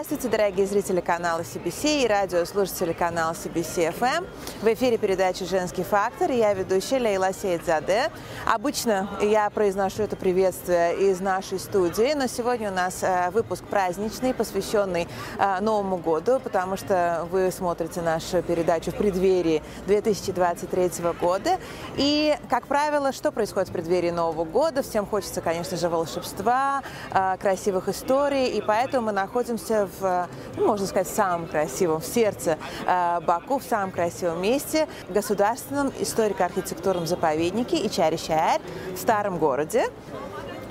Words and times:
Здравствуйте, 0.00 0.28
дорогие 0.28 0.64
зрители 0.68 1.00
канала 1.00 1.40
CBC 1.40 2.04
и 2.04 2.06
радиослушатели 2.06 2.92
канала 2.92 3.32
CBC 3.32 3.92
FM. 3.98 4.28
В 4.62 4.72
эфире 4.72 4.96
передача 4.96 5.44
«Женский 5.44 5.82
фактор» 5.82 6.30
я 6.30 6.54
ведущая 6.54 7.00
Лейла 7.00 7.32
Сейдзаде. 7.32 8.12
Обычно 8.46 9.10
я 9.20 9.50
произношу 9.50 10.04
это 10.04 10.14
приветствие 10.14 11.10
из 11.10 11.18
нашей 11.18 11.58
студии, 11.58 12.14
но 12.14 12.28
сегодня 12.28 12.70
у 12.70 12.74
нас 12.74 13.02
э, 13.02 13.30
выпуск 13.32 13.64
праздничный, 13.64 14.34
посвященный 14.34 15.08
э, 15.36 15.60
Новому 15.60 15.96
году, 15.96 16.38
потому 16.38 16.76
что 16.76 17.26
вы 17.32 17.50
смотрите 17.50 18.00
нашу 18.00 18.40
передачу 18.42 18.92
в 18.92 18.94
преддверии 18.94 19.64
2023 19.88 20.90
года. 21.20 21.58
И, 21.96 22.38
как 22.48 22.68
правило, 22.68 23.10
что 23.10 23.32
происходит 23.32 23.70
в 23.70 23.72
преддверии 23.72 24.10
Нового 24.10 24.44
года? 24.44 24.84
Всем 24.84 25.06
хочется, 25.06 25.40
конечно 25.40 25.76
же, 25.76 25.88
волшебства, 25.88 26.84
э, 27.10 27.36
красивых 27.40 27.88
историй, 27.88 28.46
и 28.46 28.62
поэтому 28.62 29.06
мы 29.06 29.12
находимся 29.12 29.87
в, 30.00 30.28
ну, 30.56 30.66
можно 30.66 30.86
сказать, 30.86 31.08
самом 31.08 31.46
красивом, 31.46 32.00
в 32.00 32.06
сердце 32.06 32.58
э, 32.86 33.20
Баку, 33.20 33.58
в 33.58 33.64
самом 33.64 33.90
красивом 33.90 34.42
месте, 34.42 34.86
Государственном 35.08 35.92
историко-архитектурном 35.98 37.06
заповеднике 37.06 37.76
Ичари-Шаэр 37.86 38.60
в 38.94 38.98
старом 38.98 39.38
городе. 39.38 39.84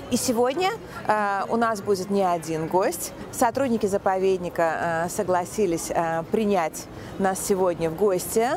И 0.09 0.15
сегодня 0.15 0.69
э, 1.05 1.41
у 1.49 1.57
нас 1.57 1.81
будет 1.81 2.09
не 2.09 2.23
один 2.23 2.67
гость. 2.67 3.11
Сотрудники 3.33 3.87
заповедника 3.87 5.07
э, 5.07 5.09
согласились 5.09 5.91
э, 5.93 6.23
принять 6.31 6.85
нас 7.19 7.45
сегодня 7.45 7.89
в 7.89 7.97
гости 7.97 8.47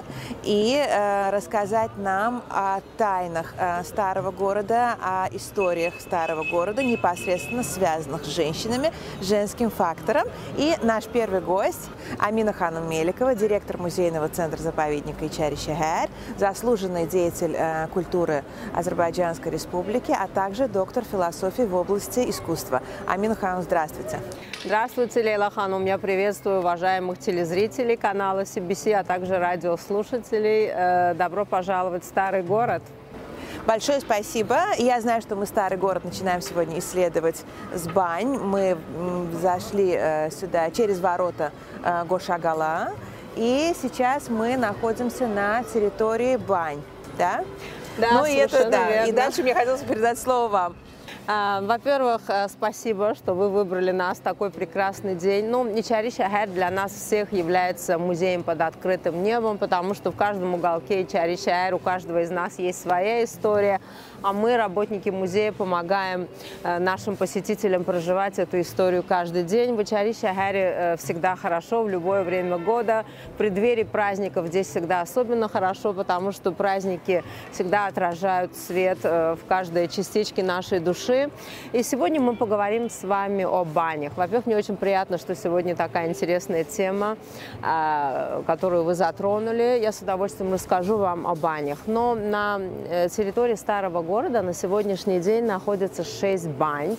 и 0.45 0.77
э, 0.77 1.31
рассказать 1.31 1.91
нам 1.97 2.45
о 2.51 2.79
тайнах 2.97 3.53
э, 3.59 3.83
старого 3.83 4.31
города, 4.31 4.95
о 5.03 5.27
историях 5.33 5.95
старого 6.01 6.45
города, 6.45 6.85
непосредственно 6.85 7.65
связанных 7.65 8.27
с 8.27 8.29
женщинами, 8.29 8.93
женским 9.21 9.71
фактором. 9.71 10.29
И 10.57 10.77
наш 10.85 11.07
первый 11.07 11.41
гость 11.41 11.91
Амина 12.21 12.53
Ханум 12.53 12.89
Меликова, 12.89 13.35
директор 13.35 13.77
музейного 13.77 14.29
центра 14.29 14.63
заповедника 14.63 15.27
Ичари 15.27 15.57
Шахар, 15.57 16.11
заслуженный 16.39 17.09
деятель 17.09 17.57
э, 17.59 17.89
культуры 17.89 18.45
Азербайджанской 18.73 19.51
республики, 19.51 20.17
а 20.17 20.29
также 20.29 20.69
доктор 20.69 21.03
философии 21.03 21.40
философии 21.41 21.63
в 21.63 21.75
области 21.75 22.29
искусства. 22.29 22.83
Амина 23.07 23.35
Ханум, 23.35 23.63
здравствуйте. 23.63 24.21
Здравствуйте, 24.63 25.23
Лейла 25.23 25.51
Ханум. 25.51 25.87
Я 25.87 25.97
приветствую 25.97 26.59
уважаемых 26.59 27.19
телезрителей 27.19 27.97
канала 27.97 28.41
CBC, 28.41 28.93
а 28.93 29.05
также 29.05 29.39
радиослушателей. 29.39 30.71
Э, 30.71 31.15
добро 31.15 31.47
пожаловать 31.47 32.05
в 32.05 32.07
старый 32.07 32.43
город. 32.43 32.83
Большое 33.67 34.01
спасибо. 34.01 34.59
Я 34.77 35.01
знаю, 35.01 35.23
что 35.23 35.35
мы 35.35 35.47
старый 35.47 35.79
город 35.79 36.05
начинаем 36.05 36.43
сегодня 36.43 36.79
исследовать 36.79 37.43
с 37.75 37.89
бань. 37.89 38.39
Мы 38.39 38.77
зашли 39.41 39.95
э, 39.97 40.31
сюда 40.31 40.71
через 40.71 41.01
ворота 41.01 41.53
э, 41.83 42.05
Гошагала. 42.05 42.93
И 43.37 43.73
сейчас 43.81 44.29
мы 44.29 44.59
находимся 44.59 45.27
на 45.27 45.63
территории 45.65 46.37
бань. 46.37 46.83
Да? 47.17 47.45
Да, 47.97 48.13
ну 48.13 48.25
и 48.27 48.35
это 48.35 48.69
да. 48.71 48.91
Верно. 48.91 49.09
И 49.09 49.13
дальше 49.13 49.43
мне 49.43 49.55
хотелось 49.55 49.83
передать 49.83 50.19
слово 50.19 50.49
вам. 50.49 50.77
А, 51.27 51.61
во-первых, 51.61 52.23
э, 52.29 52.49
спасибо, 52.49 53.15
что 53.15 53.35
вы 53.35 53.51
выбрали 53.51 53.91
нас 53.91 54.19
такой 54.19 54.51
прекрасный 54.51 55.15
день. 55.15 55.49
Ну, 55.49 55.67
Ичари 55.79 56.11
Шахар 56.11 56.49
для 56.49 56.71
нас 56.71 56.93
всех 56.93 57.33
является 57.33 57.99
музеем 57.99 58.43
под 58.43 58.61
открытым 58.63 59.23
небом, 59.23 59.59
потому 59.59 59.95
что 59.95 60.11
в 60.11 60.17
каждом 60.17 60.55
уголке 60.55 61.03
Ичари 61.03 61.37
Шахар 61.37 61.75
у 61.75 61.79
каждого 61.79 62.23
из 62.23 62.31
нас 62.31 62.59
есть 62.59 62.83
своя 62.83 63.23
история, 63.23 63.81
а 64.23 64.33
мы, 64.33 64.57
работники 64.57 65.09
музея, 65.11 65.53
помогаем 65.53 66.29
э, 66.63 66.79
нашим 66.79 67.17
посетителям 67.17 67.85
проживать 67.85 68.39
эту 68.39 68.61
историю 68.61 69.03
каждый 69.03 69.45
день. 69.45 69.75
В 69.75 69.83
Ичари 69.83 70.13
Шахаре 70.13 70.75
э, 70.75 70.97
всегда 70.97 71.37
хорошо 71.37 71.83
в 71.83 71.89
любое 71.89 72.23
время 72.23 72.59
года. 72.59 73.05
В 73.35 73.39
преддверии 73.39 73.85
праздников 73.85 74.49
здесь 74.49 74.69
всегда 74.69 75.01
особенно 75.01 75.49
хорошо, 75.49 75.93
потому 75.93 76.33
что 76.33 76.53
праздники 76.53 77.25
всегда 77.53 77.87
отражают 77.87 78.57
свет 78.57 78.99
в 79.03 79.39
каждой 79.49 79.89
частичке 79.89 80.43
нашей 80.43 80.81
души. 80.81 81.31
И 81.73 81.83
сегодня 81.83 82.21
мы 82.21 82.37
поговорим 82.37 82.91
с 82.91 83.05
вами 83.05 83.45
о 83.45 83.65
банях. 83.65 84.13
Во-первых, 84.17 84.47
мне 84.47 84.57
очень 84.57 84.77
приятно, 84.77 85.19
что 85.19 85.35
сегодня 85.35 85.75
такая 85.77 86.09
интересная 86.09 86.65
тема, 86.65 87.17
а, 87.63 88.43
которую 88.47 88.85
вы 88.85 88.95
затронули. 88.95 89.79
Я 89.81 89.93
с 89.93 90.03
удовольствием 90.03 90.53
расскажу 90.53 90.97
вам 90.97 91.27
о 91.27 91.35
банях. 91.35 91.79
Но 91.87 92.15
на 92.15 92.61
э, 92.89 93.09
территории 93.09 93.55
старого 93.55 94.03
города 94.11 94.43
на 94.43 94.53
сегодняшний 94.53 95.21
день 95.21 95.45
находится 95.45 96.03
6 96.03 96.49
бань. 96.49 96.97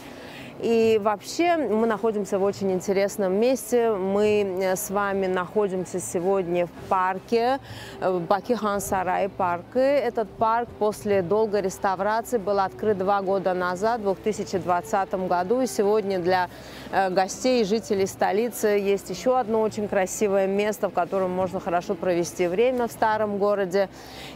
И 0.62 1.00
вообще 1.02 1.58
мы 1.58 1.88
находимся 1.88 2.38
в 2.38 2.44
очень 2.44 2.72
интересном 2.72 3.34
месте. 3.34 3.90
Мы 3.92 4.60
э, 4.62 4.76
с 4.76 4.92
вами 4.92 5.26
находимся 5.26 6.00
сегодня 6.00 6.68
в 6.68 6.72
парке, 6.88 7.58
в 8.00 8.20
Бакихан 8.20 8.80
Сарай 8.80 9.28
парке. 9.28 9.80
Этот 9.80 10.30
парк 10.30 10.70
после 10.78 11.24
долгой 11.24 11.62
реставрации 11.62 12.38
был 12.38 12.60
открыт 12.60 13.00
два 13.00 13.24
года 13.24 13.56
назад, 13.56 14.02
в 14.02 14.04
2020 14.04 15.14
году. 15.28 15.62
И 15.62 15.66
сегодня 15.66 16.20
для 16.20 16.48
э, 16.92 17.10
гостей 17.10 17.64
и 17.64 17.66
жителей 17.66 18.06
столицы 18.06 18.68
есть 18.68 19.10
еще 19.10 19.40
одно 19.40 19.62
очень 19.62 19.88
красивое 19.88 20.46
место, 20.46 20.90
в 20.90 20.94
котором 20.94 21.32
можно 21.32 21.60
хорошо 21.60 21.96
провести 21.96 22.46
время 22.46 22.88
в 22.88 22.92
старом 22.92 23.40
городе. 23.40 23.90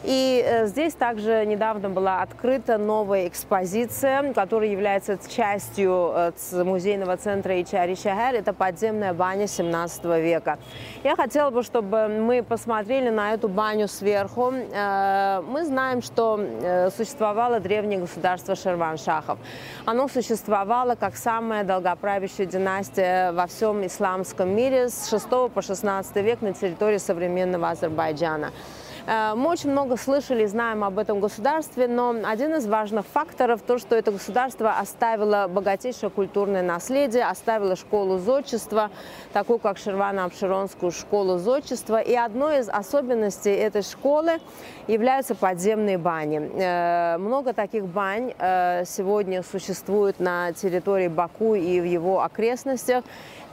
И 0.03 0.43
э, 0.43 0.65
здесь 0.65 0.95
также 0.95 1.45
недавно 1.45 1.91
была 1.91 2.23
открыта 2.23 2.79
новая 2.79 3.27
экспозиция, 3.27 4.33
которая 4.33 4.71
является 4.71 5.19
частью 5.29 6.14
музейного 6.51 7.17
центра 7.17 7.61
Ичари 7.61 7.95
Шахер. 7.95 8.35
Это 8.35 8.53
подземная 8.53 9.13
баня 9.13 9.47
17 9.47 10.05
века. 10.05 10.57
Я 11.03 11.15
хотела 11.15 11.49
бы, 11.49 11.63
чтобы 11.63 12.07
мы 12.07 12.43
посмотрели 12.43 13.09
на 13.09 13.33
эту 13.33 13.47
баню 13.47 13.87
сверху. 13.87 14.51
Э, 14.51 15.41
мы 15.41 15.65
знаем, 15.65 16.01
что 16.01 16.39
э, 16.39 16.89
существовало 16.91 17.59
древнее 17.59 17.99
государство 17.99 18.55
Шерваншахов. 18.55 19.37
Оно 19.85 20.07
существовало 20.07 20.95
как 20.95 21.15
самая 21.15 21.63
долгоправящая 21.63 22.47
династия 22.47 23.31
во 23.31 23.47
всем 23.47 23.85
исламском 23.85 24.49
мире 24.49 24.89
с 24.89 25.09
6 25.09 25.27
по 25.53 25.61
16 25.61 26.15
век 26.17 26.41
на 26.41 26.53
территории 26.53 26.97
современного 26.97 27.69
Азербайджана. 27.69 28.51
Э, 29.07 29.33
мы 29.35 29.49
очень 29.49 29.71
много 29.71 29.97
слышали 29.97 30.43
и 30.43 30.47
знаем 30.47 30.83
об 30.83 30.97
этом 30.97 31.19
государстве, 31.19 31.87
но 31.87 32.15
один 32.23 32.55
из 32.55 32.65
важных 32.65 33.05
факторов 33.05 33.61
то, 33.61 33.77
что 33.77 33.95
это 33.95 34.11
государство 34.11 34.77
оставило 34.79 35.47
богатейшее 35.47 36.09
культурное 36.09 36.63
наследие, 36.63 37.25
оставило 37.25 37.75
школу 37.75 38.17
зодчества, 38.17 38.89
такую 39.33 39.59
как 39.59 39.77
Шервано-Обширонскую 39.77 40.91
школу 40.91 41.37
зодчества. 41.37 41.99
И 41.99 42.15
одной 42.15 42.59
из 42.59 42.69
особенностей 42.69 43.51
этой 43.51 43.83
школы 43.83 44.39
являются 44.87 45.35
подземные 45.35 45.97
бани. 45.97 46.51
Э, 46.55 47.17
много 47.17 47.53
таких 47.53 47.85
бань 47.85 48.33
э, 48.37 48.85
сегодня 48.85 49.43
существует 49.43 50.19
на 50.19 50.51
территории 50.53 51.07
Баку 51.07 51.55
и 51.55 51.79
в 51.79 51.85
его 51.85 52.23
окрестностях 52.23 53.03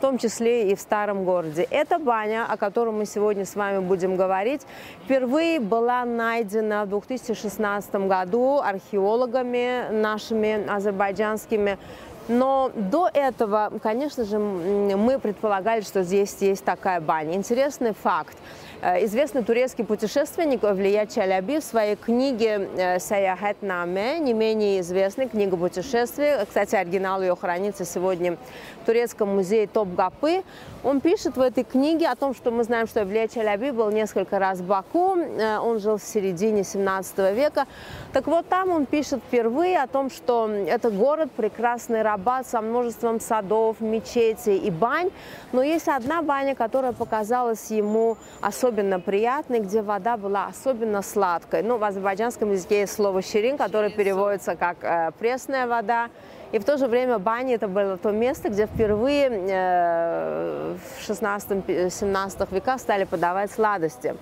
том 0.03 0.19
числе 0.19 0.71
и 0.71 0.75
в 0.75 0.81
старом 0.81 1.25
городе. 1.25 1.67
Эта 1.71 1.99
баня, 2.01 2.45
о 2.49 2.57
которой 2.57 2.91
мы 2.91 3.07
сегодня 3.07 3.47
с 3.47 3.55
вами 3.55 3.79
будем 3.79 4.17
говорить, 4.17 4.63
впервые 5.05 5.61
была 5.61 6.05
найдена 6.05 6.85
в 6.85 6.89
2016 6.89 7.95
году 7.95 8.59
археологами 8.59 9.91
нашими 9.93 10.69
азербайджанскими 10.69 11.79
но 12.29 12.71
до 12.77 13.11
этого, 13.13 13.73
конечно 13.83 14.25
же, 14.25 14.39
мы 14.39 15.19
предполагали, 15.19 15.81
что 15.81 16.05
здесь 16.05 16.37
есть 16.41 16.65
такая 16.65 17.01
баня. 17.01 17.35
Интересный 17.35 17.95
факт. 17.95 18.37
Э, 18.85 19.05
известный 19.05 19.45
турецкий 19.45 19.85
путешественник 19.85 20.63
Влият 20.65 21.15
Чаляби 21.15 21.61
в 21.61 21.63
своей 21.63 21.95
книге 21.95 22.69
э, 22.77 22.99
«Саяхат 22.99 23.63
Наме», 23.63 24.19
не 24.19 24.33
менее 24.33 24.81
известной, 24.81 25.29
книга 25.29 25.57
путешествий, 25.57 26.45
кстати, 26.45 26.75
оригинал 26.75 27.23
ее 27.23 27.37
хранится 27.37 27.85
сегодня 27.85 28.37
в 28.83 28.87
Турецком 28.87 29.37
музее 29.37 29.69
Топгапы, 29.69 30.43
он 30.83 31.01
пишет 31.01 31.37
в 31.37 31.41
этой 31.41 31.63
книге 31.63 32.09
о 32.09 32.17
том, 32.17 32.35
что 32.35 32.51
мы 32.51 32.65
знаем, 32.65 32.89
что 32.89 33.05
Влият 33.05 33.33
Чаляби 33.33 33.71
был 33.71 33.89
несколько 33.93 34.41
раз 34.41 34.59
в 34.59 34.67
Баку, 34.67 35.17
э, 35.17 35.59
он 35.59 35.79
жил 35.79 35.99
в 35.99 36.03
середине 36.03 36.65
17 36.65 37.33
века. 37.33 37.67
Так 38.13 38.27
вот, 38.27 38.49
там 38.49 38.71
он 38.71 38.87
пишет 38.87 39.21
впервые 39.29 39.81
о 39.81 39.87
том, 39.87 40.11
что 40.11 40.51
это 40.51 40.91
город, 40.91 41.31
прекрасный 41.37 42.03
рабат 42.03 42.49
со 42.49 42.61
множеством 42.61 43.21
садов, 43.21 43.81
мечетей 43.81 44.59
и 44.59 44.73
бань, 44.73 45.11
но 45.53 45.63
есть 45.63 45.87
одна 45.87 46.21
баня, 46.23 46.57
которая 46.57 46.93
показалась 46.93 47.71
ему 47.71 48.17
особенно 48.41 48.72
особенно 48.73 49.01
приятный, 49.01 49.61
где 49.61 49.83
вода 49.83 50.17
была 50.17 50.47
особенно 50.47 51.03
сладкой. 51.03 51.63
Ну, 51.63 51.77
в 51.77 51.85
азербайджанском 51.85 52.53
языке 52.53 52.81
есть 52.81 52.95
слово 52.95 53.21
«щерин», 53.21 53.59
которое 53.59 53.91
переводится 53.91 54.57
как 54.57 54.77
э, 54.83 55.11
«пресная 55.19 55.67
вода». 55.67 56.09
И 56.53 56.59
в 56.59 56.65
то 56.65 56.79
же 56.79 56.87
время 56.87 57.19
баня 57.19 57.55
это 57.55 57.69
было 57.69 57.97
то 57.97 58.11
место, 58.11 58.49
где 58.49 58.67
впервые 58.67 59.29
э, 59.31 60.75
в 60.99 61.11
16-17 61.11 62.55
веках 62.55 62.81
стали 62.81 63.05
подавать 63.05 63.51
сладости. 63.51 64.15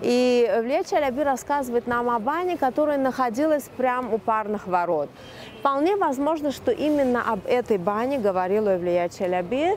И 0.00 0.50
Илья 0.60 0.82
Челяби 0.82 1.22
рассказывает 1.22 1.86
нам 1.86 2.10
о 2.10 2.18
бане, 2.18 2.56
которая 2.56 2.98
находилась 2.98 3.68
прямо 3.76 4.14
у 4.14 4.18
парных 4.18 4.66
ворот. 4.66 5.08
Вполне 5.60 5.96
возможно, 5.96 6.50
что 6.50 6.72
именно 6.72 7.22
об 7.32 7.40
этой 7.46 7.78
бане 7.78 8.18
говорила 8.18 8.76
Илья 8.76 9.08
Челяби, 9.08 9.76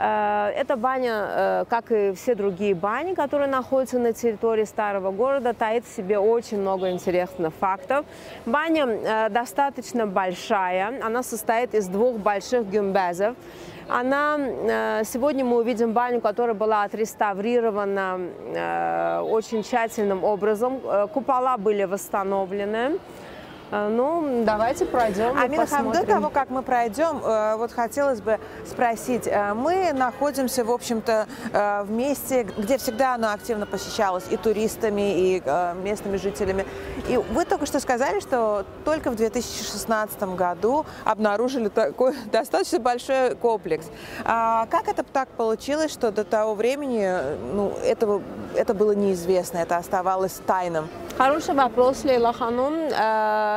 эта 0.00 0.76
баня, 0.76 1.12
э, 1.12 1.64
как 1.68 1.92
и 1.92 2.12
все 2.14 2.34
другие 2.34 2.74
бани, 2.74 3.14
которые 3.14 3.48
находятся 3.48 3.98
на 3.98 4.12
территории 4.12 4.64
старого 4.64 5.10
города, 5.10 5.52
таит 5.52 5.84
в 5.84 5.94
себе 5.94 6.18
очень 6.18 6.58
много 6.60 6.90
интересных 6.90 7.52
фактов. 7.54 8.06
Баня 8.46 8.86
э, 8.86 9.28
достаточно 9.28 10.06
большая, 10.06 11.04
она 11.04 11.22
состоит 11.22 11.74
из 11.74 11.86
двух 11.88 12.16
больших 12.16 12.66
гюмбезов. 12.66 13.36
Она, 13.88 14.38
сегодня 15.04 15.44
мы 15.44 15.56
увидим 15.56 15.92
баню, 15.92 16.20
которая 16.20 16.54
была 16.54 16.84
отреставрирована 16.84 18.20
очень 19.24 19.64
тщательным 19.64 20.22
образом. 20.22 20.80
Купола 21.12 21.56
были 21.56 21.82
восстановлены. 21.82 23.00
Э, 23.70 23.88
ну, 23.88 24.42
давайте 24.44 24.84
пройдем 24.84 25.36
а, 25.38 25.46
Минхам, 25.46 25.92
до 25.92 26.04
того, 26.04 26.30
как 26.30 26.50
мы 26.50 26.62
пройдем, 26.62 27.20
э, 27.22 27.56
вот 27.56 27.72
хотелось 27.72 28.20
бы 28.20 28.38
спросить. 28.66 29.26
Э, 29.26 29.54
мы 29.54 29.92
находимся, 29.92 30.64
в 30.64 30.70
общем-то, 30.70 31.26
в 31.52 31.90
месте, 31.90 32.46
где 32.56 32.78
всегда 32.78 33.14
оно 33.14 33.32
активно 33.32 33.66
посещалось 33.66 34.24
и 34.30 34.36
туристами, 34.36 35.36
и 35.36 35.42
местными 35.82 36.16
жителями. 36.16 36.66
И 37.08 37.16
вы 37.16 37.44
только 37.44 37.66
что 37.66 37.80
сказали, 37.80 38.20
что 38.20 38.64
только 38.84 39.10
в 39.10 39.16
2016 39.16 40.22
году 40.34 40.86
обнаружили 41.04 41.68
такой 41.68 42.14
достаточно 42.32 42.78
большой 42.78 43.34
комплекс. 43.36 43.86
А 44.24 44.66
как 44.66 44.88
это 44.88 45.02
так 45.02 45.28
получилось, 45.28 45.92
что 45.92 46.10
до 46.10 46.24
того 46.24 46.54
времени 46.54 47.10
ну, 47.52 47.72
этого, 47.84 48.22
это 48.54 48.74
было 48.74 48.92
неизвестно, 48.92 49.58
это 49.58 49.76
оставалось 49.76 50.40
тайным? 50.46 50.88
Хороший 51.20 51.54
вопрос, 51.54 52.04
Лейла 52.04 52.32
Ханум. 52.32 52.74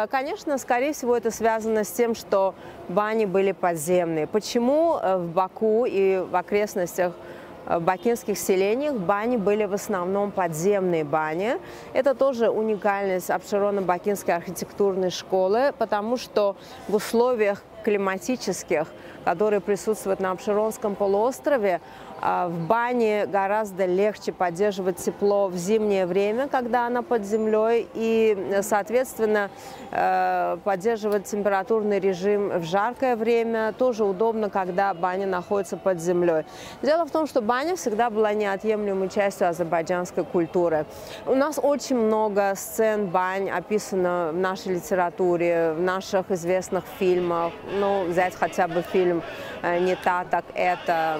Э, 0.03 0.07
конечно, 0.07 0.57
скорее 0.57 0.93
всего, 0.93 1.15
это 1.15 1.31
связано 1.31 1.83
с 1.83 1.91
тем, 1.91 2.15
что 2.15 2.55
бани 2.89 3.25
были 3.25 3.51
подземные. 3.51 4.27
Почему 4.27 4.97
э, 5.01 5.17
в 5.17 5.27
Баку 5.31 5.85
и 5.85 6.17
в 6.17 6.35
окрестностях 6.35 7.13
э, 7.65 7.79
бакинских 7.79 8.37
селениях 8.37 8.95
бани 8.95 9.37
были 9.37 9.65
в 9.65 9.73
основном 9.73 10.31
подземные 10.31 11.03
бани. 11.03 11.57
Это 11.93 12.15
тоже 12.15 12.49
уникальность 12.49 13.29
Абширона-Бакинской 13.29 14.35
архитектурной 14.35 15.09
школы, 15.09 15.73
потому 15.77 16.17
что 16.17 16.55
в 16.87 16.95
условиях 16.95 17.63
климатических, 17.83 18.87
которые 19.25 19.59
присутствуют 19.59 20.19
на 20.19 20.31
Абширонском 20.31 20.95
полуострове, 20.95 21.81
в 22.23 22.67
бане 22.67 23.25
гораздо 23.25 23.85
легче 23.85 24.31
поддерживать 24.31 24.95
тепло 24.97 25.49
в 25.49 25.57
зимнее 25.57 26.05
время, 26.05 26.47
когда 26.47 26.87
она 26.87 27.01
под 27.01 27.25
землей, 27.25 27.85
и, 27.93 28.61
соответственно, 28.61 29.49
э, 29.91 30.57
поддерживать 30.63 31.25
температурный 31.25 31.99
режим 31.99 32.47
в 32.59 32.63
жаркое 32.63 33.17
время 33.17 33.73
тоже 33.73 34.05
удобно, 34.05 34.49
когда 34.49 34.93
баня 34.93 35.27
находится 35.27 35.75
под 35.75 35.99
землей. 35.99 36.45
Дело 36.81 37.05
в 37.05 37.11
том, 37.11 37.27
что 37.27 37.41
баня 37.41 37.75
всегда 37.75 38.09
была 38.09 38.33
неотъемлемой 38.33 39.09
частью 39.09 39.49
азербайджанской 39.49 40.23
культуры. 40.23 40.85
У 41.25 41.35
нас 41.35 41.59
очень 41.61 41.97
много 41.97 42.53
сцен 42.55 43.07
бань 43.07 43.49
описано 43.49 44.29
в 44.31 44.37
нашей 44.37 44.75
литературе, 44.75 45.73
в 45.73 45.81
наших 45.81 46.31
известных 46.31 46.85
фильмах. 46.99 47.51
Ну, 47.79 48.05
взять 48.05 48.33
хотя 48.35 48.69
бы 48.69 48.81
фильм 48.81 49.21
Э, 49.63 49.79
не 49.79 49.95
та, 49.95 50.25
так 50.25 50.43
это, 50.55 51.19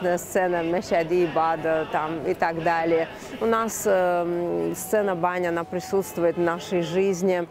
известная 0.00 0.18
сцена 0.18 0.62
Мешади 0.62 1.28
Бада 1.34 1.86
там, 1.92 2.24
и 2.26 2.34
так 2.34 2.62
далее. 2.62 3.08
У 3.40 3.46
нас 3.46 3.82
э, 3.84 4.72
сцена 4.74 5.14
баня, 5.14 5.48
она 5.48 5.64
присутствует 5.64 6.36
в 6.36 6.40
нашей 6.40 6.82
жизни. 6.82 7.46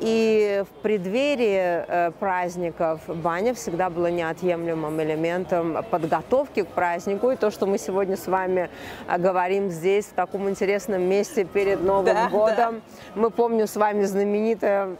И 0.00 0.64
в 0.68 0.82
преддверии 0.82 1.84
э, 1.86 2.10
праздников 2.18 3.00
баня 3.06 3.54
всегда 3.54 3.90
была 3.90 4.10
неотъемлемым 4.10 5.00
элементом 5.02 5.84
подготовки 5.90 6.62
к 6.62 6.68
празднику. 6.68 7.30
И 7.30 7.36
то, 7.36 7.50
что 7.50 7.66
мы 7.66 7.78
сегодня 7.78 8.16
с 8.16 8.26
вами 8.26 8.68
э, 9.08 9.18
говорим 9.18 9.70
здесь, 9.70 10.06
в 10.06 10.12
таком 10.12 10.48
интересном 10.48 11.02
месте 11.02 11.44
перед 11.44 11.82
Новым 11.82 12.14
да, 12.14 12.28
годом. 12.28 12.82
Да. 13.14 13.20
Мы 13.20 13.30
помним 13.30 13.66
с 13.66 13.76
вами 13.76 14.04
знаменитое 14.04 14.96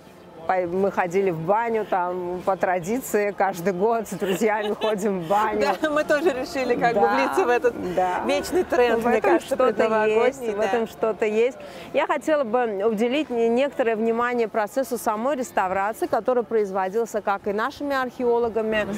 мы 0.48 0.90
ходили 0.90 1.30
в 1.30 1.40
баню 1.40 1.84
там 1.84 2.42
по 2.44 2.56
традиции 2.56 3.34
каждый 3.36 3.72
год 3.72 4.08
с 4.08 4.12
друзьями 4.12 4.74
ходим 4.74 5.20
в 5.20 5.28
баню. 5.28 5.66
Да, 5.80 5.90
мы 5.90 6.04
тоже 6.04 6.30
решили 6.30 6.74
как 6.74 6.94
да, 6.94 7.00
бы 7.00 7.08
влиться 7.08 7.44
в 7.44 7.48
этот 7.48 7.94
да. 7.94 8.22
вечный 8.26 8.64
тренд, 8.64 9.02
в 9.02 9.06
мне 9.06 9.20
кажется, 9.20 9.54
что-то 9.54 10.06
есть, 10.06 10.46
да. 10.46 10.52
в 10.56 10.60
этом 10.60 10.86
что-то 10.86 11.26
есть. 11.26 11.58
Я 11.92 12.06
хотела 12.06 12.44
бы 12.44 12.84
уделить 12.86 13.30
некоторое 13.30 13.96
внимание 13.96 14.48
процессу 14.48 14.98
самой 14.98 15.36
реставрации, 15.36 16.06
который 16.06 16.44
производился 16.44 17.20
как 17.20 17.46
и 17.46 17.52
нашими 17.52 17.94
археологами, 17.94 18.84
угу. 18.84 18.92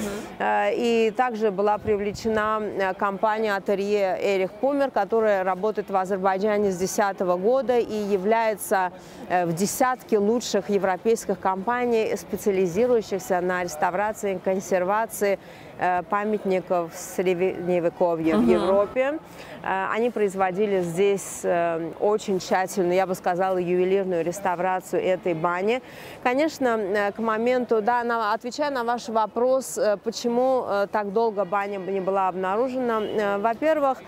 и 0.72 1.12
также 1.16 1.50
была 1.50 1.78
привлечена 1.78 2.60
э, 2.60 2.94
компания 2.94 3.54
ателье 3.54 4.18
Эрих 4.20 4.52
Пумер, 4.52 4.90
которая 4.90 5.44
работает 5.44 5.90
в 5.90 5.96
Азербайджане 5.96 6.70
с 6.70 6.76
2010 6.76 7.20
года 7.40 7.78
и 7.78 7.94
является 7.94 8.92
э, 9.28 9.46
в 9.46 9.52
десятке 9.52 10.18
лучших 10.18 10.70
европейских 10.70 11.35
крупных 11.36 11.40
компаний, 11.40 12.16
специализирующихся 12.16 13.40
на 13.40 13.62
реставрации 13.62 14.34
и 14.34 14.38
консервации 14.38 15.38
э, 15.78 16.02
памятников 16.08 16.92
средневековья 16.94 18.36
угу. 18.36 18.44
в 18.44 18.48
Европе. 18.48 19.18
Э, 19.66 19.88
они 19.92 20.10
производили 20.10 20.80
здесь 20.82 21.40
э, 21.42 21.90
очень 21.98 22.38
тщательную, 22.38 22.94
я 22.94 23.06
бы 23.06 23.14
сказала, 23.14 23.58
ювелирную 23.58 24.24
реставрацию 24.24 25.02
этой 25.02 25.34
бани. 25.34 25.82
Конечно, 26.22 27.12
к 27.16 27.18
моменту, 27.18 27.82
да, 27.82 28.04
на, 28.04 28.32
отвечая 28.32 28.70
на 28.70 28.84
ваш 28.84 29.08
вопрос, 29.08 29.78
почему 30.04 30.66
так 30.92 31.12
долго 31.12 31.44
баня 31.44 31.78
не 31.78 32.00
была 32.00 32.28
обнаружена, 32.28 33.38
во-первых, 33.38 33.98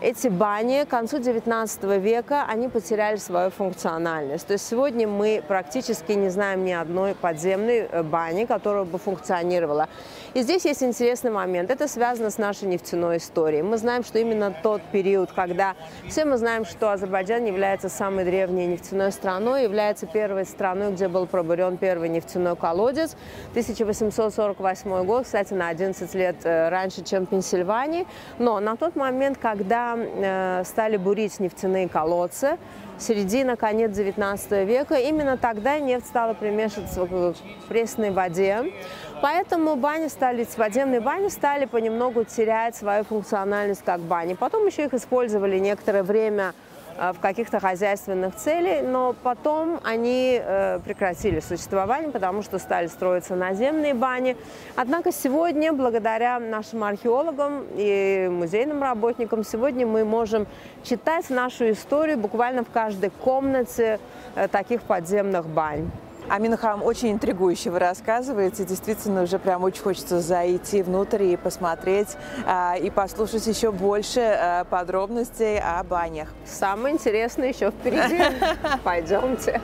эти 0.00 0.28
бани 0.28 0.84
к 0.84 0.88
концу 0.90 1.18
19 1.18 1.82
века, 2.00 2.44
они 2.48 2.68
потеряли 2.68 3.16
свою 3.16 3.50
функциональность. 3.50 4.46
То 4.46 4.52
есть 4.52 4.66
сегодня 4.66 5.08
мы 5.08 5.42
практически 5.46 6.12
не 6.12 6.28
знаем 6.28 6.64
ни 6.64 6.70
одной 6.70 7.14
подземной 7.14 7.80
э, 7.80 8.02
бани, 8.04 8.44
которая 8.44 8.84
бы 8.84 8.98
функционировала. 8.98 9.88
И 10.34 10.42
здесь 10.42 10.64
есть 10.66 10.84
интересный 10.84 11.32
момент. 11.32 11.70
Это 11.70 11.88
связано 11.88 12.30
с 12.30 12.38
нашей 12.38 12.68
нефтяной 12.68 13.16
историей. 13.16 13.62
Мы 13.62 13.76
знаем, 13.76 14.04
что 14.04 14.20
именно 14.20 14.54
тот 14.62 14.82
период, 14.92 15.07
когда 15.34 15.74
все 16.08 16.24
мы 16.24 16.36
знаем, 16.36 16.64
что 16.64 16.92
Азербайджан 16.92 17.44
является 17.44 17.88
самой 17.88 18.24
древней 18.24 18.66
нефтяной 18.66 19.12
страной, 19.12 19.62
является 19.62 20.06
первой 20.06 20.44
страной, 20.44 20.92
где 20.92 21.08
был 21.08 21.26
пробурен 21.26 21.76
первый 21.76 22.08
нефтяной 22.08 22.56
колодец. 22.56 23.16
1848 23.50 25.04
год, 25.04 25.24
кстати, 25.24 25.54
на 25.54 25.68
11 25.68 26.14
лет 26.14 26.36
э, 26.44 26.68
раньше, 26.68 27.02
чем 27.04 27.26
Пенсильвании. 27.26 28.06
Но 28.38 28.60
на 28.60 28.76
тот 28.76 28.96
момент, 28.96 29.38
когда 29.38 29.96
э, 29.96 30.62
стали 30.64 30.96
бурить 30.96 31.40
нефтяные 31.40 31.88
колодцы, 31.88 32.58
середина, 32.98 33.56
конец 33.56 33.92
19 33.92 34.66
века, 34.66 34.96
именно 34.96 35.36
тогда 35.36 35.78
нефть 35.78 36.06
стала 36.06 36.34
примешиваться 36.34 37.06
к 37.06 37.34
пресной 37.68 38.10
воде. 38.10 38.72
Поэтому 39.20 39.76
бани 39.76 40.08
стали, 40.08 40.46
подземные 40.56 41.00
бани 41.00 41.28
стали 41.28 41.64
понемногу 41.64 42.24
терять 42.24 42.76
свою 42.76 43.04
функциональность 43.04 43.82
как 43.84 44.00
бани. 44.00 44.34
Потом 44.34 44.66
еще 44.66 44.84
их 44.84 44.94
использовали 44.94 45.58
некоторое 45.58 46.02
время 46.02 46.54
в 46.98 47.20
каких-то 47.20 47.60
хозяйственных 47.60 48.34
целях, 48.34 48.84
но 48.84 49.14
потом 49.22 49.80
они 49.84 50.40
э, 50.42 50.80
прекратили 50.84 51.40
существование, 51.40 52.10
потому 52.10 52.42
что 52.42 52.58
стали 52.58 52.88
строиться 52.88 53.36
наземные 53.36 53.94
бани. 53.94 54.36
Однако 54.74 55.12
сегодня, 55.12 55.72
благодаря 55.72 56.40
нашим 56.40 56.82
археологам 56.82 57.64
и 57.76 58.28
музейным 58.30 58.82
работникам, 58.82 59.44
сегодня 59.44 59.86
мы 59.86 60.04
можем 60.04 60.46
читать 60.82 61.30
нашу 61.30 61.70
историю 61.70 62.18
буквально 62.18 62.64
в 62.64 62.70
каждой 62.70 63.10
комнате 63.10 64.00
э, 64.34 64.48
таких 64.48 64.82
подземных 64.82 65.46
бань. 65.46 65.90
Аминхам, 66.28 66.82
очень 66.82 67.12
интригующе 67.12 67.70
вы 67.70 67.78
рассказываете. 67.78 68.64
Действительно, 68.64 69.22
уже 69.22 69.38
прям 69.38 69.64
очень 69.64 69.82
хочется 69.82 70.20
зайти 70.20 70.82
внутрь 70.82 71.22
и 71.22 71.36
посмотреть, 71.36 72.16
а, 72.46 72.76
и 72.76 72.90
послушать 72.90 73.46
еще 73.46 73.72
больше 73.72 74.20
а, 74.20 74.64
подробностей 74.64 75.58
о 75.58 75.82
банях. 75.84 76.28
Самое 76.44 76.94
интересное 76.94 77.48
еще 77.48 77.70
впереди. 77.70 78.18
Пойдемте. 78.84 79.60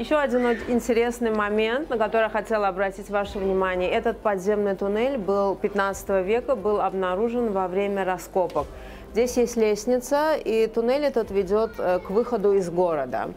Еще 0.00 0.16
один 0.16 0.46
интересный 0.68 1.30
момент, 1.30 1.90
на 1.90 1.98
который 1.98 2.22
я 2.22 2.28
хотела 2.30 2.68
обратить 2.68 3.10
ваше 3.10 3.38
внимание. 3.38 3.90
Этот 3.90 4.18
подземный 4.20 4.74
туннель 4.74 5.18
был 5.18 5.54
15 5.54 6.24
века, 6.24 6.56
был 6.56 6.80
обнаружен 6.80 7.52
во 7.52 7.68
время 7.68 8.06
раскопок. 8.06 8.66
Здесь 9.12 9.36
есть 9.36 9.58
лестница, 9.58 10.36
и 10.42 10.66
туннель 10.68 11.04
этот 11.04 11.30
ведет 11.30 11.72
э, 11.76 11.98
к 11.98 12.08
выходу 12.08 12.54
из 12.54 12.70
города. 12.70 13.34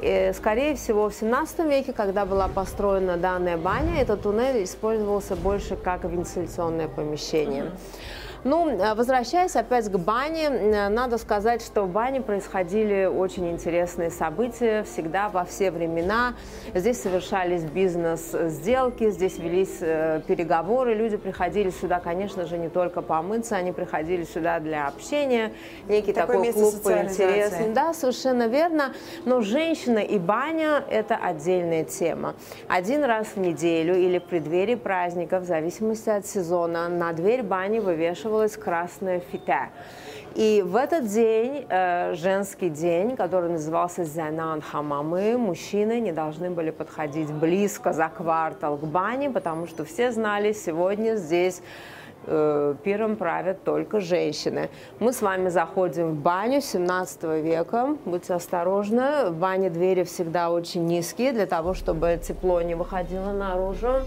И, 0.00 0.32
скорее 0.34 0.74
всего, 0.74 1.10
в 1.10 1.14
17 1.14 1.60
веке, 1.60 1.92
когда 1.92 2.26
была 2.26 2.48
построена 2.48 3.16
данная 3.16 3.56
баня, 3.56 4.02
этот 4.02 4.22
туннель 4.22 4.64
использовался 4.64 5.36
больше 5.36 5.76
как 5.76 6.02
вентиляционное 6.02 6.88
помещение. 6.88 7.62
Mm-hmm. 7.62 8.19
Ну, 8.42 8.70
э, 8.70 8.94
возвращаясь 8.94 9.54
опять 9.54 9.90
к 9.90 9.96
бане, 9.98 10.44
э, 10.44 10.88
надо 10.88 11.18
сказать, 11.18 11.62
что 11.62 11.82
в 11.82 11.90
бане 11.90 12.22
происходили 12.22 13.04
очень 13.04 13.50
интересные 13.50 14.10
события 14.10 14.82
всегда 14.84 15.28
во 15.28 15.44
все 15.44 15.70
времена. 15.70 16.34
Здесь 16.74 17.02
совершались 17.02 17.64
бизнес-сделки, 17.64 19.10
здесь 19.10 19.38
велись 19.38 19.78
э, 19.82 20.22
переговоры, 20.26 20.94
люди 20.94 21.18
приходили 21.18 21.68
сюда, 21.68 22.00
конечно 22.00 22.46
же, 22.46 22.56
не 22.56 22.70
только 22.70 23.02
помыться, 23.02 23.56
они 23.56 23.72
приходили 23.72 24.24
сюда 24.24 24.58
для 24.58 24.86
общения, 24.86 25.52
некий 25.86 26.14
такой, 26.14 26.36
такой 26.36 26.52
клуб 26.54 26.82
по 26.82 26.92
интересам. 27.02 27.74
Да, 27.74 27.92
совершенно 27.92 28.46
верно. 28.46 28.94
Но 29.26 29.42
женщина 29.42 29.98
и 29.98 30.18
баня– 30.18 30.82
это 30.90 31.16
отдельная 31.16 31.84
тема. 31.84 32.34
Один 32.68 33.04
раз 33.04 33.28
в 33.34 33.36
неделю 33.38 33.96
или 33.96 34.18
в 34.18 34.24
преддверии 34.24 34.76
праздника, 34.76 35.40
в 35.40 35.44
зависимости 35.44 36.08
от 36.08 36.26
сезона, 36.26 36.88
на 36.88 37.12
дверь 37.12 37.42
бани 37.42 37.80
вывешивают 37.80 38.29
вывешивалась 38.30 38.56
красная 38.56 39.20
фита. 39.20 39.68
И 40.36 40.62
в 40.64 40.76
этот 40.76 41.06
день, 41.06 41.66
э, 41.68 42.14
женский 42.14 42.70
день, 42.70 43.16
который 43.16 43.50
назывался 43.50 44.04
Зянан 44.04 44.62
Хамамы, 44.62 45.36
мужчины 45.36 46.00
не 46.00 46.12
должны 46.12 46.50
были 46.50 46.70
подходить 46.70 47.32
близко 47.32 47.92
за 47.92 48.08
квартал 48.08 48.76
к 48.76 48.84
бане, 48.84 49.30
потому 49.30 49.66
что 49.66 49.84
все 49.84 50.12
знали, 50.12 50.52
сегодня 50.52 51.16
здесь 51.16 51.62
э, 52.26 52.74
пиром 52.84 53.16
правят 53.16 53.64
только 53.64 53.98
женщины. 53.98 54.68
Мы 55.00 55.12
с 55.12 55.20
вами 55.20 55.48
заходим 55.48 56.10
в 56.10 56.14
баню 56.14 56.60
17 56.60 57.24
века. 57.42 57.96
Будьте 58.04 58.34
осторожны. 58.34 59.30
В 59.30 59.34
бане 59.34 59.68
двери 59.68 60.04
всегда 60.04 60.50
очень 60.50 60.86
низкие, 60.86 61.32
для 61.32 61.46
того, 61.46 61.74
чтобы 61.74 62.20
тепло 62.22 62.62
не 62.62 62.76
выходило 62.76 63.32
наружу. 63.32 64.02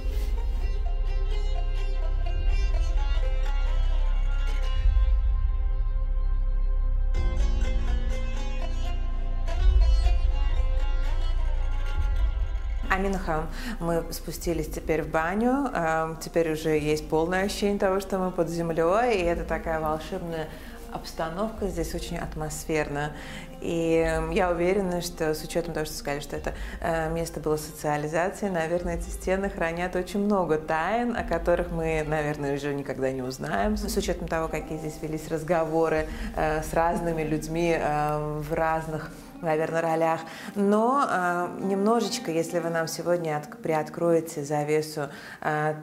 Аминхам. 12.94 13.48
Мы 13.80 14.04
спустились 14.12 14.68
теперь 14.68 15.02
в 15.02 15.08
баню. 15.08 15.70
Эм, 15.74 16.18
теперь 16.18 16.52
уже 16.52 16.78
есть 16.78 17.10
полное 17.10 17.46
ощущение 17.46 17.80
того, 17.80 18.00
что 18.00 18.20
мы 18.20 18.30
под 18.30 18.50
землей, 18.50 19.22
и 19.22 19.24
это 19.24 19.44
такая 19.44 19.80
волшебная 19.80 20.48
обстановка 20.92 21.68
здесь 21.68 21.96
очень 21.96 22.18
атмосферна. 22.18 23.14
И 23.62 23.96
эм, 23.96 24.30
я 24.30 24.52
уверена, 24.52 25.02
что 25.02 25.34
с 25.34 25.44
учетом 25.44 25.74
того, 25.74 25.88
что 25.88 25.96
сказали, 25.96 26.20
что 26.20 26.36
это 26.36 26.54
э, 26.82 27.12
место 27.12 27.40
было 27.40 27.58
социализации, 27.58 28.50
наверное, 28.50 28.98
эти 28.98 29.10
стены 29.10 29.50
хранят 29.50 29.96
очень 29.96 30.20
много 30.20 30.60
тайн, 30.60 31.18
о 31.18 31.24
которых 31.24 31.72
мы, 31.72 32.06
наверное, 32.08 32.54
уже 32.54 32.76
никогда 32.76 33.12
не 33.12 33.24
узнаем. 33.24 33.76
С 33.76 33.98
учетом 33.98 34.28
того, 34.28 34.50
какие 34.50 34.78
здесь 34.78 35.00
велись 35.02 35.30
разговоры 35.30 36.06
э, 36.36 36.62
с 36.62 36.72
разными 36.74 37.24
людьми 37.24 37.76
э, 37.76 38.42
в 38.48 38.54
разных 38.54 39.10
наверное, 39.44 39.82
ролях. 39.82 40.22
Но 40.56 41.06
э, 41.08 41.58
немножечко, 41.62 42.32
если 42.32 42.60
вы 42.60 42.70
нам 42.70 42.88
сегодня 42.88 43.38
от, 43.38 43.62
приоткроете 43.62 44.44
завесу 44.44 45.10
э, 45.42 45.76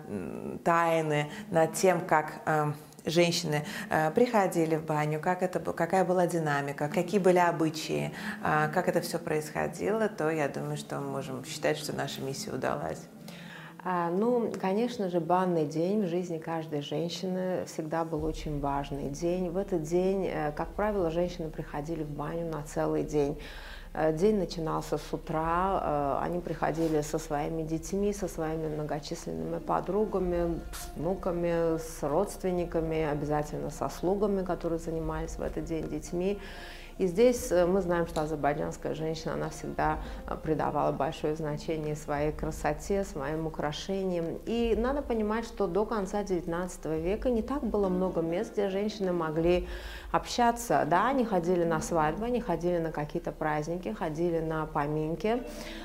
тайны 0.64 1.30
над 1.50 1.74
тем, 1.74 2.00
как 2.00 2.40
э, 2.46 2.72
женщины 3.04 3.64
э, 3.88 4.10
приходили 4.10 4.76
в 4.76 4.84
баню, 4.84 5.20
как 5.20 5.42
это, 5.42 5.60
какая 5.60 6.04
была 6.04 6.26
динамика, 6.26 6.88
какие 6.88 7.20
были 7.20 7.38
обычаи, 7.38 8.12
э, 8.42 8.68
как 8.72 8.88
это 8.88 9.00
все 9.00 9.18
происходило, 9.18 10.08
то 10.08 10.30
я 10.30 10.48
думаю, 10.48 10.76
что 10.76 10.98
мы 11.00 11.10
можем 11.10 11.44
считать, 11.44 11.78
что 11.78 11.94
наша 11.94 12.20
миссия 12.20 12.52
удалась. 12.52 13.00
А, 13.82 14.10
ну, 14.10 14.52
конечно 14.60 15.08
же, 15.08 15.20
банный 15.20 15.64
день 15.64 16.02
в 16.02 16.06
жизни 16.06 16.36
каждой 16.36 16.82
женщины 16.82 17.64
всегда 17.66 18.04
был 18.04 18.24
очень 18.24 18.60
важный 18.60 19.08
день. 19.08 19.48
В 19.48 19.56
этот 19.56 19.84
день, 19.84 20.26
э, 20.26 20.52
как 20.52 20.68
правило, 20.74 21.10
женщины 21.10 21.48
приходили 21.48 22.02
в 22.02 22.10
баню 22.10 22.46
на 22.50 22.62
целый 22.62 23.04
день. 23.04 23.38
Э, 23.94 24.12
день 24.12 24.36
начинался 24.36 24.98
с 24.98 25.12
утра, 25.14 25.80
э, 25.82 26.24
они 26.24 26.40
приходили 26.40 27.00
со 27.00 27.18
своими 27.18 27.62
детьми, 27.62 28.12
со 28.12 28.28
своими 28.28 28.68
многочисленными 28.68 29.60
подругами, 29.60 30.60
с 30.72 30.94
внуками, 30.98 31.78
с 31.78 32.02
родственниками, 32.02 33.04
обязательно 33.04 33.70
со 33.70 33.88
слугами, 33.88 34.44
которые 34.44 34.78
занимались 34.78 35.36
в 35.36 35.40
этот 35.40 35.64
день 35.64 35.88
детьми. 35.88 36.38
И 37.00 37.06
здесь 37.06 37.50
э, 37.50 37.64
мы 37.64 37.80
знаем, 37.80 38.06
что 38.06 38.20
азербайджанская 38.20 38.94
женщина, 38.94 39.32
она 39.32 39.48
всегда 39.48 40.00
э, 40.26 40.36
придавала 40.36 40.92
большое 40.92 41.34
значение 41.34 41.96
своей 41.96 42.30
красоте, 42.30 43.04
своим 43.04 43.46
украшениям. 43.46 44.38
И 44.44 44.74
надо 44.76 45.00
понимать, 45.00 45.46
что 45.46 45.66
до 45.66 45.86
конца 45.86 46.22
XIX 46.22 47.00
века 47.00 47.30
не 47.30 47.40
так 47.40 47.64
было 47.64 47.88
много 47.88 48.20
мест, 48.20 48.52
где 48.52 48.68
женщины 48.68 49.12
могли 49.12 49.66
общаться. 50.12 50.86
Да, 50.90 51.08
они 51.08 51.24
ходили 51.24 51.64
на 51.64 51.80
свадьбы, 51.80 52.26
они 52.26 52.42
ходили 52.42 52.76
на 52.76 52.92
какие-то 52.92 53.32
праздники, 53.32 53.94
ходили 53.98 54.40
на 54.40 54.66
поминки. 54.66 55.42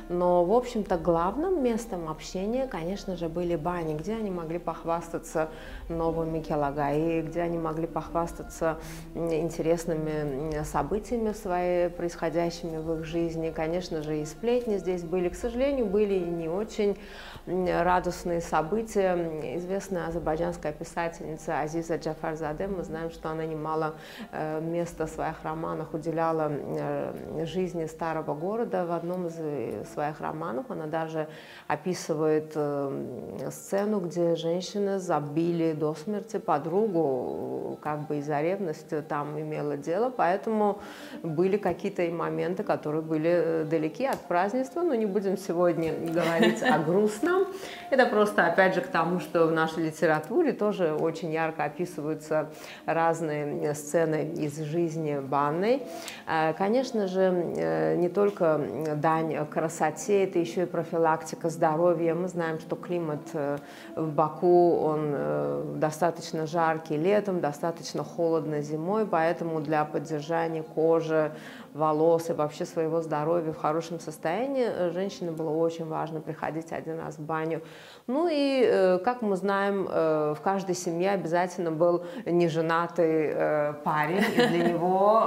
Но, 0.10 0.44
в 0.44 0.52
общем-то, 0.52 0.98
главным 0.98 1.64
местом 1.64 2.10
общения, 2.10 2.68
конечно 2.68 3.16
же, 3.16 3.30
были 3.30 3.56
бани, 3.56 3.96
где 3.96 4.16
они 4.16 4.32
могли 4.32 4.60
похвастаться 4.60 5.48
новыми 5.90 6.40
килагаи, 6.40 7.22
где 7.22 7.42
они 7.42 7.58
могли 7.58 7.88
похвастаться 7.88 8.78
интересными 9.14 10.64
событиями 10.64 11.32
свои, 11.32 11.90
происходящими 11.90 12.78
в 12.78 13.00
их 13.00 13.06
жизни. 13.06 13.52
Конечно 13.56 14.02
же, 14.02 14.22
и 14.22 14.26
сплетни 14.26 14.78
здесь 14.78 15.04
были. 15.04 15.30
К 15.30 15.36
сожалению, 15.36 15.86
были 15.86 16.16
и 16.16 16.26
не 16.26 16.48
очень 16.48 16.98
радостные 17.46 18.42
события. 18.42 19.16
Известная 19.58 20.08
азербайджанская 20.08 20.72
писательница 20.72 21.62
Азиза 21.62 21.98
Джафарзаде, 21.98 22.68
мы 22.68 22.84
знаем, 22.84 23.12
что 23.12 23.30
она 23.30 23.46
немало 23.46 23.96
э, 24.32 24.60
места 24.62 25.06
в 25.06 25.10
своих 25.10 25.44
романах 25.44 25.94
уделяла 25.94 26.52
э, 26.52 27.46
жизни 27.46 27.86
старого 27.86 28.34
города. 28.34 28.86
В 28.86 28.92
одном 28.92 29.28
из 29.28 29.36
э, 29.38 29.84
своих 29.94 30.20
романов 30.22 30.70
она 30.70 30.88
даже 30.88 31.28
описывает 31.68 32.58
сцену, 33.52 34.00
где 34.00 34.36
женщины 34.36 35.00
забили 35.00 35.75
до 35.76 35.94
смерти 35.94 36.38
подругу, 36.38 37.78
как 37.82 38.08
бы 38.08 38.18
из-за 38.18 38.42
ревности 38.42 39.04
там 39.08 39.40
имела 39.40 39.78
дело, 39.78 40.10
поэтому 40.16 40.80
были 41.24 41.58
какие-то 41.58 42.04
и 42.04 42.12
моменты, 42.12 42.64
которые 42.64 43.02
были 43.02 43.66
далеки 43.70 44.06
от 44.06 44.20
празднества, 44.22 44.82
но 44.82 44.96
не 44.96 45.06
будем 45.06 45.38
сегодня 45.38 45.94
говорить 45.94 46.64
о 46.64 46.80
грустном. 46.80 47.46
Это 47.92 48.06
просто, 48.06 48.48
опять 48.48 48.76
же, 48.76 48.82
к 48.82 48.88
тому, 48.88 49.20
что 49.20 49.48
в 49.48 49.52
нашей 49.52 49.86
литературе 49.86 50.54
тоже 50.54 50.94
очень 50.94 51.32
ярко 51.32 51.66
описываются 51.66 52.50
разные 52.86 53.74
сцены 53.76 54.34
из 54.36 54.60
жизни 54.60 55.20
банной. 55.20 55.84
Э, 56.28 56.54
конечно 56.54 57.08
же, 57.08 57.22
э, 57.22 57.96
не 57.96 58.10
только 58.10 58.60
дань 58.96 59.46
красоте, 59.48 60.24
это 60.24 60.40
еще 60.40 60.64
и 60.64 60.66
профилактика 60.66 61.50
здоровья. 61.50 62.16
Мы 62.16 62.28
знаем, 62.28 62.60
что 62.60 62.76
климат 62.76 63.22
э, 63.34 63.58
в 63.96 64.12
Баку, 64.12 64.78
он 64.78 65.16
достаточно 65.80 66.48
жаркий 66.48 66.98
летом, 66.98 67.42
достаточно 67.42 68.04
холодно 68.04 68.62
зимой, 68.62 69.06
поэтому 69.06 69.62
для 69.62 69.86
поддержания 69.86 70.64
кожи, 70.64 71.34
волос 71.74 72.30
и 72.30 72.34
вообще 72.34 72.66
своего 72.66 73.02
здоровья 73.02 73.52
в 73.52 73.58
хорошем 73.58 74.00
состоянии, 74.00 74.66
э, 74.66 74.92
женщине 74.92 75.32
было 75.32 75.50
очень 75.50 75.86
важно 75.86 76.22
приходить 76.22 76.72
один 76.72 77.00
раз 77.00 77.18
в 77.18 77.22
баню. 77.22 77.62
Ну 78.08 78.28
и, 78.32 78.64
э, 78.64 79.00
как 79.00 79.24
мы 79.24 79.36
знаем, 79.36 79.88
э, 79.90 80.36
в 80.38 80.42
каждой 80.42 80.76
семье 80.76 81.12
обязательно 81.12 81.72
был 81.72 82.06
неженатый 82.26 83.34
парень, 83.84 84.24
и 84.36 84.48
для 84.48 84.68
него 84.70 85.24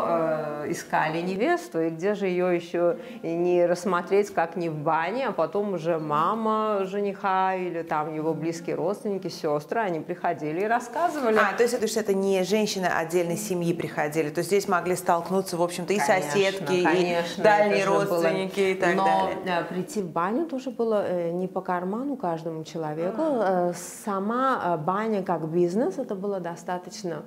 искали 0.68 1.20
невесту, 1.20 1.80
и 1.80 1.90
где 1.90 2.14
же 2.14 2.26
ее 2.26 2.54
еще 2.54 2.98
не 3.22 3.66
рассмотреть, 3.66 4.32
как 4.32 4.56
не 4.56 4.68
в 4.68 4.76
бане, 4.76 5.28
а 5.28 5.32
потом 5.32 5.74
уже 5.74 5.98
мама 5.98 6.84
жениха 6.84 7.54
или 7.54 7.82
там 7.82 8.14
его 8.14 8.32
близкие 8.34 8.76
родственники, 8.76 9.28
сестры, 9.28 9.80
они 9.80 10.00
приходили 10.00 10.60
и 10.60 10.66
рассказывали. 10.66 11.36
А, 11.36 11.56
то 11.56 11.62
есть 11.62 11.74
это, 11.74 11.88
что 11.88 12.00
это 12.00 12.14
не 12.14 12.42
женщины 12.44 12.86
отдельной 12.86 13.36
семьи 13.36 13.72
приходили, 13.72 14.30
то 14.30 14.38
есть 14.38 14.50
здесь 14.50 14.68
могли 14.68 14.94
столкнуться, 14.94 15.56
в 15.56 15.62
общем-то, 15.62 15.92
и 15.92 15.98
соседи, 15.98 16.52
соседки, 16.52 16.82
конечно, 16.82 17.40
и 17.40 17.44
дальние 17.44 17.84
родственники 17.84 18.60
было. 18.60 18.66
и 18.66 18.74
так 18.74 18.94
Но 18.94 19.04
далее. 19.04 19.36
Но 19.44 19.68
прийти 19.68 20.02
в 20.02 20.10
баню 20.10 20.46
тоже 20.46 20.70
было 20.70 21.04
э, 21.06 21.30
не 21.30 21.48
по 21.48 21.60
карману 21.60 22.16
каждому 22.16 22.64
человеку. 22.70 23.22
А. 23.22 23.72
Сама 23.74 24.60
э, 24.64 24.76
баня 24.76 25.22
как 25.22 25.48
бизнес, 25.48 25.98
это 25.98 26.14
было 26.14 26.40
достаточно 26.40 27.22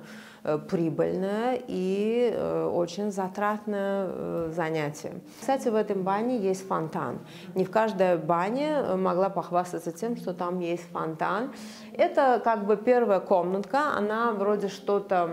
прибыльное 0.68 1.60
и 1.68 2.36
очень 2.72 3.12
затратное 3.12 4.50
занятие. 4.50 5.20
Кстати, 5.40 5.68
в 5.68 5.74
этом 5.76 6.02
бане 6.02 6.38
есть 6.38 6.66
фонтан. 6.66 7.20
Не 7.54 7.64
в 7.64 7.70
каждой 7.70 8.16
бане 8.16 8.82
могла 8.96 9.28
похвастаться 9.28 9.92
тем, 9.92 10.16
что 10.16 10.34
там 10.34 10.58
есть 10.58 10.82
фонтан. 10.90 11.52
Это 11.94 12.40
как 12.42 12.66
бы 12.66 12.76
первая 12.76 13.20
комнатка, 13.20 13.94
она 13.96 14.32
вроде 14.32 14.68
что-то 14.68 15.30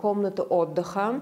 комната 0.00 0.42
отдыха. 0.42 1.20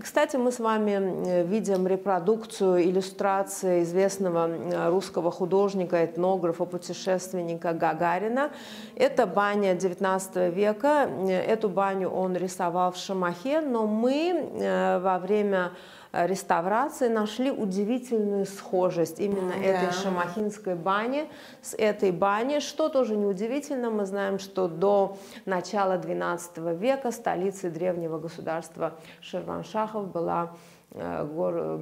Кстати, 0.00 0.36
мы 0.36 0.50
с 0.50 0.58
вами 0.58 1.42
видим 1.44 1.86
репродукцию, 1.86 2.82
иллюстрации 2.82 3.82
известного 3.82 4.48
русского 4.88 5.30
художника, 5.30 6.04
этнографа, 6.04 6.64
путешественника 6.64 7.72
Гагарина. 7.72 8.50
Это 8.94 9.26
баня 9.26 9.74
19 9.74 10.54
века. 10.54 11.08
Эту 11.28 11.68
баню 11.68 12.08
он 12.08 12.37
рисовал 12.38 12.92
в 12.92 12.96
Шамахе, 12.96 13.60
но 13.60 13.86
мы 13.86 14.50
э, 14.60 14.98
во 15.00 15.18
время 15.18 15.72
Э, 16.10 16.26
реставрации 16.26 17.08
нашли 17.08 17.50
удивительную 17.50 18.46
схожесть 18.46 19.20
именно 19.20 19.52
да. 19.52 19.62
этой 19.62 19.92
шамахинской 19.92 20.74
бани 20.74 21.28
с 21.60 21.74
этой 21.74 22.12
бани, 22.12 22.60
что 22.60 22.88
тоже 22.88 23.16
неудивительно. 23.16 23.90
Мы 23.90 24.06
знаем, 24.06 24.38
что 24.38 24.68
до 24.68 25.18
начала 25.44 25.98
XII 25.98 26.76
века 26.76 27.10
столицей 27.10 27.70
древнего 27.70 28.18
государства 28.18 28.94
Шерваншахов 29.20 30.10
была 30.10 30.54
э, 30.92 31.24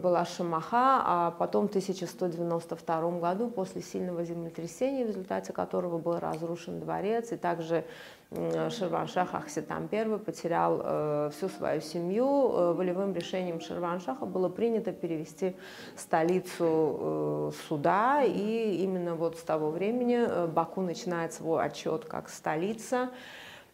была 0.03 0.25
Шамаха, 0.25 1.03
а 1.05 1.31
потом 1.39 1.69
в 1.69 1.71
1192 1.71 3.11
году, 3.21 3.49
после 3.49 3.81
сильного 3.81 4.25
землетрясения, 4.25 5.05
в 5.05 5.09
результате 5.09 5.53
которого 5.53 5.99
был 5.99 6.19
разрушен 6.19 6.81
дворец, 6.81 7.31
и 7.31 7.37
также 7.37 7.85
Ширваншах 8.33 9.35
Ахситам 9.35 9.89
I 9.93 10.19
потерял 10.19 10.81
э, 10.83 11.31
всю 11.33 11.49
свою 11.49 11.81
семью. 11.81 12.27
Э, 12.27 12.73
волевым 12.73 13.15
решением 13.15 13.61
Ширваншаха 13.61 14.27
было 14.27 14.49
принято 14.49 14.91
перевести 14.93 15.55
столицу 15.97 16.99
э, 16.99 17.51
суда, 17.69 18.23
и 18.25 18.79
именно 18.83 19.15
вот 19.15 19.39
с 19.39 19.43
того 19.43 19.71
времени 19.71 20.47
Баку 20.49 20.81
начинает 20.81 21.35
свой 21.35 21.65
отчет 21.65 22.05
как 22.05 22.29
столица. 22.29 23.11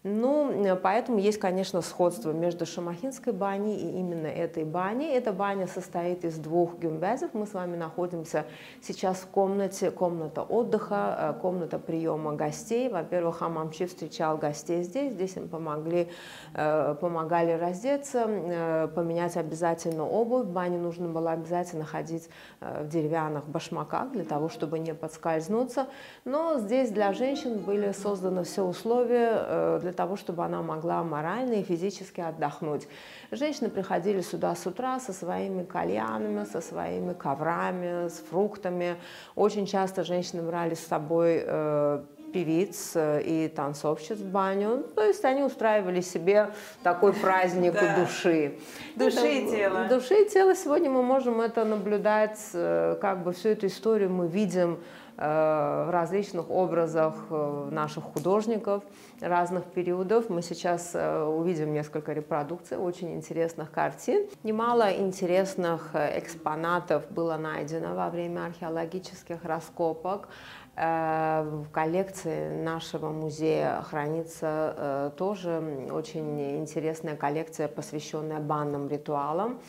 Ну, 0.05 0.77
поэтому 0.83 1.19
есть, 1.19 1.39
конечно, 1.39 1.81
сходство 1.81 2.33
между 2.33 2.67
Шамахинской 2.67 3.33
баней 3.33 3.77
и 3.77 4.01
именно 4.01 4.27
этой 4.27 4.65
баней. 4.65 5.17
Эта 5.17 5.33
баня 5.33 5.69
состоит 5.69 6.25
из 6.25 6.39
двух 6.39 6.77
гюмбезов. 6.77 7.35
Мы 7.35 7.47
с 7.47 7.55
вами 7.55 7.77
находимся 7.77 8.45
сейчас 8.81 9.19
в 9.19 9.29
комнате, 9.29 9.93
комната 9.93 10.43
отдыха, 10.43 11.35
э, 11.37 11.41
комната 11.41 11.79
приема 11.79 12.33
гостей. 12.33 12.89
Во-первых, 12.89 13.39
Хамамчи 13.39 13.87
встречал 13.87 14.39
гостей 14.39 14.83
здесь. 14.83 15.13
Здесь 15.13 15.37
им 15.37 15.49
помогли, 15.49 16.09
э, 16.55 16.97
помогали 17.01 17.53
раздеться, 17.53 18.25
э, 18.27 18.89
поменять 18.93 19.37
обязательно 19.37 20.05
обувь. 20.05 20.47
В 20.47 20.51
бане 20.51 20.79
нужно 20.79 21.07
было 21.11 21.31
обязательно 21.31 21.85
ходить 21.85 22.29
в 22.61 22.89
деревянных 22.89 23.47
башмаках 23.47 24.11
для 24.11 24.25
того, 24.25 24.49
чтобы 24.49 24.81
не 24.81 24.95
подскользнуться. 24.95 25.87
Но 26.25 26.59
здесь 26.59 26.91
для 26.91 27.13
женщин 27.13 27.59
были 27.59 27.93
созданы 27.93 28.43
все 28.43 28.65
условия 28.65 29.79
для 29.79 29.92
для 29.93 29.97
того, 29.97 30.17
чтобы 30.17 30.43
она 30.43 30.63
могла 30.63 31.03
морально 31.03 31.55
и 31.55 31.63
физически 31.63 32.23
отдохнуть. 32.23 32.89
Женщины 33.31 33.69
приходили 33.69 34.23
сюда 34.23 34.55
с 34.55 34.67
утра 34.67 34.99
со 35.01 35.13
своими 35.13 35.65
кальянами, 35.65 36.47
со 36.47 36.63
своими 36.63 37.13
коврами, 37.13 38.09
с 38.09 38.23
фруктами. 38.31 38.97
Очень 39.37 39.67
часто 39.67 40.03
женщины 40.03 40.43
брали 40.43 40.75
с 40.75 40.87
собой 40.87 41.43
э, 41.45 42.03
певиц 42.33 42.93
э, 42.95 43.23
и 43.23 43.49
танцовщиц 43.49 44.17
в 44.17 44.31
баню. 44.31 44.85
То 44.95 45.05
есть 45.05 45.25
они 45.27 45.43
устраивали 45.43 46.01
себе 46.01 46.53
такой 46.83 47.13
праздник 47.13 47.75
души. 47.99 48.59
Души 48.97 49.29
и 49.29 49.51
тела. 49.51 49.89
Души 49.91 50.23
и 50.23 50.29
тела. 50.29 50.55
Сегодня 50.55 50.89
мы 50.89 51.03
можем 51.03 51.43
это 51.43 51.67
наблюдать, 51.67 52.41
э, 52.55 52.97
как 52.99 53.23
бы 53.23 53.33
всю 53.33 53.51
эту 53.51 53.67
историю 53.67 54.09
мы 54.09 54.27
видим 54.27 54.79
в 55.23 55.91
различных 55.91 56.51
образах 56.51 57.15
э, 57.31 57.69
наших 57.71 58.05
художников 58.05 58.83
разных 59.21 59.65
периодов. 59.65 60.29
Мы 60.31 60.43
сейчас 60.43 60.93
э, 60.95 61.23
увидим 61.23 61.73
несколько 61.73 62.13
репродукций 62.13 62.77
очень 62.77 63.15
интересных 63.15 63.71
картин. 63.71 64.27
Немало 64.43 64.93
интересных 64.93 65.95
экспонатов 65.95 67.09
было 67.11 67.37
найдено 67.37 67.95
во 67.95 68.11
время 68.11 68.47
археологических 68.47 69.45
раскопок. 69.45 70.29
В 70.75 71.67
коллекции 71.71 72.63
нашего 72.63 73.11
музея 73.11 73.83
хранится 73.83 75.13
тоже 75.19 75.91
очень 75.93 76.59
интересная 76.61 77.15
коллекция, 77.15 77.69
посвященная 77.69 78.41
банным 78.41 78.89
ритуалам. 78.89 79.61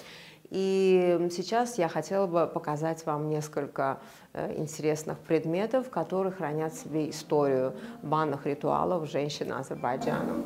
И 0.53 1.29
сейчас 1.31 1.79
я 1.79 1.89
хотела 1.89 2.27
бы 2.27 2.45
показать 2.45 3.03
вам 3.07 3.27
несколько 3.27 3.97
э, 4.33 4.53
интересных 4.55 5.17
предметов, 5.17 5.89
которые 5.89 6.31
хранят 6.31 6.73
в 6.73 6.79
себе 6.79 7.09
историю 7.09 7.73
банных 8.03 8.45
ритуалов 8.45 9.09
женщин 9.09 9.51
Азербайджана. 9.51 10.43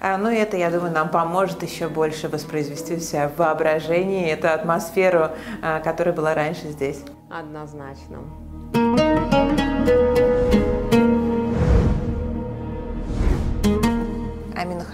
А, 0.00 0.16
ну 0.16 0.30
и 0.30 0.36
это, 0.36 0.56
я 0.56 0.70
думаю, 0.70 0.90
нам 0.90 1.10
поможет 1.10 1.62
еще 1.62 1.88
больше 1.88 2.30
воспроизвести 2.30 2.98
себя 2.98 3.28
в 3.28 3.36
воображении, 3.36 4.26
эту 4.30 4.48
атмосферу, 4.48 5.28
а, 5.62 5.80
которая 5.80 6.14
была 6.14 6.34
раньше 6.34 6.68
здесь. 6.68 7.04
Однозначно. 7.30 8.20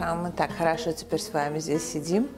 Аминха, 0.02 0.14
мы 0.14 0.32
так 0.32 0.52
хорошо 0.52 0.92
теперь 0.92 1.20
с 1.20 1.32
вами 1.32 1.58
здесь 1.58 1.84
сидим, 1.84 2.28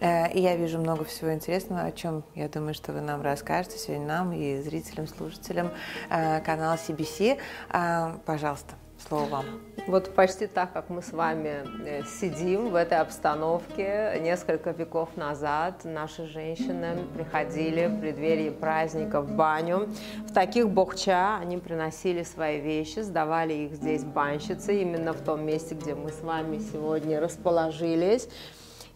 э, 0.00 0.30
и 0.32 0.40
я 0.40 0.56
вижу 0.56 0.78
много 0.78 1.04
всего 1.04 1.32
интересного, 1.32 1.82
о 1.82 1.92
чем 1.92 2.24
я 2.34 2.48
думаю, 2.48 2.74
что 2.74 2.92
вы 2.92 3.00
нам 3.00 3.22
расскажете 3.22 3.78
сегодня 3.78 4.06
нам 4.06 4.32
и 4.32 4.60
зрителям, 4.60 5.06
слушателям 5.08 5.70
э, 6.10 6.40
канала 6.40 6.76
CBC. 6.76 7.38
Э, 7.70 8.18
пожалуйста. 8.24 8.74
Слово. 9.08 9.42
Вот 9.86 10.14
почти 10.14 10.46
так, 10.46 10.74
как 10.74 10.90
мы 10.90 11.00
с 11.00 11.12
вами 11.12 11.64
э, 11.86 12.02
сидим 12.04 12.68
в 12.68 12.74
этой 12.74 12.98
обстановке, 12.98 14.20
несколько 14.20 14.72
веков 14.72 15.16
назад 15.16 15.80
наши 15.84 16.26
женщины 16.26 16.94
приходили 17.14 17.86
в 17.86 18.00
преддверии 18.00 18.50
праздника 18.50 19.22
в 19.22 19.30
баню. 19.30 19.88
В 20.28 20.34
таких 20.34 20.68
бохча 20.68 21.38
они 21.38 21.56
приносили 21.56 22.22
свои 22.22 22.60
вещи, 22.60 22.98
сдавали 22.98 23.54
их 23.54 23.76
здесь 23.76 24.04
банщицы, 24.04 24.82
именно 24.82 25.14
в 25.14 25.22
том 25.22 25.42
месте, 25.42 25.74
где 25.74 25.94
мы 25.94 26.10
с 26.10 26.20
вами 26.20 26.58
сегодня 26.58 27.18
расположились. 27.18 28.28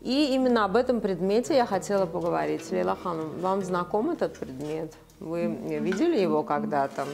И 0.03 0.35
именно 0.35 0.67
об 0.67 0.77
этом 0.77 1.01
предмете 1.01 1.57
я 1.57 1.65
хотела 1.65 2.05
поговорить. 2.05 2.71
Лейла 2.71 2.99
Ханом, 3.03 3.39
вам 3.41 3.63
знаком 3.63 4.11
этот 4.11 4.37
предмет? 4.39 4.93
Вы 5.21 5.47
видели 5.47 6.19
его 6.19 6.43
когда-то? 6.43 7.07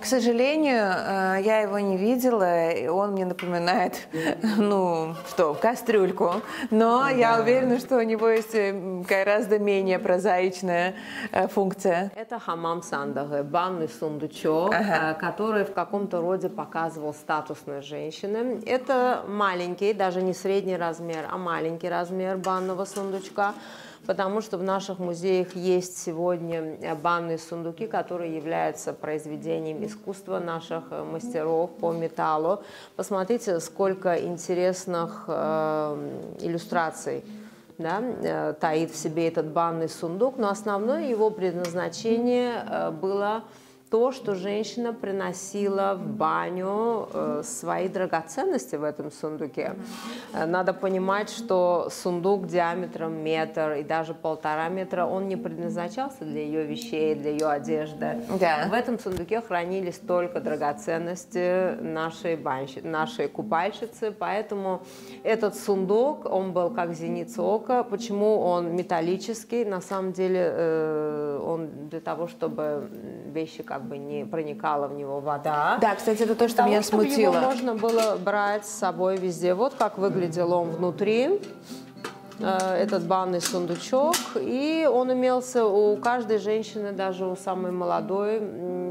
К 0.00 0.06
сожалению, 0.06 0.82
э, 0.82 1.42
я 1.44 1.60
его 1.60 1.78
не 1.78 1.98
видела, 1.98 2.70
и 2.70 2.88
он 2.88 3.12
мне 3.12 3.26
напоминает, 3.26 4.08
ну, 4.56 5.14
что, 5.28 5.52
кастрюльку. 5.54 6.36
Но 6.70 7.02
да. 7.02 7.10
я 7.10 7.40
уверена, 7.40 7.78
что 7.78 7.98
у 7.98 8.02
него 8.02 8.28
есть 8.28 8.54
э, 8.54 8.72
гораздо 9.06 9.58
менее 9.58 9.98
прозаичная 9.98 10.94
э, 11.32 11.48
функция. 11.48 12.10
Это 12.16 12.38
хамам 12.38 12.82
сандага, 12.82 13.42
банный 13.42 13.88
сундучок, 13.88 14.74
ага. 14.74 15.14
который 15.20 15.64
в 15.64 15.74
каком-то 15.74 16.22
роде 16.22 16.48
показывал 16.48 17.12
статусной 17.12 17.82
женщины. 17.82 18.62
Это 18.64 19.22
маленький, 19.28 19.92
даже 19.92 20.22
не 20.22 20.32
средний 20.32 20.78
размер, 20.78 21.26
а 21.30 21.36
маленький 21.36 21.90
размер 21.90 22.38
банного 22.38 22.86
сундучка 22.86 23.52
потому 24.06 24.40
что 24.40 24.58
в 24.58 24.62
наших 24.62 24.98
музеях 24.98 25.54
есть 25.54 25.98
сегодня 25.98 26.76
э, 26.80 26.94
банные 26.94 27.38
сундуки, 27.38 27.86
которые 27.86 28.36
являются 28.36 28.92
произведением 28.92 29.84
искусства 29.84 30.38
наших 30.38 30.84
э, 30.90 31.04
мастеров 31.04 31.70
по 31.80 31.92
металлу. 31.92 32.62
Посмотрите, 32.96 33.60
сколько 33.60 34.16
интересных 34.18 35.24
э, 35.28 36.36
иллюстраций 36.40 37.24
да, 37.78 38.00
э, 38.00 38.54
таит 38.58 38.90
в 38.90 38.96
себе 38.96 39.28
этот 39.28 39.46
банный 39.46 39.88
сундук, 39.88 40.38
но 40.38 40.48
основное 40.48 41.08
его 41.08 41.30
предназначение 41.30 42.90
было 43.00 43.44
то, 43.90 44.12
что 44.12 44.36
женщина 44.36 44.92
приносила 44.92 45.94
в 45.94 46.06
баню 46.06 47.08
э, 47.12 47.42
свои 47.44 47.88
драгоценности 47.88 48.76
в 48.76 48.84
этом 48.84 49.10
сундуке. 49.10 49.74
Э, 50.32 50.46
надо 50.46 50.72
понимать, 50.72 51.28
что 51.28 51.88
сундук 51.90 52.46
диаметром 52.46 53.12
метр 53.14 53.72
и 53.72 53.82
даже 53.82 54.14
полтора 54.14 54.68
метра, 54.68 55.04
он 55.06 55.26
не 55.26 55.36
предназначался 55.36 56.24
для 56.24 56.40
ее 56.40 56.64
вещей, 56.64 57.16
для 57.16 57.32
ее 57.32 57.48
одежды. 57.48 58.22
Да. 58.38 58.68
В 58.70 58.74
этом 58.74 58.96
сундуке 58.98 59.40
хранились 59.40 59.98
только 59.98 60.40
драгоценности 60.40 61.74
нашей, 61.82 62.36
банщи, 62.36 62.78
нашей 62.78 63.26
купальщицы, 63.26 64.12
поэтому 64.12 64.82
этот 65.24 65.56
сундук, 65.56 66.26
он 66.26 66.52
был 66.52 66.70
как 66.70 66.94
зеница 66.94 67.42
ока. 67.42 67.82
Почему 67.82 68.38
он 68.38 68.76
металлический? 68.76 69.64
На 69.64 69.80
самом 69.80 70.12
деле 70.12 70.40
э, 70.40 71.40
он 71.44 71.88
для 71.88 72.00
того, 72.00 72.28
чтобы 72.28 72.88
вещи 73.26 73.64
как 73.64 73.79
как 73.80 73.88
бы 73.88 73.96
не 73.96 74.26
проникала 74.26 74.88
в 74.88 74.94
него 74.94 75.20
вода. 75.20 75.78
Да, 75.80 75.94
кстати, 75.94 76.22
это 76.22 76.34
то, 76.34 76.48
что 76.48 76.64
меня 76.64 76.82
смутило. 76.82 77.34
Его 77.34 77.46
можно 77.46 77.74
было 77.74 78.16
брать 78.22 78.66
с 78.66 78.70
собой 78.70 79.16
везде. 79.16 79.54
Вот 79.54 79.74
как 79.74 79.96
выглядел 79.96 80.52
он 80.52 80.70
внутри. 80.70 81.40
Э, 82.42 82.74
этот 82.74 83.04
банный 83.04 83.40
сундучок, 83.40 84.16
и 84.36 84.88
он 84.90 85.12
имелся 85.12 85.64
у 85.66 85.96
каждой 85.96 86.38
женщины, 86.38 86.92
даже 86.92 87.26
у 87.26 87.36
самой 87.36 87.70
молодой 87.70 88.40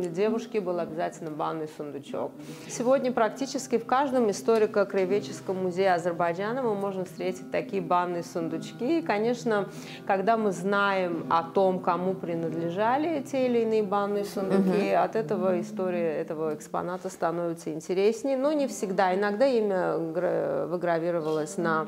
девушки 0.07 0.59
был 0.59 0.79
обязательно 0.79 1.31
банный 1.31 1.67
сундучок. 1.75 2.31
Сегодня 2.67 3.11
практически 3.11 3.77
в 3.77 3.85
каждом 3.85 4.29
историко-краеведческом 4.29 5.63
музее 5.63 5.93
Азербайджана 5.93 6.61
мы 6.61 6.75
можем 6.75 7.05
встретить 7.05 7.51
такие 7.51 7.81
банные 7.81 8.23
сундучки. 8.23 8.99
И, 8.99 9.01
конечно, 9.01 9.67
когда 10.05 10.37
мы 10.37 10.51
знаем 10.51 11.25
о 11.29 11.43
том, 11.43 11.79
кому 11.79 12.13
принадлежали 12.13 13.21
те 13.21 13.47
или 13.47 13.59
иные 13.59 13.83
банные 13.83 14.25
сундуки, 14.25 14.93
угу. 14.93 15.03
от 15.03 15.15
этого 15.15 15.59
история 15.59 16.13
этого 16.17 16.53
экспоната 16.53 17.09
становится 17.09 17.73
интереснее, 17.73 18.37
но 18.37 18.53
не 18.53 18.67
всегда. 18.67 19.15
Иногда 19.15 19.47
имя 19.47 19.97
выгравировалось 19.97 21.57
на 21.57 21.87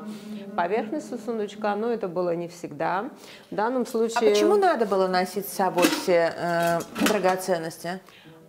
поверхности 0.56 1.16
сундучка, 1.24 1.51
сумочка, 1.52 1.74
но 1.74 1.92
это 1.92 2.08
было 2.08 2.34
не 2.34 2.48
всегда. 2.48 3.10
В 3.50 3.54
данном 3.54 3.86
случае... 3.86 4.18
А 4.18 4.30
почему 4.30 4.56
надо 4.56 4.86
было 4.86 5.06
носить 5.06 5.48
с 5.48 5.52
собой 5.52 5.84
все 5.84 6.32
э, 6.36 6.78
драгоценности? 7.06 8.00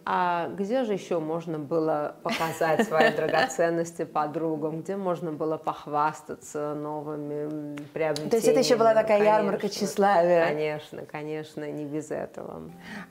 А 0.06 0.50
где 0.50 0.84
же 0.84 0.92
еще 0.92 1.20
можно 1.20 1.58
было 1.60 2.18
показать 2.24 2.86
свои 2.86 3.12
драгоценности 3.16 4.04
подругам? 4.04 4.82
Где 4.82 4.98
можно 4.98 5.32
было 5.32 5.56
похвастаться 5.56 6.74
новыми 6.74 7.78
приобретениями? 7.94 8.30
То 8.30 8.36
есть 8.36 8.48
это 8.50 8.60
еще 8.60 8.76
была 8.76 8.94
такая 8.94 9.20
конечно, 9.20 9.38
ярмарка 9.38 9.70
тщеславия? 9.70 10.46
Конечно, 10.46 11.06
конечно, 11.06 11.72
не 11.72 11.86
без 11.86 12.12
этого. 12.12 12.64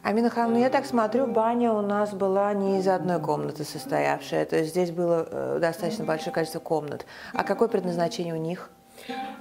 Амина 0.02 0.28
Хан, 0.28 0.52
ну 0.52 0.58
я 0.58 0.68
так 0.68 0.84
смотрю, 0.84 1.26
баня 1.26 1.72
у 1.72 1.80
нас 1.80 2.12
была 2.12 2.52
не 2.52 2.78
из 2.78 2.88
одной 2.88 3.20
комнаты 3.20 3.64
состоявшая. 3.64 4.44
То 4.44 4.56
есть 4.56 4.70
здесь 4.70 4.90
было 4.90 5.26
э, 5.30 5.58
достаточно 5.62 6.04
большое 6.04 6.32
количество 6.32 6.60
комнат. 6.60 7.06
А 7.32 7.42
какое 7.42 7.68
предназначение 7.68 8.34
у 8.34 8.38
них? 8.38 8.68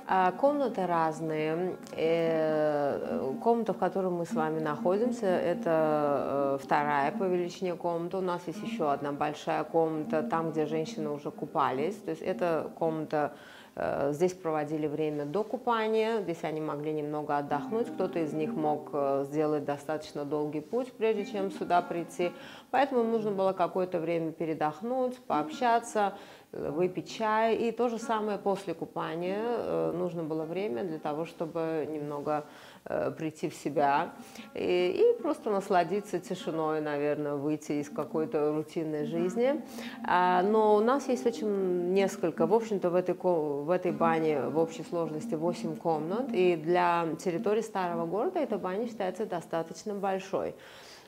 А, 0.08 0.32
комнаты 0.32 0.86
разные. 0.86 1.76
Э, 1.96 3.34
комната, 3.42 3.74
в 3.74 3.78
которой 3.78 4.12
мы 4.12 4.26
с 4.26 4.34
вами 4.34 4.60
находимся, 4.60 5.28
это 5.28 6.58
э, 6.60 6.64
вторая 6.64 7.12
по 7.12 7.24
величине 7.24 7.76
комната. 7.76 8.18
У 8.18 8.22
нас 8.22 8.42
есть 8.48 8.62
еще 8.62 8.92
одна 8.92 9.12
большая 9.12 9.64
комната, 9.64 10.24
там, 10.24 10.52
где 10.52 10.66
женщины 10.66 11.10
уже 11.10 11.32
купались. 11.32 11.96
То 11.96 12.12
есть 12.12 12.22
это 12.22 12.72
комната 12.78 13.34
э, 13.76 14.12
Здесь 14.12 14.34
проводили 14.34 14.88
время 14.88 15.26
до 15.26 15.44
купания, 15.44 16.20
здесь 16.22 16.44
они 16.44 16.60
могли 16.60 16.92
немного 16.92 17.38
отдохнуть. 17.38 17.88
Кто-то 17.88 18.20
из 18.20 18.34
них 18.34 18.54
мог 18.54 18.92
сделать 19.24 19.64
достаточно 19.64 20.26
долгий 20.26 20.62
путь, 20.62 20.92
прежде 20.92 21.26
чем 21.26 21.52
сюда 21.52 21.82
прийти. 21.82 22.32
Поэтому 22.70 23.04
нужно 23.04 23.32
было 23.32 23.54
какое-то 23.54 24.00
время 24.00 24.34
передохнуть, 24.34 25.18
пообщаться, 25.20 26.14
выпить 26.52 27.10
чай. 27.18 27.56
И 27.56 27.72
то 27.72 27.90
же 27.90 27.98
самое 27.98 28.38
после 28.38 28.74
купания. 28.74 29.40
Э, 29.42 29.92
нужно 29.94 30.24
было 30.24 30.44
время 30.44 30.84
для 30.84 31.00
того, 31.00 31.26
чтобы 31.26 31.88
немного 31.90 32.46
э, 32.86 33.12
прийти 33.12 33.50
в 33.50 33.56
себя 33.56 34.14
и, 34.54 35.16
и 35.18 35.22
просто 35.22 35.50
насладиться 35.50 36.20
тишиной, 36.20 36.82
наверное, 36.82 37.36
выйти 37.36 37.74
из 37.74 37.90
какой-то 37.90 38.54
рутинной 38.54 39.06
жизни. 39.06 39.62
А, 40.06 40.42
но 40.44 40.76
у 40.76 40.80
нас 40.80 41.08
есть 41.08 41.26
очень 41.26 41.94
несколько, 41.94 42.48
в 42.48 42.54
общем-то, 42.54 42.90
в 42.90 42.96
этой, 42.96 43.16
в 43.16 43.70
этой 43.70 43.92
бане 43.92 44.42
в 44.42 44.58
общей 44.58 44.84
сложности 44.84 45.36
8 45.36 45.78
комнат, 45.78 46.34
и 46.34 46.56
для 46.56 47.08
территории 47.24 47.62
старого 47.62 48.06
города 48.06 48.40
эта 48.40 48.58
баня 48.58 48.88
считается 48.88 49.26
достаточно 49.26 49.94
большой. 49.94 50.56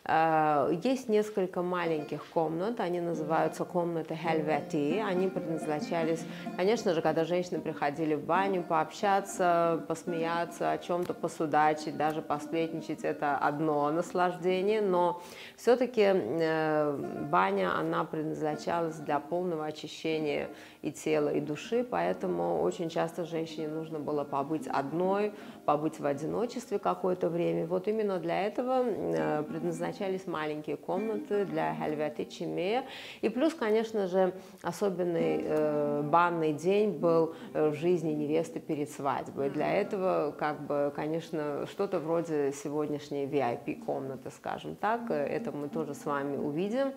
Э, 0.06 0.70
есть 0.84 1.08
несколько 1.08 1.62
маленьких 1.62 2.26
комнат, 2.26 2.80
они 2.80 3.00
называются 3.00 3.64
комнаты 3.64 4.16
Хельвети. 4.16 5.00
Они 5.00 5.28
предназначались, 5.30 6.26
конечно 6.58 6.94
же, 6.94 7.02
когда 7.02 7.24
женщины 7.24 7.60
приходили 7.60 8.16
в 8.16 8.26
баню 8.26 8.64
пообщаться, 8.64 9.84
посмеяться, 9.88 10.72
о 10.72 10.78
чем-то 10.78 11.14
посудачить, 11.14 11.96
даже 11.96 12.22
посплетничать, 12.22 13.04
это 13.04 13.38
одно 13.38 13.92
наслаждение, 13.92 14.82
но 14.82 15.22
все-таки 15.56 16.02
э, 16.06 17.28
баня, 17.32 17.78
она 17.78 18.04
предназначалась 18.04 18.98
для 18.98 19.20
полного 19.20 19.66
очищения 19.66 20.50
и 20.82 20.92
тела, 20.92 21.30
и 21.30 21.40
души, 21.40 21.86
поэтому 21.90 22.62
очень 22.62 22.90
часто 22.90 23.24
женщине 23.24 23.70
нужно 23.70 24.00
было 24.00 24.26
побыть 24.26 24.68
одной, 24.68 25.34
побыть 25.66 26.00
в 26.00 26.06
одиночестве 26.06 26.78
какое-то 26.78 27.30
время. 27.30 27.66
Вот 27.68 27.88
именно 27.88 28.20
для 28.20 28.46
этого 28.46 28.84
э, 28.86 29.44
предназначались 29.94 30.28
маленькие 30.28 30.78
комнаты 30.78 31.46
для 31.46 31.76
Хельвети 31.76 32.26
Чимея. 32.26 32.86
И 33.22 33.30
плюс, 33.30 33.54
конечно 33.54 34.08
же, 34.08 34.34
особенный 34.62 35.42
э, 35.44 36.02
банный 36.04 36.54
день 36.54 36.92
был 36.92 37.36
э, 37.54 37.70
в 37.70 37.76
жизни 37.76 38.12
невесты 38.12 38.60
перед 38.60 38.90
свадьбой. 38.90 39.50
Для 39.50 39.72
этого, 39.72 40.32
как 40.32 40.66
бы, 40.66 40.92
конечно, 40.96 41.66
что-то 41.68 42.00
вроде 42.00 42.52
сегодняшней 42.52 43.26
VIP-комнаты, 43.26 44.32
скажем 44.32 44.76
так. 44.76 45.10
Это 45.12 45.52
мы 45.52 45.70
тоже 45.70 45.94
с 45.94 46.06
вами 46.06 46.38
увидим. 46.38 46.94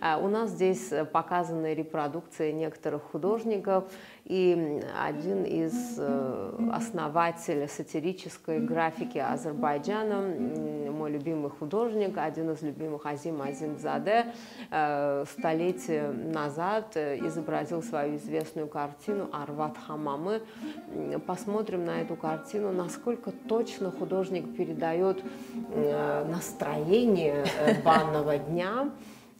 У 0.00 0.28
нас 0.28 0.50
здесь 0.50 0.92
показаны 1.12 1.74
репродукции 1.74 2.52
некоторых 2.52 3.02
художников. 3.02 3.84
И 4.30 4.80
один 4.96 5.42
из 5.42 5.96
э, 5.98 6.70
основателей 6.72 7.66
сатирической 7.66 8.60
графики 8.60 9.18
Азербайджана, 9.18 10.20
мой 10.92 11.10
любимый 11.10 11.50
художник, 11.50 12.16
один 12.16 12.52
из 12.52 12.62
любимых 12.62 13.06
Азим 13.06 13.42
Азимзаде, 13.42 14.26
э, 14.70 15.24
столетие 15.32 16.12
назад 16.12 16.96
изобразил 16.96 17.82
свою 17.82 18.18
известную 18.18 18.68
картину 18.68 19.28
«Арват 19.32 19.76
Хамамы». 19.76 20.42
Посмотрим 21.26 21.84
на 21.84 22.00
эту 22.00 22.14
картину, 22.14 22.70
насколько 22.70 23.32
точно 23.32 23.90
художник 23.90 24.56
передает 24.56 25.24
э, 25.74 26.24
настроение 26.30 27.46
банного 27.84 28.38
дня. 28.38 28.90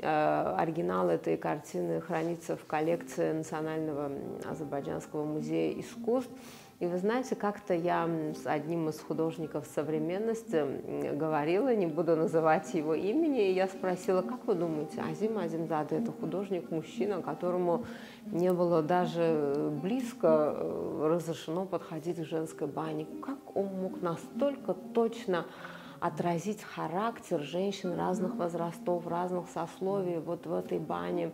Э, 0.02 0.54
оригинал 0.56 1.10
этой 1.10 1.36
картины 1.36 2.00
хранится 2.00 2.56
в 2.56 2.64
коллекции 2.64 3.32
Национального 3.32 4.10
азербайджанского 4.50 5.24
музея 5.24 5.78
искусств. 5.78 6.30
И 6.78 6.86
вы 6.86 6.96
знаете, 6.96 7.36
как-то 7.36 7.74
я 7.74 8.08
с 8.42 8.46
одним 8.46 8.88
из 8.88 8.98
художников 8.98 9.66
современности 9.74 11.14
говорила, 11.14 11.74
не 11.74 11.86
буду 11.86 12.16
называть 12.16 12.72
его 12.72 12.94
имени, 12.94 13.50
и 13.50 13.52
я 13.52 13.68
спросила, 13.68 14.22
как 14.22 14.46
вы 14.46 14.54
думаете, 14.54 15.02
Азим 15.02 15.36
Азимзада– 15.36 15.96
это 15.96 16.10
художник, 16.10 16.70
мужчина, 16.70 17.20
которому 17.20 17.84
не 18.24 18.50
было 18.50 18.82
даже 18.82 19.70
близко 19.82 20.54
э, 20.56 21.08
разрешено 21.10 21.66
подходить 21.66 22.16
к 22.16 22.24
женской 22.24 22.66
бане. 22.66 23.06
Как 23.22 23.54
он 23.54 23.66
мог 23.66 24.00
настолько 24.00 24.72
точно 24.72 25.44
отразить 26.00 26.62
характер 26.62 27.40
женщин 27.40 27.94
разных 27.96 28.34
возрастов, 28.34 29.06
разных 29.06 29.44
сословий 29.52 30.18
вот 30.18 30.46
в 30.46 30.54
этой 30.54 30.78
бане. 30.78 31.30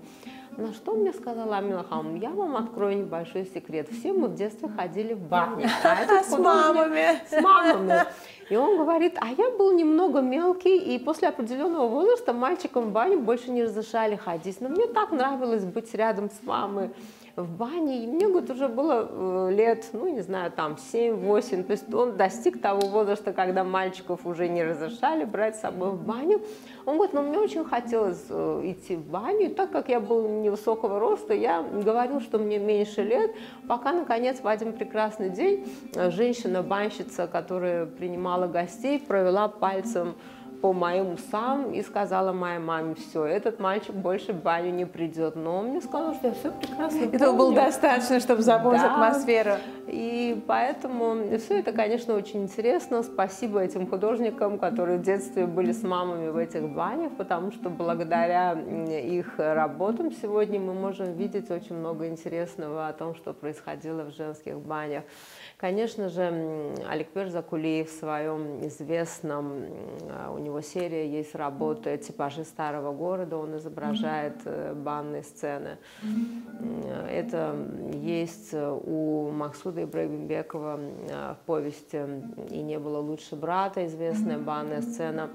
На 0.56 0.72
что 0.72 0.94
мне 0.94 1.12
сказала 1.12 1.58
Амина 1.58 1.84
Хамовна, 1.84 2.16
я 2.16 2.30
вам 2.30 2.56
открою 2.56 2.98
небольшой 2.98 3.46
секрет. 3.46 3.88
Все 3.90 4.12
мы 4.12 4.28
в 4.28 4.34
детстве 4.34 4.68
ходили 4.68 5.14
в 5.14 5.20
баню. 5.20 5.68
А 5.84 6.22
с 6.22 6.36
мамами. 6.36 7.20
С 7.28 7.40
мамами. 7.40 8.04
И 8.50 8.56
он 8.56 8.76
говорит, 8.76 9.16
а 9.20 9.28
я 9.28 9.50
был 9.50 9.72
немного 9.72 10.20
мелкий, 10.20 10.76
и 10.76 10.98
после 10.98 11.28
определенного 11.28 11.88
возраста 11.88 12.32
мальчикам 12.32 12.84
в 12.84 12.92
баню 12.92 13.20
больше 13.20 13.50
не 13.50 13.64
разрешали 13.64 14.16
ходить. 14.16 14.60
Но 14.60 14.68
мне 14.68 14.86
так 14.86 15.12
нравилось 15.12 15.64
быть 15.64 15.92
рядом 15.94 16.30
с 16.30 16.42
мамой 16.44 16.90
в 17.36 17.56
бане, 17.56 18.04
и 18.04 18.06
мне 18.06 18.28
говорит, 18.28 18.50
уже 18.50 18.66
было 18.66 19.06
э, 19.08 19.50
лет, 19.52 19.90
ну, 19.92 20.08
не 20.08 20.22
знаю, 20.22 20.50
там, 20.50 20.76
7-8, 20.92 21.64
то 21.64 21.72
есть 21.72 21.92
он 21.92 22.16
достиг 22.16 22.62
того 22.62 22.88
возраста, 22.88 23.34
когда 23.34 23.62
мальчиков 23.62 24.24
уже 24.24 24.48
не 24.48 24.64
разрешали 24.64 25.24
брать 25.24 25.56
с 25.56 25.60
собой 25.60 25.90
в 25.90 26.02
баню. 26.02 26.40
Он 26.86 26.96
говорит, 26.96 27.14
ну, 27.14 27.22
мне 27.22 27.38
очень 27.38 27.64
хотелось 27.64 28.24
э, 28.30 28.60
идти 28.64 28.96
в 28.96 29.04
баню, 29.04 29.46
и 29.46 29.48
так 29.48 29.70
как 29.70 29.90
я 29.90 30.00
был 30.00 30.26
невысокого 30.26 30.98
роста, 30.98 31.34
я 31.34 31.62
говорил, 31.62 32.22
что 32.22 32.38
мне 32.38 32.58
меньше 32.58 33.02
лет, 33.02 33.32
пока, 33.68 33.92
наконец, 33.92 34.40
в 34.40 34.48
один 34.48 34.72
прекрасный 34.72 35.28
день 35.28 35.68
э, 35.94 36.10
женщина-банщица, 36.10 37.26
которая 37.26 37.84
принимала 37.84 38.46
гостей, 38.46 38.98
провела 38.98 39.48
пальцем 39.48 40.14
по 40.60 40.72
моим 40.72 41.14
усам 41.14 41.72
и 41.72 41.82
сказала 41.82 42.32
моей 42.32 42.58
маме, 42.58 42.94
все, 42.94 43.24
этот 43.24 43.60
мальчик 43.60 43.94
больше 43.94 44.32
в 44.32 44.42
баню 44.42 44.70
не 44.70 44.84
придет. 44.84 45.36
Но 45.36 45.58
он 45.58 45.66
мне 45.68 45.80
сказал, 45.80 46.14
что 46.14 46.28
я 46.28 46.34
все 46.34 46.50
прекрасно 46.50 47.00
помню. 47.00 47.14
Этого 47.14 47.36
было 47.36 47.54
достаточно, 47.54 48.20
чтобы 48.20 48.42
запомнить 48.42 48.82
да. 48.82 48.92
атмосферу. 48.92 49.52
И 49.86 50.42
поэтому 50.46 51.36
все 51.38 51.60
это, 51.60 51.72
конечно, 51.72 52.14
очень 52.14 52.42
интересно. 52.42 53.02
Спасибо 53.02 53.60
этим 53.60 53.86
художникам, 53.86 54.58
которые 54.58 54.98
в 54.98 55.02
детстве 55.02 55.46
были 55.46 55.72
с 55.72 55.82
мамами 55.82 56.28
в 56.28 56.36
этих 56.36 56.68
банях, 56.68 57.12
потому 57.16 57.52
что 57.52 57.70
благодаря 57.70 58.52
их 58.52 59.34
работам 59.38 60.12
сегодня 60.12 60.58
мы 60.58 60.74
можем 60.74 61.14
видеть 61.14 61.50
очень 61.50 61.76
много 61.76 62.08
интересного 62.08 62.88
о 62.88 62.92
том, 62.92 63.14
что 63.14 63.32
происходило 63.32 64.02
в 64.02 64.10
женских 64.10 64.58
банях. 64.58 65.04
Конечно 65.58 66.10
же, 66.10 66.74
Аликбер 66.86 67.30
Закулиев 67.30 67.88
в 67.88 67.98
своем 67.98 68.66
известном 68.66 69.64
него 70.46 70.60
серия 70.60 71.08
есть 71.10 71.34
работа 71.34 71.96
«Типажи 71.96 72.44
старого 72.44 72.92
города», 72.92 73.36
он 73.38 73.56
изображает 73.56 74.34
э, 74.44 74.74
банные 74.74 75.22
сцены. 75.22 75.78
Это 77.10 77.56
есть 77.94 78.54
у 78.54 79.30
Максуда 79.30 79.84
Ибрагимбекова 79.84 80.78
в 80.78 81.36
повести 81.46 82.00
«И 82.50 82.62
не 82.62 82.78
было 82.78 82.98
лучше 82.98 83.34
брата» 83.34 83.86
известная 83.86 84.38
банная 84.38 84.82
сцена. 84.82 85.30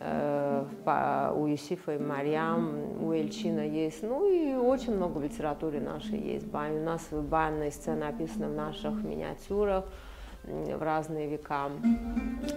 У 0.00 1.46
Юсифа 1.46 1.94
и 1.94 1.98
Марьям, 1.98 3.02
у 3.02 3.12
Эльчина 3.12 3.66
есть. 3.66 4.02
Ну 4.02 4.26
и 4.30 4.54
очень 4.54 4.94
много 4.94 5.18
в 5.18 5.22
литературе 5.22 5.80
нашей 5.80 6.18
есть. 6.18 6.46
У 6.52 6.84
нас 6.84 7.08
банные 7.10 7.70
сцены 7.70 8.04
описаны 8.04 8.48
в 8.48 8.54
наших 8.54 9.02
миниатюрах 9.02 9.61
в 10.44 10.82
разные 10.82 11.28
века. 11.28 11.70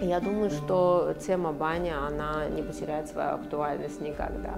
Я 0.00 0.20
думаю, 0.20 0.50
что 0.50 1.14
тема 1.24 1.52
бани, 1.52 1.90
она 1.90 2.46
не 2.48 2.62
потеряет 2.62 3.08
свою 3.08 3.34
актуальность 3.34 4.00
никогда. 4.00 4.54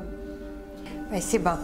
Спасибо. 1.08 1.58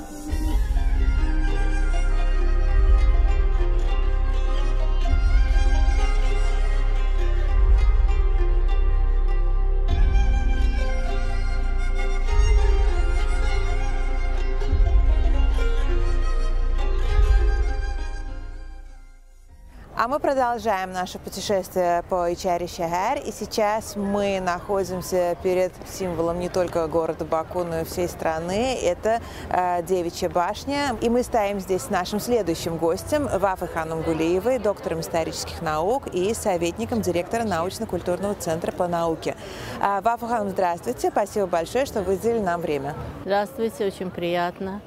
А 19.96 20.08
мы 20.08 20.18
продолжаем 20.18 20.90
наше 20.90 21.20
путешествие 21.20 22.02
по 22.08 22.32
Ичари-Шахар. 22.32 23.20
И 23.24 23.30
сейчас 23.30 23.94
мы 23.94 24.40
находимся 24.40 25.36
перед 25.40 25.72
символом 25.86 26.40
не 26.40 26.48
только 26.48 26.88
города 26.88 27.24
Баку, 27.24 27.62
но 27.62 27.82
и 27.82 27.84
всей 27.84 28.08
страны. 28.08 28.76
Это 28.82 29.20
э, 29.50 29.84
Девичья 29.84 30.28
башня. 30.28 30.96
И 31.00 31.08
мы 31.08 31.22
стоим 31.22 31.60
здесь 31.60 31.82
с 31.82 31.90
нашим 31.90 32.18
следующим 32.18 32.76
гостем 32.76 33.28
Вафой 33.38 33.68
Ханом 33.68 34.02
Гулиевой, 34.02 34.58
доктором 34.58 34.98
исторических 34.98 35.62
наук 35.62 36.08
и 36.12 36.34
советником 36.34 37.00
директора 37.00 37.44
научно-культурного 37.44 38.34
центра 38.34 38.72
по 38.72 38.88
науке. 38.88 39.36
Э, 39.80 40.00
Вафа 40.00 40.26
Ханом, 40.26 40.50
здравствуйте. 40.50 41.10
Спасибо 41.10 41.46
большое, 41.46 41.86
что 41.86 42.02
выделили 42.02 42.40
нам 42.40 42.60
время. 42.60 42.96
Здравствуйте, 43.22 43.86
очень 43.86 44.10
приятно. 44.10 44.80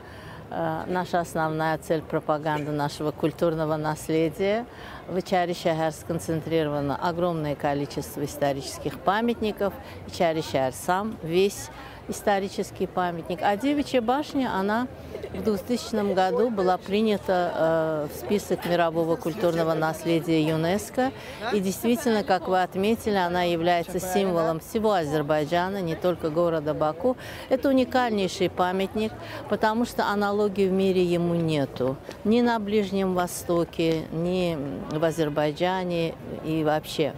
Э, 0.49 0.83
наша 0.87 1.19
основная 1.19 1.77
цель 1.77 2.01
пропаганды 2.01 2.71
нашего 2.71 3.11
культурного 3.11 3.75
наследия. 3.75 4.65
В 5.07 5.17
Ичари-Шахар 5.19 5.93
сконцентрировано 5.93 6.97
огромное 6.97 7.55
количество 7.55 8.25
исторических 8.25 8.99
памятников. 8.99 9.73
Ичари-Шахар 10.07 10.73
сам 10.73 11.17
весь 11.23 11.69
исторический 12.07 12.87
памятник. 12.87 13.39
А 13.41 13.55
Девичья 13.57 14.01
башня, 14.01 14.51
она 14.55 14.87
в 15.33 15.43
2000 15.43 16.13
году 16.13 16.49
была 16.49 16.77
принята 16.77 17.51
э, 17.53 18.07
в 18.13 18.17
список 18.17 18.65
мирового 18.65 19.15
культурного 19.15 19.73
наследия 19.73 20.41
ЮНЕСКО. 20.41 21.11
И 21.53 21.59
действительно, 21.59 22.23
как 22.23 22.47
вы 22.47 22.61
отметили, 22.61 23.15
она 23.15 23.43
является 23.43 23.99
символом 23.99 24.59
всего 24.59 24.93
Азербайджана, 24.93 25.81
не 25.81 25.95
только 25.95 26.29
города 26.29 26.73
Баку. 26.73 27.17
Это 27.49 27.69
уникальнейший 27.69 28.49
памятник, 28.49 29.11
потому 29.49 29.85
что 29.85 30.05
аналогии 30.05 30.67
в 30.67 30.71
мире 30.71 31.03
ему 31.03 31.35
нету. 31.35 31.97
Ни 32.23 32.41
на 32.41 32.59
Ближнем 32.59 33.13
Востоке, 33.13 34.03
ни 34.11 34.57
в 34.91 35.03
Азербайджане 35.03 36.15
и 36.45 36.63
вообще. 36.63 37.13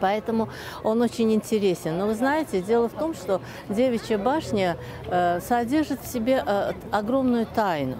Поэтому 0.00 0.48
он 0.82 1.02
очень 1.02 1.32
интересен. 1.32 1.98
Но 1.98 2.06
вы 2.06 2.14
знаете, 2.14 2.60
дело 2.62 2.88
в 2.88 2.92
том, 2.92 3.14
что 3.14 3.40
Девичья 3.68 4.18
башня 4.18 4.76
э, 5.06 5.40
содержит 5.40 6.00
в 6.00 6.06
себе 6.06 6.42
э, 6.44 6.72
огромную 6.90 7.46
тайну. 7.46 7.96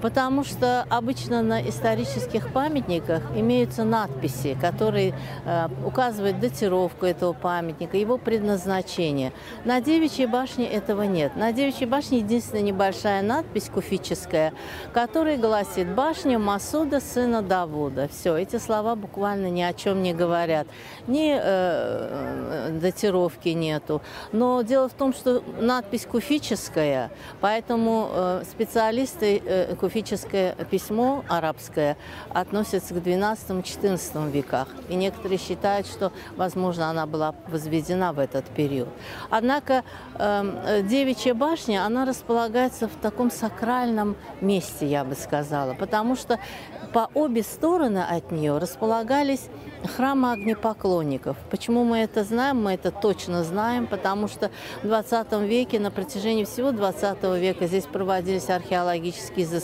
Потому 0.00 0.44
что 0.44 0.86
обычно 0.88 1.42
на 1.42 1.60
исторических 1.68 2.52
памятниках 2.52 3.22
имеются 3.34 3.84
надписи, 3.84 4.56
которые 4.60 5.14
э, 5.44 5.68
указывают 5.84 6.40
датировку 6.40 7.06
этого 7.06 7.32
памятника, 7.32 7.96
его 7.96 8.18
предназначение. 8.18 9.32
На 9.64 9.80
Девичьей 9.80 10.26
башне 10.26 10.66
этого 10.66 11.02
нет. 11.02 11.36
На 11.36 11.52
Девичьей 11.52 11.86
башне 11.86 12.18
единственная 12.18 12.62
небольшая 12.62 13.22
надпись 13.22 13.70
куфическая, 13.72 14.52
которая 14.92 15.36
гласит 15.36 15.88
«Башня 15.94 16.38
Масуда, 16.38 17.00
сына 17.00 17.42
Давуда». 17.42 18.08
Все, 18.08 18.36
эти 18.36 18.56
слова 18.56 18.94
буквально 18.94 19.50
ни 19.50 19.62
о 19.62 19.72
чем 19.72 20.02
не 20.02 20.14
говорят. 20.14 20.66
Ни 21.06 21.36
э, 21.40 22.78
датировки 22.80 23.48
нету. 23.48 24.02
Но 24.32 24.62
дело 24.62 24.88
в 24.88 24.92
том, 24.92 25.12
что 25.12 25.42
надпись 25.60 26.06
куфическая, 26.06 27.10
поэтому 27.40 28.08
э, 28.12 28.42
специалисты 28.50 29.42
э, 29.44 29.69
куфическое 29.78 30.54
письмо 30.70 31.24
арабское 31.28 31.96
относится 32.30 32.94
к 32.94 32.98
XII-XIV 32.98 34.30
веках. 34.30 34.68
И 34.88 34.94
некоторые 34.94 35.38
считают, 35.38 35.86
что, 35.86 36.12
возможно, 36.36 36.90
она 36.90 37.06
была 37.06 37.34
возведена 37.48 38.12
в 38.12 38.18
этот 38.18 38.46
период. 38.46 38.88
Однако 39.30 39.84
э, 40.14 40.82
Девичья 40.82 41.34
башня, 41.34 41.84
она 41.84 42.04
располагается 42.04 42.88
в 42.88 42.94
таком 42.96 43.30
сакральном 43.30 44.16
месте, 44.40 44.86
я 44.86 45.04
бы 45.04 45.14
сказала, 45.14 45.74
потому 45.74 46.16
что 46.16 46.38
по 46.92 47.08
обе 47.14 47.42
стороны 47.42 48.02
от 48.02 48.32
нее 48.32 48.58
располагались 48.58 49.48
храмы 49.96 50.32
огнепоклонников. 50.32 51.36
Почему 51.50 51.84
мы 51.84 51.98
это 51.98 52.24
знаем? 52.24 52.62
Мы 52.62 52.72
это 52.72 52.90
точно 52.90 53.44
знаем, 53.44 53.86
потому 53.86 54.28
что 54.28 54.50
в 54.82 54.86
20 54.86 55.32
веке, 55.42 55.78
на 55.80 55.90
протяжении 55.90 56.44
всего 56.44 56.72
20 56.72 57.22
века 57.38 57.66
здесь 57.66 57.84
проводились 57.84 58.50
археологические 58.50 59.46
изыскания, 59.46 59.59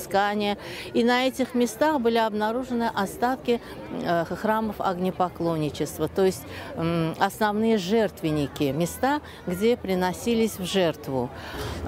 и 0.92 1.04
на 1.04 1.26
этих 1.26 1.54
местах 1.54 2.00
были 2.00 2.18
обнаружены 2.18 2.90
остатки 2.94 3.61
э, 3.90 4.24
храмов 4.24 4.76
огнепоклонничества, 4.78 6.09
то 6.09 6.24
есть 6.24 6.42
э, 6.74 7.14
основные 7.18 7.78
жертвенники, 7.78 8.72
места, 8.72 9.20
где 9.46 9.76
приносились 9.76 10.59
в 10.59 10.64
жертву. 10.64 11.30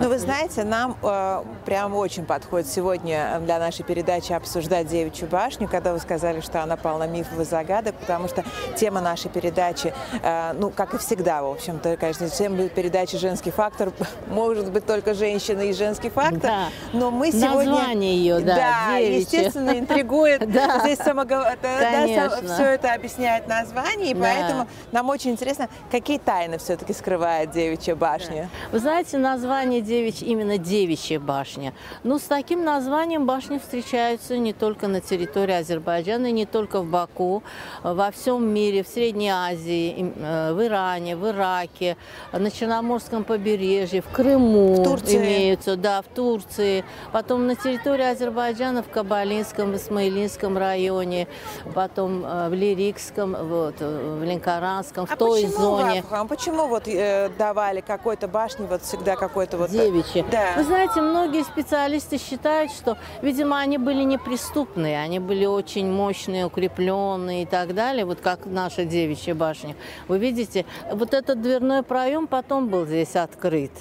Ну, 0.01 0.09
вы 0.09 0.19
знаете, 0.19 0.65
нам 0.65 0.97
э, 1.03 1.45
прям 1.65 1.95
очень 1.95 2.25
подходит 2.25 2.69
сегодня 2.69 3.41
для 3.45 3.59
нашей 3.59 3.85
передачи 3.85 4.33
обсуждать 4.33 4.89
Девичью 4.89 5.29
башню, 5.29 5.69
когда 5.69 5.93
вы 5.93 5.99
сказали, 5.99 6.41
что 6.41 6.63
она 6.63 6.77
полна 6.77 7.07
мифов 7.07 7.39
и 7.41 7.45
загадок, 7.45 7.95
потому 7.97 8.29
что 8.29 8.45
тема 8.77 9.01
нашей 9.01 9.31
передачи, 9.31 9.93
э, 10.23 10.53
ну, 10.55 10.71
как 10.71 10.95
и 10.95 10.99
всегда, 10.99 11.43
в 11.43 11.51
общем-то, 11.51 11.97
конечно, 11.97 12.29
тема 12.29 12.69
передачи 12.69 13.19
«Женский 13.19 13.51
фактор» 13.51 13.93
может 14.29 14.71
быть 14.71 14.87
только 14.87 15.15
женщина 15.15 15.63
и 15.63 15.73
женский 15.73 16.11
фактор, 16.11 16.41
да. 16.41 16.69
но 16.93 17.11
мы 17.11 17.31
сегодня... 17.31 17.73
Название 17.73 17.98
ее, 18.05 18.41
да, 18.41 18.55
Да, 18.57 18.97
естественно, 18.97 19.79
интригует. 19.79 20.51
да. 20.53 20.81
Здесь 20.81 20.99
самогов... 20.99 21.45
да, 21.63 22.31
все 22.55 22.65
это 22.65 22.93
объясняет 22.93 23.49
название, 23.49 24.11
и 24.11 24.15
да. 24.15 24.21
поэтому 24.21 24.69
нам 24.93 25.09
очень 25.09 25.33
интересно, 25.33 25.69
какие 25.91 26.19
тайны 26.19 26.59
все-таки 26.59 26.93
скрывает 26.93 27.51
Девичья 27.51 27.95
башня. 27.95 28.49
Да. 28.67 28.73
Вы 28.73 28.79
знаете, 28.81 29.19
название 29.19 29.81
девичья, 29.81 30.27
именно 30.27 30.59
Девичья 30.59 31.21
башня. 31.21 31.73
Ну, 32.03 32.19
с 32.19 32.23
таким 32.23 32.65
названием 32.65 33.27
башни 33.27 33.59
встречаются 33.59 34.37
не 34.39 34.53
только 34.53 34.89
на 34.89 35.01
территории 35.01 35.55
Азербайджана, 35.55 36.31
не 36.31 36.47
только 36.47 36.81
в 36.81 36.87
Баку, 36.87 37.43
во 37.83 38.11
всем 38.11 38.49
мире, 38.49 38.83
в 38.83 38.89
Средней 38.89 39.31
Азии, 39.31 40.13
э, 40.17 40.53
в 40.53 40.63
Иране, 40.65 41.17
в 41.17 41.29
Ираке, 41.29 41.97
на 42.33 42.51
Черноморском 42.51 43.25
побережье, 43.25 44.03
в 44.03 44.09
Крыму 44.09 44.75
в 44.75 44.85
Турции. 44.85 45.17
имеются, 45.17 45.77
да, 45.77 46.03
в 46.03 46.07
Турции, 46.07 46.85
потом 47.13 47.47
на 47.47 47.55
территории 47.55 47.78
Азербайджана 47.87 48.83
в 48.83 48.89
Кабалинском, 48.89 49.75
Исмаилинском 49.77 50.57
районе, 50.59 51.29
потом 51.75 52.25
э, 52.25 52.49
в 52.49 52.55
Лирикском, 52.55 53.37
вот, 53.39 53.81
в 53.81 54.23
Ленкоранском, 54.23 55.07
в 55.07 55.13
а 55.13 55.17
той 55.17 55.45
почему, 55.45 55.59
зоне. 55.59 56.05
А 56.11 56.25
почему 56.25 56.67
вот 56.67 56.89
э, 56.89 57.31
давали 57.39 57.81
какой-то 57.81 58.29
башне 58.29 58.67
вот 58.67 58.83
всегда 58.83 59.17
какой-то 59.17 59.59
вот... 59.59 59.71
Девичьи. 59.71 60.25
Да. 60.31 60.55
Вы 60.57 60.65
знаете, 60.65 61.01
многие 61.01 61.45
специалисты 61.45 62.19
считают, 62.19 62.73
что, 62.73 62.97
видимо, 63.23 63.59
они 63.59 63.79
были 63.79 64.03
неприступные, 64.03 65.01
они 65.01 65.19
были 65.19 65.47
очень 65.47 65.91
мощные, 65.91 66.47
укрепленные 66.47 67.43
и 67.43 67.47
так 67.47 67.75
далее, 67.75 68.05
вот 68.05 68.21
как 68.21 68.47
наша 68.47 68.85
девичья 68.85 69.35
башня. 69.35 69.77
Вы 70.09 70.19
видите, 70.19 70.65
вот 70.93 71.15
этот 71.15 71.41
дверной 71.43 71.83
проем 71.83 72.27
потом 72.27 72.69
был 72.69 72.87
здесь 72.87 73.17
открыт. 73.17 73.73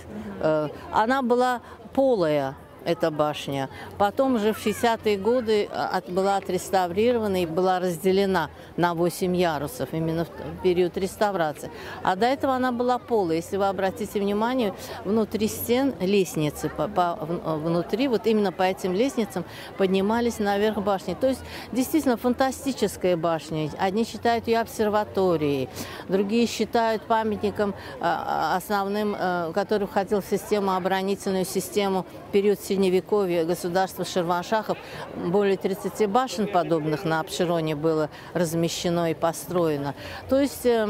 Она 0.92 1.22
была 1.22 1.62
полая, 1.94 2.56
эта 2.88 3.12
башня. 3.12 3.70
Потом 3.98 4.36
уже 4.36 4.54
в 4.54 4.66
60-е 4.66 5.18
годы 5.18 5.68
а, 5.72 6.02
была 6.08 6.38
отреставрирована 6.38 7.44
и 7.44 7.46
была 7.46 7.80
разделена 7.80 8.50
на 8.78 8.94
8 8.94 9.36
ярусов, 9.36 9.90
именно 9.92 10.26
в 10.26 10.62
период 10.64 10.98
реставрации. 10.98 11.70
А 12.02 12.16
до 12.16 12.26
этого 12.26 12.54
она 12.54 12.72
была 12.72 12.98
полая. 12.98 13.38
Если 13.38 13.58
вы 13.58 13.68
обратите 13.68 14.20
внимание, 14.20 14.74
внутри 15.04 15.48
стен 15.48 15.96
лестницы, 16.00 16.70
по, 16.70 16.88
по, 16.88 17.16
внутри, 17.58 18.08
вот 18.08 18.26
именно 18.26 18.54
по 18.54 18.64
этим 18.64 18.94
лестницам 18.94 19.44
поднимались 19.78 20.40
наверх 20.40 20.78
башни. 20.78 21.14
То 21.14 21.28
есть 21.28 21.42
действительно 21.74 22.16
фантастическая 22.16 23.18
башня. 23.18 23.70
Одни 23.78 24.06
считают 24.06 24.48
ее 24.48 24.62
обсерваторией, 24.62 25.68
другие 26.08 26.48
считают 26.48 27.02
памятником 27.02 27.76
а, 28.00 28.56
основным, 28.56 29.14
э, 29.18 29.52
который 29.54 29.88
входил 29.88 30.22
в 30.22 30.26
систему 30.26 30.72
оборонительную 30.72 31.46
систему 31.46 32.06
период 32.32 32.60
Средневековья 32.78 33.44
государства 33.44 34.06
Шерваншахов. 34.06 34.78
Более 35.16 35.58
30 35.58 36.08
башен 36.08 36.46
подобных 36.46 37.06
на 37.06 37.22
Обшироне 37.22 37.76
было 37.76 38.12
размещено 38.36 39.10
и 39.10 39.16
построено. 39.16 39.96
То 40.30 40.40
есть 40.40 40.64
э, 40.68 40.88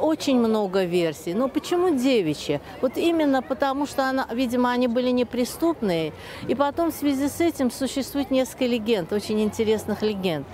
очень 0.00 0.38
много 0.38 0.84
версий. 0.84 1.34
Но 1.34 1.48
почему 1.48 1.90
девичья? 1.90 2.60
Вот 2.80 2.96
именно 2.96 3.42
потому, 3.42 3.86
что, 3.86 4.08
она, 4.08 4.28
видимо, 4.32 4.70
они 4.70 4.86
были 4.86 5.10
неприступные. 5.10 6.12
И 6.46 6.54
потом 6.54 6.92
в 6.92 6.94
связи 6.94 7.28
с 7.28 7.40
этим 7.40 7.72
существует 7.72 8.30
несколько 8.30 8.66
легенд, 8.66 9.12
очень 9.12 9.42
интересных 9.42 10.02
легенд. 10.02 10.46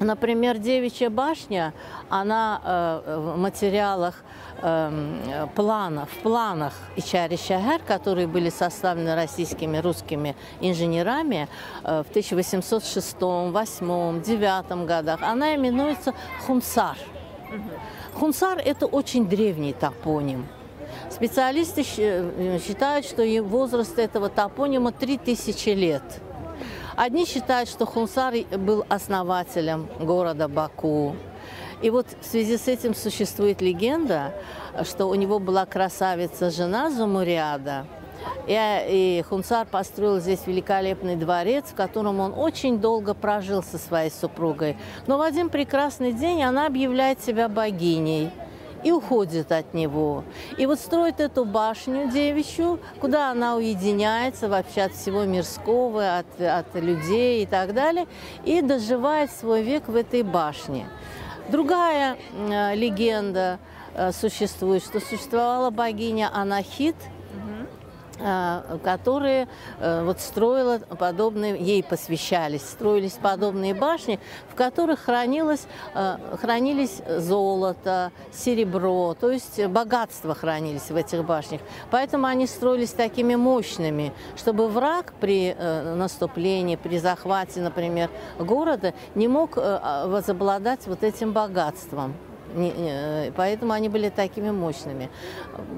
Например, 0.00 0.58
Девичья 0.58 1.08
башня, 1.08 1.72
она 2.08 2.60
э, 2.64 3.16
в 3.18 3.38
материалах 3.38 4.24
э, 4.60 5.46
планов, 5.54 6.10
в 6.10 6.18
планах 6.18 6.72
Ичари 6.96 7.36
Шагар, 7.36 7.80
которые 7.80 8.26
были 8.26 8.50
составлены 8.50 9.14
российскими, 9.14 9.78
русскими 9.78 10.34
инженерами 10.60 11.48
э, 11.84 12.02
в 12.02 12.10
1806, 12.10 13.16
8, 13.20 14.22
9 14.22 14.86
годах, 14.86 15.22
она 15.22 15.54
именуется 15.54 16.12
Хунсар. 16.44 16.96
Хунсар– 18.14 18.58
это 18.64 18.86
очень 18.86 19.28
древний 19.28 19.72
топоним. 19.72 20.46
Специалисты 21.08 21.84
э, 21.98 22.58
считают, 22.58 23.06
что 23.06 23.22
возраст 23.42 23.96
этого 23.96 24.28
топонима 24.28 24.90
3000 24.90 25.68
лет– 25.70 26.02
Одни 26.96 27.26
считают, 27.26 27.68
что 27.68 27.86
Хунсар 27.86 28.34
был 28.56 28.84
основателем 28.88 29.88
города 29.98 30.46
Баку. 30.46 31.16
И 31.82 31.90
вот 31.90 32.06
в 32.20 32.24
связи 32.24 32.56
с 32.56 32.68
этим 32.68 32.94
существует 32.94 33.60
легенда, 33.60 34.32
что 34.84 35.06
у 35.06 35.14
него 35.14 35.40
была 35.40 35.66
красавица-жена 35.66 36.90
Зумуриада, 36.90 37.86
и, 38.46 39.22
Хунсар 39.28 39.66
построил 39.66 40.20
здесь 40.20 40.46
великолепный 40.46 41.16
дворец, 41.16 41.66
в 41.70 41.74
котором 41.74 42.20
он 42.20 42.32
очень 42.32 42.78
долго 42.78 43.12
прожил 43.12 43.62
со 43.62 43.76
своей 43.76 44.10
супругой. 44.10 44.76
Но 45.06 45.18
в 45.18 45.20
один 45.20 45.48
прекрасный 45.48 46.12
день 46.12 46.42
она 46.42 46.66
объявляет 46.66 47.20
себя 47.20 47.48
богиней– 47.48 48.30
и 48.84 48.92
уходит 48.92 49.50
от 49.50 49.74
него. 49.74 50.24
И 50.58 50.66
вот 50.66 50.78
строит 50.78 51.18
эту 51.18 51.44
башню 51.44 52.10
девичью, 52.10 52.78
куда 53.00 53.30
она 53.30 53.56
уединяется 53.56 54.48
вообще 54.48 54.82
от 54.82 54.92
всего 54.92 55.24
мирского, 55.24 56.18
от, 56.18 56.40
от 56.40 56.74
людей 56.74 57.42
и 57.42 57.46
так 57.46 57.74
далее, 57.74 58.06
и 58.44 58.60
доживает 58.60 59.32
свой 59.32 59.62
век 59.62 59.88
в 59.88 59.96
этой 59.96 60.22
башне. 60.22 60.86
Другая 61.48 62.16
э, 62.32 62.74
легенда 62.74 63.58
э, 63.94 64.12
существует, 64.12 64.82
что 64.82 65.00
существовала 65.00 65.70
богиня 65.70 66.30
Анахит– 66.32 66.96
которые 68.16 69.48
э, 69.78 70.04
вот 70.04 70.20
строила 70.20 70.78
подобные, 70.78 71.58
ей 71.58 71.82
посвящались, 71.82 72.62
строились 72.62 73.12
подобные 73.12 73.74
башни, 73.74 74.20
в 74.50 74.54
которых 74.54 75.00
хранилось, 75.00 75.66
э, 75.94 76.16
хранились 76.40 77.02
золото, 77.18 78.12
серебро, 78.32 79.14
то 79.14 79.30
есть 79.30 79.64
богатства 79.66 80.34
хранились 80.34 80.90
в 80.90 80.96
этих 80.96 81.24
башнях. 81.24 81.60
Поэтому 81.90 82.26
они 82.26 82.46
строились 82.46 82.90
такими 82.90 83.34
мощными, 83.34 84.12
чтобы 84.36 84.68
враг 84.68 85.12
при 85.20 85.54
наступлении, 85.54 86.76
при 86.76 86.98
захвате, 86.98 87.60
например, 87.60 88.10
города 88.38 88.94
не 89.14 89.28
мог 89.28 89.56
возобладать 89.56 90.86
вот 90.86 91.02
этим 91.02 91.32
богатством. 91.32 92.14
Поэтому 93.36 93.72
они 93.72 93.88
были 93.88 94.10
такими 94.10 94.50
мощными. 94.50 95.08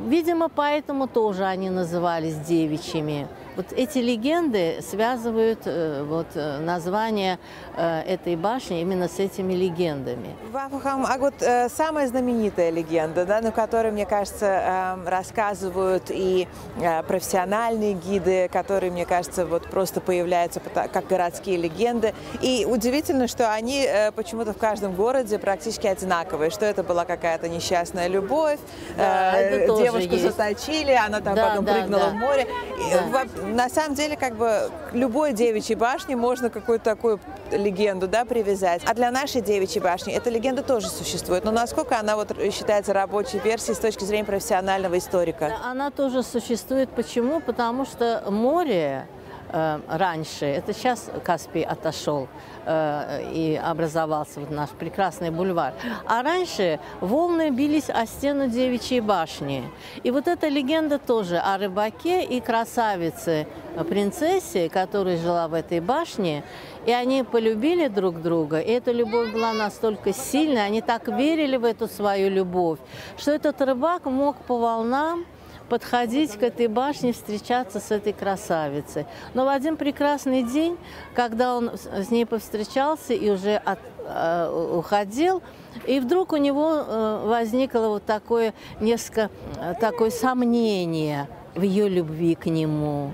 Видимо, 0.06 0.48
поэтому 0.48 1.08
тоже 1.08 1.44
они 1.44 1.70
назывались 1.70 2.36
девичьими. 2.36 3.26
Вот 3.56 3.72
эти 3.74 3.98
легенды 3.98 4.80
связывают 4.82 5.60
э, 5.64 6.02
вот, 6.06 6.26
э, 6.34 6.58
название 6.58 7.38
э, 7.74 8.00
этой 8.02 8.36
башни 8.36 8.82
именно 8.82 9.08
с 9.08 9.18
этими 9.18 9.54
легендами. 9.54 10.36
Вафухам, 10.52 11.06
а 11.06 11.16
вот 11.16 11.34
э, 11.40 11.70
самая 11.70 12.06
знаменитая 12.06 12.68
легенда, 12.70 13.24
да, 13.24 13.40
на 13.40 13.52
которой, 13.52 13.92
мне 13.92 14.04
кажется, 14.04 14.46
э, 14.46 15.08
рассказывают 15.08 16.10
и 16.10 16.46
э, 16.78 17.02
профессиональные 17.04 17.94
гиды, 17.94 18.50
которые, 18.52 18.90
мне 18.90 19.06
кажется, 19.06 19.46
вот 19.46 19.70
просто 19.70 20.02
появляются 20.02 20.60
как 20.60 21.06
городские 21.06 21.56
легенды. 21.56 22.12
И 22.42 22.66
удивительно, 22.68 23.26
что 23.26 23.50
они 23.50 23.86
э, 23.88 24.12
почему-то 24.12 24.52
в 24.52 24.58
каждом 24.58 24.94
городе 24.94 25.38
практически 25.38 25.86
одинаковые, 25.86 26.50
что 26.50 26.66
это 26.66 26.82
была 26.82 27.06
какая-то 27.06 27.48
несчастная 27.48 28.08
любовь, 28.08 28.58
да, 28.98 29.40
э, 29.40 29.66
девушку 29.66 30.12
есть. 30.12 30.24
заточили, 30.24 30.92
она 30.92 31.22
там 31.22 31.34
да, 31.34 31.48
потом 31.48 31.64
да, 31.64 31.72
прыгнула 31.72 32.04
да. 32.04 32.10
в 32.10 32.14
море. 32.14 32.46
Да. 32.46 33.06
И, 33.06 33.45
на 33.46 33.68
самом 33.68 33.94
деле, 33.94 34.16
как 34.16 34.36
бы 34.36 34.70
любой 34.92 35.32
девичьей 35.32 35.76
башни 35.76 36.14
можно 36.14 36.50
какую-то 36.50 36.84
такую 36.84 37.20
легенду 37.50 38.08
да, 38.08 38.24
привязать. 38.24 38.82
А 38.86 38.94
для 38.94 39.10
нашей 39.10 39.40
девичьей 39.40 39.82
башни 39.82 40.12
эта 40.12 40.30
легенда 40.30 40.62
тоже 40.62 40.88
существует. 40.88 41.44
Но 41.44 41.50
насколько 41.50 41.98
она 41.98 42.16
вот 42.16 42.36
считается 42.52 42.92
рабочей 42.92 43.38
версией 43.38 43.74
с 43.74 43.78
точки 43.78 44.04
зрения 44.04 44.24
профессионального 44.24 44.98
историка? 44.98 45.56
Она 45.64 45.90
тоже 45.90 46.22
существует. 46.22 46.90
Почему? 46.90 47.40
Потому 47.40 47.84
что 47.84 48.24
море 48.28 49.06
Э, 49.48 49.80
раньше. 49.88 50.44
Это 50.44 50.72
сейчас 50.72 51.08
Каспий 51.24 51.62
отошел 51.62 52.28
и 52.66 53.60
образовался 53.62 54.40
вот 54.40 54.50
наш 54.50 54.70
прекрасный 54.70 55.30
бульвар. 55.30 55.74
А 56.06 56.22
раньше 56.22 56.80
волны 57.00 57.50
бились 57.50 57.88
о 57.88 58.06
стену 58.06 58.48
Девичьей 58.48 59.00
башни. 59.00 59.64
И 60.02 60.10
вот 60.10 60.26
эта 60.26 60.48
легенда 60.48 60.98
тоже 60.98 61.38
о 61.38 61.58
рыбаке 61.58 62.24
и 62.24 62.40
красавице 62.40 63.46
э, 63.76 63.84
принцессе, 63.84 64.68
которая 64.68 65.16
жила 65.16 65.48
в 65.48 65.54
этой 65.54 65.80
башне. 65.80 66.42
И 66.86 66.92
они 66.92 67.22
полюбили 67.22 67.88
друг 67.88 68.22
друга, 68.22 68.60
и 68.60 68.70
эта 68.70 68.92
любовь 68.92 69.32
была 69.32 69.52
настолько 69.52 70.12
сильная, 70.12 70.66
они 70.66 70.80
так 70.80 71.08
верили 71.08 71.56
в 71.56 71.64
эту 71.64 71.88
свою 71.88 72.30
любовь, 72.30 72.78
что 73.18 73.32
этот 73.32 73.60
рыбак 73.60 74.04
мог 74.04 74.36
по 74.36 74.56
волнам 74.56 75.24
подходить 75.68 76.32
к 76.32 76.42
этой 76.42 76.68
башне, 76.68 77.12
встречаться 77.12 77.80
с 77.80 77.90
этой 77.90 78.12
красавицей. 78.12 79.06
Но 79.34 79.44
в 79.44 79.48
один 79.48 79.76
прекрасный 79.76 80.42
день, 80.42 80.76
когда 81.14 81.56
он 81.56 81.72
с 81.74 82.10
ней 82.10 82.26
повстречался 82.26 83.14
и 83.14 83.30
уже 83.30 83.56
от, 83.56 83.78
э, 83.98 84.72
уходил, 84.74 85.42
и 85.86 86.00
вдруг 86.00 86.32
у 86.32 86.36
него 86.36 86.74
э, 86.76 87.26
возникло 87.26 87.88
вот 87.88 88.04
такое 88.04 88.54
несколько 88.80 89.30
э, 89.56 89.74
такое 89.80 90.10
сомнение 90.10 91.28
в 91.54 91.62
ее 91.62 91.88
любви 91.88 92.34
к 92.34 92.46
нему. 92.46 93.12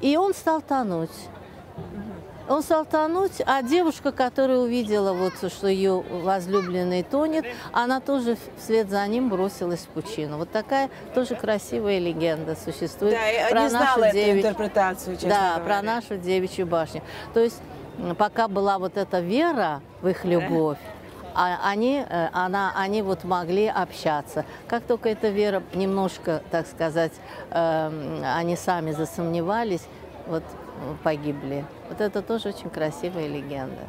И 0.00 0.16
он 0.16 0.34
стал 0.34 0.60
тонуть. 0.60 1.10
Он 2.48 2.62
стал 2.62 2.84
тонуть, 2.84 3.40
а 3.46 3.62
девушка, 3.62 4.12
которая 4.12 4.58
увидела, 4.58 5.12
вот, 5.12 5.34
что 5.52 5.68
ее 5.68 6.02
возлюбленный 6.10 7.02
тонет, 7.02 7.44
она 7.72 8.00
тоже 8.00 8.36
вслед 8.58 8.90
за 8.90 9.06
ним 9.06 9.28
бросилась 9.28 9.80
в 9.80 9.88
пучину. 9.88 10.38
Вот 10.38 10.50
такая 10.50 10.90
тоже 11.14 11.34
красивая 11.34 11.98
легенда 11.98 12.56
существует. 12.56 13.14
Да, 13.14 13.48
про 13.50 13.60
не 13.62 13.68
знала 13.70 14.00
нашу 14.00 14.12
девич... 14.12 14.44
интерпретацию, 14.44 15.16
честно 15.16 15.30
Да, 15.30 15.54
говоря. 15.56 15.64
про 15.64 15.82
нашу 15.82 16.16
девичью 16.16 16.66
башню. 16.66 17.02
То 17.32 17.40
есть 17.40 17.60
пока 18.18 18.48
была 18.48 18.78
вот 18.78 18.96
эта 18.96 19.20
вера 19.20 19.80
в 20.00 20.08
их 20.08 20.24
любовь, 20.24 20.78
а 21.34 21.58
они, 21.64 22.04
э, 22.06 22.28
она, 22.32 22.72
они 22.76 23.02
вот 23.02 23.24
могли 23.24 23.66
общаться. 23.66 24.44
Как 24.66 24.82
только 24.82 25.08
эта 25.08 25.28
вера 25.28 25.62
немножко, 25.74 26.42
так 26.50 26.66
сказать, 26.66 27.12
э, 27.50 28.22
они 28.36 28.56
сами 28.56 28.92
засомневались, 28.92 29.82
вот 30.26 30.44
погибли. 31.02 31.64
Вот 31.88 32.00
это 32.00 32.22
тоже 32.22 32.48
очень 32.48 32.70
красивая 32.70 33.28
легенда. 33.28 33.82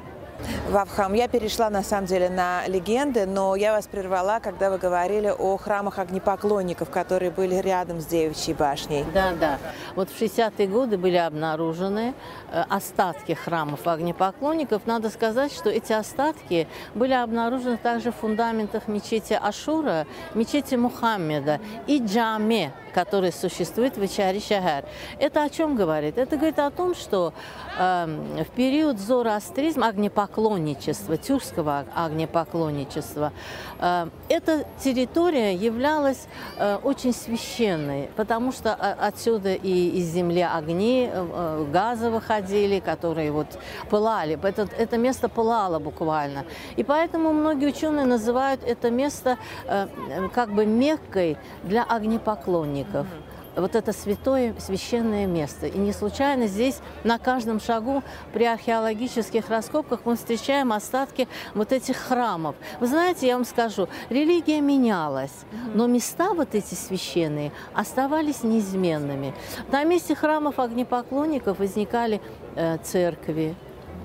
Вавхам, 0.69 1.13
я 1.13 1.27
перешла 1.27 1.69
на 1.69 1.83
самом 1.83 2.05
деле 2.07 2.29
на 2.29 2.67
легенды, 2.67 3.25
но 3.25 3.55
я 3.55 3.73
вас 3.73 3.87
прервала, 3.87 4.39
когда 4.39 4.69
вы 4.69 4.77
говорили 4.77 5.27
о 5.27 5.57
храмах 5.57 5.99
огнепоклонников, 5.99 6.89
которые 6.89 7.31
были 7.31 7.55
рядом 7.55 8.01
с 8.01 8.05
Девичьей 8.05 8.55
башней. 8.55 9.05
Да, 9.13 9.33
да. 9.39 9.57
Вот 9.95 10.09
в 10.09 10.21
60-е 10.21 10.67
годы 10.67 10.97
были 10.97 11.17
обнаружены 11.17 12.13
э, 12.51 12.63
остатки 12.69 13.33
храмов 13.33 13.87
огнепоклонников. 13.87 14.85
Надо 14.85 15.09
сказать, 15.09 15.53
что 15.53 15.69
эти 15.69 15.93
остатки 15.93 16.67
были 16.95 17.13
обнаружены 17.13 17.77
также 17.77 18.11
в 18.11 18.15
фундаментах 18.15 18.87
мечети 18.87 19.33
Ашура, 19.33 20.07
мечети 20.33 20.75
Мухаммеда 20.75 21.59
и 21.87 21.99
джаме, 21.99 22.73
который 22.93 23.31
существует 23.31 23.97
в 23.97 24.05
Ичаре 24.05 24.39
Шахар. 24.39 24.85
Это 25.19 25.43
о 25.43 25.49
чем 25.49 25.75
говорит? 25.75 26.17
Это 26.17 26.37
говорит 26.37 26.59
о 26.59 26.71
том, 26.71 26.95
что 26.95 27.33
э, 27.77 28.43
в 28.47 28.55
период 28.55 28.99
зороастризма, 28.99 29.87
огнепоклонничества, 30.23 31.17
тюркского 31.17 31.85
огнепоклонничества, 31.95 33.31
э, 33.79 34.07
эта 34.29 34.65
территория 34.83 35.55
являлась 35.55 36.27
э, 36.57 36.77
очень 36.83 37.13
священной, 37.13 38.09
потому 38.15 38.51
что 38.51 38.69
э, 38.69 38.95
отсюда 39.07 39.53
и 39.53 39.89
из 39.99 40.11
земли 40.11 40.41
огни, 40.41 41.09
газы 41.71 42.09
выходили, 42.09 42.79
которые 42.79 43.31
вот 43.31 43.47
пылали. 43.89 44.39
Это, 44.43 44.67
это 44.77 44.97
место 44.97 45.29
пылало 45.29 45.79
буквально. 45.79 46.45
И 46.75 46.83
поэтому 46.83 47.33
многие 47.33 47.67
ученые 47.67 48.05
называют 48.05 48.61
это 48.63 48.91
место 48.91 49.37
как 50.33 50.53
бы 50.53 50.65
Меккой 50.65 51.37
для 51.63 51.83
огнепоклонников 51.83 52.83
памятников. 52.83 53.07
Вот 53.55 53.75
это 53.75 53.93
святое, 53.93 54.55
священное 54.59 55.25
место. 55.25 55.67
И 55.67 55.77
не 55.77 55.93
случайно 55.93 56.47
здесь 56.47 56.79
на 57.03 57.19
каждом 57.19 57.59
шагу 57.59 58.03
при 58.33 58.45
археологических 58.45 59.49
раскопках 59.49 60.01
мы 60.05 60.15
встречаем 60.15 60.71
остатки 60.73 61.27
вот 61.53 61.71
этих 61.71 61.97
храмов. 61.97 62.55
Вы 62.79 62.87
знаете, 62.87 63.27
я 63.27 63.35
вам 63.35 63.45
скажу, 63.45 63.87
религия 64.09 64.61
менялась, 64.61 65.45
но 65.73 65.87
места 65.87 66.33
вот 66.33 66.55
эти 66.55 66.73
священные 66.73 67.51
оставались 67.73 68.43
неизменными. 68.43 69.33
На 69.71 69.83
месте 69.83 70.15
храмов 70.15 70.59
огнепоклонников 70.59 71.59
возникали 71.59 72.21
э, 72.55 72.77
церкви, 72.83 73.55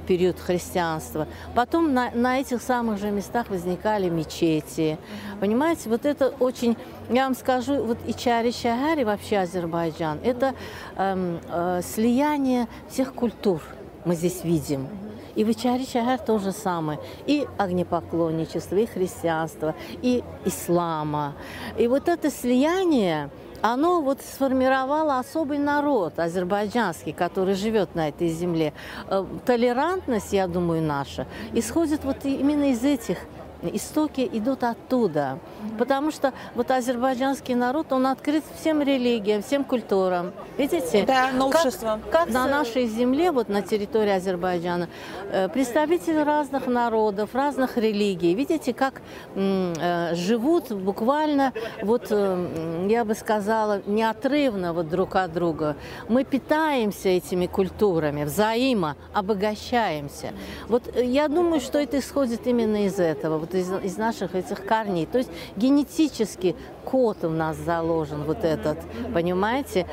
период 0.09 0.41
христианства. 0.41 1.29
Потом 1.55 1.93
на, 1.93 2.11
на 2.13 2.41
этих 2.41 2.63
самых 2.63 2.99
же 2.99 3.11
местах 3.11 3.51
возникали 3.51 4.09
мечети. 4.09 4.99
Понимаете, 5.39 5.91
вот 5.91 6.07
это 6.07 6.29
очень, 6.41 6.77
я 7.11 7.25
вам 7.25 7.35
скажу, 7.35 7.85
вот 7.85 7.99
и 8.07 8.15
Чари 8.15 8.51
Шагари, 8.51 9.05
вообще 9.05 9.39
Азербайджан, 9.39 10.19
это 10.25 10.55
эм, 10.97 11.41
э, 11.51 11.83
слияние 11.83 12.67
всех 12.89 13.13
культур 13.13 13.61
мы 14.07 14.15
здесь 14.15 14.45
видим. 14.45 14.89
И 15.35 15.45
в 15.45 15.51
Ичари 15.51 15.85
Шагар 15.85 16.19
то 16.19 16.39
же 16.39 16.53
самое. 16.53 16.99
И 17.27 17.47
огнепоклонничество, 17.59 18.77
и 18.77 18.87
христианство, 18.87 19.75
и 20.03 20.25
ислама. 20.45 21.35
И 21.79 21.87
вот 21.87 22.09
это 22.09 22.31
слияние, 22.31 23.31
оно 23.63 24.01
вот 24.01 24.21
сформировало 24.21 25.19
особый 25.19 25.59
народ 25.59 26.19
азербайджанский, 26.19 27.13
который 27.13 27.55
живет 27.55 27.95
на 27.95 28.09
этой 28.09 28.29
земле. 28.29 28.73
Э, 29.09 29.25
толерантность, 29.45 30.33
я 30.33 30.47
думаю, 30.47 30.83
наша, 30.83 31.27
исходит 31.53 32.05
вот 32.05 32.25
именно 32.25 32.71
из 32.71 32.85
этих 32.85 33.19
истоки 33.63 34.29
идут 34.33 34.65
оттуда. 34.65 35.39
Потому 35.79 36.11
что 36.11 36.33
вот 36.55 36.71
азербайджанский 36.71 37.55
народ, 37.55 37.93
он 37.93 38.07
открыт 38.07 38.45
всем 38.59 38.83
религиям, 38.83 39.43
всем 39.43 39.65
культурам. 39.65 40.33
Видите? 40.57 41.05
Да, 41.07 41.31
новшествам. 41.33 42.01
Как, 42.11 42.27
как 42.27 42.31
на 42.31 42.47
нашей 42.47 42.87
земле, 42.87 43.31
вот 43.31 43.49
на 43.49 43.63
территории 43.63 44.11
Азербайджана, 44.11 44.89
э, 45.31 45.49
представители 45.49 46.19
разных 46.19 46.67
народов, 46.67 47.35
разных 47.35 47.77
религий. 47.77 48.35
Видите, 48.35 48.73
как 48.73 49.03
э, 49.35 50.15
живут 50.15 50.73
буквально, 50.73 51.53
вот 51.83 52.07
э, 52.11 52.87
я 52.89 53.05
бы 53.05 53.15
сказала, 53.15 53.83
неотрывно 53.87 54.73
вот 54.73 54.89
друг 54.89 55.17
от 55.17 55.33
друга. 55.33 55.77
Мы 56.09 56.25
питаемся 56.25 57.09
этими 57.09 57.47
культурами, 57.47 58.25
взаимо 58.25 58.97
обогащаемся. 59.13 60.33
Вот 60.69 60.97
я 60.97 61.29
думаю, 61.29 61.61
что 61.61 61.79
это 61.79 61.99
исходит 61.99 62.47
именно 62.47 62.87
из 62.87 62.99
этого 62.99 63.39
вот 63.49 63.55
из, 63.55 63.71
из 63.85 63.97
наших 63.97 64.35
этих 64.35 64.65
корней. 64.65 65.07
То 65.07 65.19
есть 65.19 65.31
генетически 65.57 66.57
код 66.85 67.25
у 67.25 67.31
нас 67.31 67.57
заложен 67.57 68.25
вот 68.25 68.45
этот, 68.45 68.79
понимаете, 69.13 69.87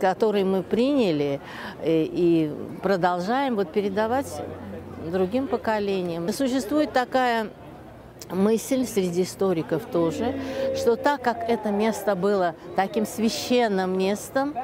который 0.00 0.44
мы 0.44 0.62
приняли 0.62 1.40
и, 1.82 1.88
э, 1.88 2.04
и 2.10 2.52
продолжаем 2.82 3.56
вот 3.56 3.72
передавать 3.72 4.42
другим 5.10 5.48
поколениям. 5.48 6.32
Существует 6.32 6.92
такая 6.92 7.48
мысль 8.30 8.86
среди 8.86 9.22
историков 9.22 9.84
тоже, 9.86 10.34
что 10.76 10.96
так 10.96 11.22
как 11.22 11.48
это 11.48 11.70
место 11.70 12.14
было 12.14 12.54
таким 12.76 13.06
священным 13.06 13.98
местом, 13.98 14.54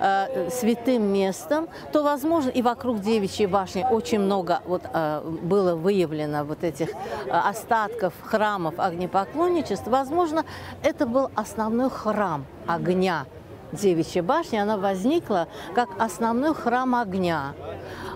э, 0.00 0.50
святым 0.50 1.02
местом, 1.12 1.68
то, 1.92 2.02
возможно, 2.02 2.50
и 2.50 2.62
вокруг 2.62 3.00
Девичьей 3.00 3.46
башни 3.46 3.86
очень 3.88 4.20
много 4.20 4.60
вот, 4.66 4.82
э, 4.92 5.22
было 5.42 5.74
выявлено 5.74 6.44
вот 6.44 6.64
этих 6.64 6.90
э, 6.90 7.30
остатков 7.30 8.12
храмов 8.22 8.74
огнепоклонничества. 8.78 9.90
Возможно, 9.90 10.44
это 10.82 11.06
был 11.06 11.30
основной 11.34 11.90
храм 11.90 12.44
огня 12.66 13.26
Девичьей 13.72 14.22
башни. 14.22 14.56
Она 14.56 14.76
возникла 14.76 15.48
как 15.74 15.88
основной 15.98 16.54
храм 16.54 16.94
огня. 16.94 17.54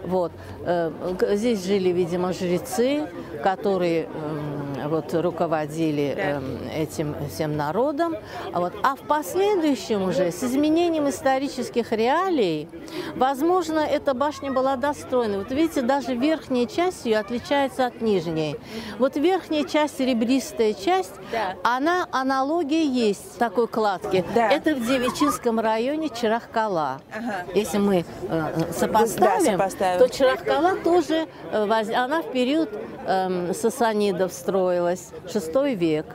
Вот. 0.05 0.33
Э, 0.65 0.91
здесь 1.33 1.65
жили, 1.65 1.91
видимо, 1.91 2.33
жрецы, 2.33 3.09
которые 3.43 4.05
эм, 4.05 4.89
вот, 4.89 5.15
руководили 5.15 6.15
эм, 6.17 6.59
этим 6.75 7.15
всем 7.29 7.57
народом. 7.57 8.17
А 8.53 8.61
вот. 8.61 8.73
А 8.83 8.97
в 8.97 9.01
последующем 9.01 10.03
уже, 10.03 10.31
с 10.31 10.43
изменением 10.43 11.09
исторических 11.09 11.93
реалий, 11.93 12.69
возможно, 13.17 13.81
эта 13.81 14.15
башня 14.15 14.53
была 14.53 14.77
достроена. 14.77 15.39
Вот 15.39 15.51
видите, 15.51 15.83
даже 15.83 16.15
верхняя 16.15 16.67
часть 16.67 17.05
ее 17.05 17.19
отличается 17.19 17.87
от 17.87 18.01
нижней. 18.01 18.57
Вот 18.99 19.17
верхняя 19.17 19.65
часть, 19.65 19.99
серебристая 19.99 20.75
часть, 20.75 21.15
да. 21.31 21.55
она 21.63 22.07
аналогия 22.11 22.85
есть 22.85 23.39
такой 23.39 23.69
кладки. 23.69 24.25
Да. 24.35 24.51
Это 24.51 24.75
в 24.75 24.87
Девичинском 24.87 25.61
районе 25.61 26.09
Чарахкала. 26.09 27.01
Ага. 27.15 27.45
Если 27.55 27.79
мы 27.79 28.05
э, 28.29 28.73
сопоставим, 28.73 29.43
да, 29.43 29.53
сопоставим, 29.53 29.92
то 29.99 30.09
Чарахкала 30.09 30.77
тоже, 30.77 31.27
э, 31.51 31.95
она 31.95 32.23
в 32.23 32.31
период 32.33 32.71
э, 33.07 33.53
сасанидов 33.55 34.33
строилась, 34.33 35.11
шестой 35.31 35.75
век. 35.75 36.07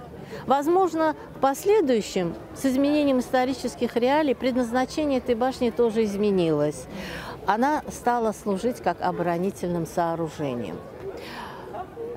Возможно, 0.45 1.15
в 1.35 1.39
последующем, 1.39 2.35
с 2.55 2.65
изменением 2.65 3.19
исторических 3.19 3.95
реалий, 3.95 4.35
предназначение 4.35 5.19
этой 5.19 5.35
башни 5.35 5.69
тоже 5.69 6.03
изменилось. 6.03 6.85
Она 7.45 7.81
стала 7.89 8.33
служить 8.33 8.81
как 8.81 9.01
оборонительным 9.01 9.85
сооружением. 9.85 10.77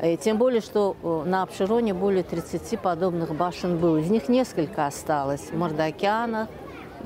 И 0.03 0.17
тем 0.17 0.39
более, 0.39 0.61
что 0.61 0.97
э, 1.03 1.23
на 1.27 1.43
Обшироне 1.43 1.93
более 1.93 2.23
30 2.23 2.81
подобных 2.81 3.35
башен 3.35 3.77
было. 3.77 3.99
Из 3.99 4.11
них 4.11 4.29
несколько 4.29 4.87
осталось 4.87 5.43
в 5.53 5.57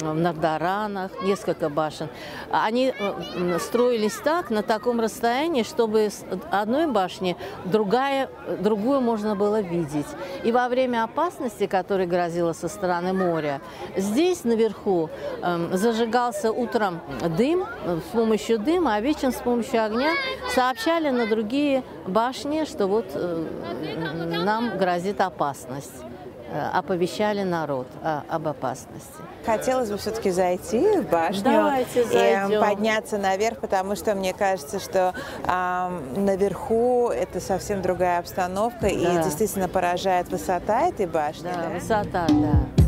в 0.01 0.15
Нардаранах, 0.15 1.11
несколько 1.23 1.69
башен. 1.69 2.09
Они 2.51 2.93
э, 2.97 3.59
строились 3.59 4.17
так, 4.17 4.51
на 4.51 4.63
таком 4.63 5.01
расстоянии, 5.01 5.63
чтобы 5.63 6.11
с 6.11 6.25
одной 6.51 6.87
башни 6.87 7.37
другая, 7.65 8.29
другую 8.61 9.01
можно 9.01 9.37
было 9.37 9.61
видеть. 9.61 10.07
И 10.43 10.53
во 10.53 10.69
время 10.69 11.05
опасности, 11.05 11.67
которая 11.67 12.07
грозила 12.07 12.53
со 12.53 12.69
стороны 12.69 13.13
моря, 13.13 13.61
здесь 13.97 14.45
наверху 14.45 15.11
э, 15.43 15.69
зажигался 15.73 16.53
утром 16.53 17.01
дым 17.37 17.67
с 17.85 18.13
помощью 18.13 18.59
дыма, 18.59 18.95
а 18.95 19.01
вечером 19.01 19.33
с 19.33 19.41
помощью 19.41 19.85
огня 19.85 20.13
сообщали 20.55 21.11
на 21.11 21.27
другие 21.27 21.85
башни, 22.07 22.65
что 22.65 22.87
вот 22.87 23.07
э, 23.15 23.45
нам 24.45 24.77
грозит 24.77 25.21
опасность. 25.21 26.05
Э, 26.55 26.71
оповещали 26.73 27.43
народ 27.43 27.89
о, 28.01 28.23
об 28.29 28.47
опасности. 28.47 29.11
Хотелось 29.45 29.91
бы 29.91 29.97
все-таки 29.97 30.31
зайти 30.31 31.01
в 31.01 31.11
башню 31.11 31.43
Давайте 31.43 32.03
и 32.05 32.61
подняться 32.61 33.19
наверх, 33.19 33.59
потому 33.59 33.97
что 33.97 34.15
мне 34.15 34.33
кажется, 34.33 34.79
что 34.79 35.15
э, 35.45 36.01
наверху 36.17 37.09
это 37.09 37.41
совсем 37.41 37.83
другая 37.83 38.21
обстановка 38.21 38.83
да. 38.83 38.89
и 38.89 39.25
действительно 39.25 39.69
поражает 39.69 40.29
высота 40.29 40.83
этой 40.83 41.07
башни. 41.07 41.43
Да, 41.43 41.71
да? 41.71 41.75
высота, 41.75 42.27
да. 42.29 42.84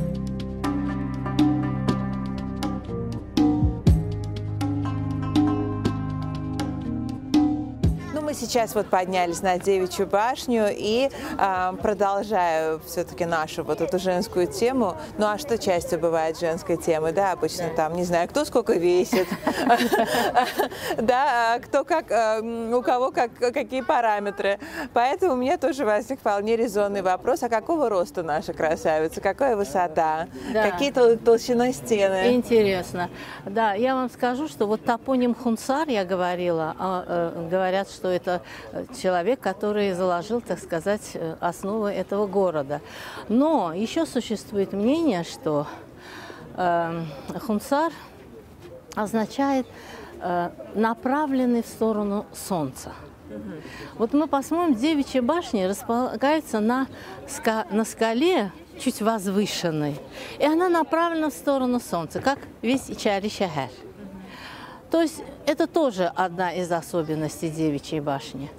Сейчас 8.37 8.75
вот 8.75 8.89
поднялись 8.89 9.43
на 9.43 9.59
Девичью 9.59 10.07
башню 10.07 10.69
и 10.71 11.11
э, 11.39 11.73
продолжаю 11.83 12.81
все-таки 12.87 13.25
нашу 13.25 13.65
вот 13.65 13.81
эту 13.81 13.99
женскую 13.99 14.47
тему. 14.47 14.97
Ну 15.19 15.27
а 15.27 15.39
что 15.39 15.59
частью 15.59 15.99
бывает 15.99 16.39
женской 16.39 16.77
темы, 16.77 17.13
да, 17.13 17.33
обычно 17.33 17.71
там, 17.75 17.95
не 17.95 18.05
знаю, 18.05 18.29
кто 18.29 18.45
сколько 18.45 18.75
весит, 18.75 19.27
да, 20.99 21.55
а 21.55 21.59
кто 21.61 21.85
как, 21.85 22.11
э, 22.11 22.73
у 22.73 22.83
кого 22.83 23.11
как, 23.11 23.31
какие 23.39 23.81
параметры. 23.81 24.59
Поэтому 24.93 25.35
у 25.35 25.37
меня 25.37 25.59
тоже 25.59 25.85
возник 25.85 26.21
вполне 26.21 26.57
резонный 26.57 27.03
вопрос, 27.03 27.43
а 27.43 27.49
какого 27.49 27.89
роста 27.89 28.23
наша 28.23 28.53
красавица, 28.53 29.21
какая 29.21 29.57
высота, 29.57 30.29
какие 30.53 30.91
толщина 30.91 31.73
стены? 31.73 32.35
Интересно. 32.35 33.11
Да, 33.45 33.75
я 33.75 33.95
вам 33.95 34.11
скажу, 34.11 34.49
что 34.49 34.67
вот 34.67 34.85
топоним 34.85 35.35
Хунсар, 35.35 35.89
я 35.89 36.05
говорила, 36.05 36.75
а, 36.79 37.05
э, 37.07 37.49
говорят, 37.51 37.91
что 37.91 38.09
это 38.09 38.26
человек, 39.01 39.41
который 39.41 39.93
заложил, 39.93 40.41
так 40.41 40.59
сказать, 40.59 41.11
э, 41.15 41.37
основы 41.41 41.91
этого 41.91 42.27
города. 42.27 42.81
Но 43.29 43.73
еще 43.73 44.07
существует 44.07 44.73
мнение, 44.73 45.25
что 45.25 45.67
э, 46.57 47.03
Хунсар 47.41 47.93
означает 48.95 49.67
э, 50.21 50.51
направленный 50.75 51.63
в 51.63 51.67
сторону 51.67 52.27
солнца. 52.33 52.93
Вот 53.99 54.13
мы 54.13 54.29
посмотрим, 54.29 54.75
Девичья 54.77 55.21
башня 55.21 55.69
располагается 55.69 56.61
на, 56.61 56.87
ска 57.29 57.67
на 57.71 57.85
скале, 57.85 58.53
чуть 58.79 59.03
возвышенной, 59.03 59.97
и 60.39 60.45
она 60.45 60.69
направлена 60.69 61.31
в 61.31 61.33
сторону 61.33 61.81
солнца, 61.81 62.21
как 62.21 62.39
весь 62.63 62.89
Ичари-Шахар. 62.89 63.71
То 64.97 65.03
есть 65.03 65.23
это 65.45 65.67
тоже 65.67 66.11
одна 66.17 66.55
из 66.55 66.73
особенностей 66.73 67.51
Девичьей 67.51 68.01
башни. 68.01 68.51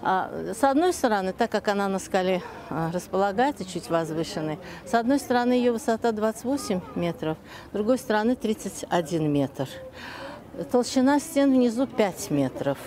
А, 0.00 0.30
с 0.58 0.64
одной 0.64 0.94
стороны, 0.94 1.34
так 1.34 1.50
как 1.50 1.68
она 1.68 1.86
на 1.86 1.98
скале 1.98 2.40
а, 2.70 2.90
располагается, 2.92 3.66
чуть 3.66 3.90
возвышенной, 3.90 4.58
с 4.86 4.94
одной 4.94 5.18
стороны 5.18 5.52
ее 5.52 5.70
высота 5.70 6.12
28 6.12 6.80
метров, 6.94 7.36
с 7.68 7.74
другой 7.74 7.98
стороны 7.98 8.36
31 8.36 9.30
метр. 9.30 9.68
Толщина 10.70 11.20
стен 11.20 11.52
внизу 11.52 11.86
5 11.86 12.30
метров 12.30 12.78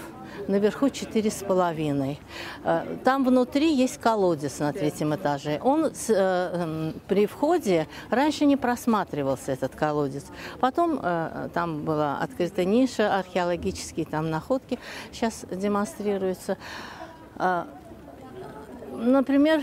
наверху 0.47 0.89
четыре 0.89 1.29
с 1.29 1.43
половиной. 1.43 2.19
Э, 2.63 2.97
там 3.03 3.23
внутри 3.25 3.73
есть 3.73 3.99
колодец 3.99 4.59
на 4.59 4.73
третьем 4.73 5.15
этаже. 5.15 5.59
Он 5.63 5.85
э, 5.85 5.91
эм, 6.09 6.93
при 7.07 7.25
входе 7.25 7.87
раньше 8.09 8.45
не 8.45 8.57
просматривался 8.57 9.51
этот 9.51 9.75
колодец. 9.75 10.25
Потом 10.59 10.99
э, 11.01 11.49
там 11.53 11.83
была 11.83 12.17
открыта 12.19 12.65
ниша, 12.65 13.17
археологические 13.17 14.05
там 14.05 14.29
находки 14.29 14.79
сейчас 15.11 15.45
демонстрируются. 15.51 16.57
Например, 18.93 19.61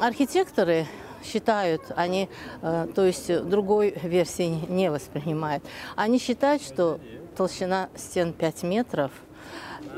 архитекторы 0.00 0.86
считают, 1.24 1.80
они, 1.96 2.28
то 2.60 3.06
есть 3.06 3.44
другой 3.44 3.94
версии 4.02 4.60
не 4.68 4.90
воспринимают, 4.90 5.64
они 5.96 6.18
считают, 6.18 6.62
что 6.62 7.00
толщина 7.36 7.88
стен 7.96 8.34
5 8.34 8.62
метров– 8.64 9.12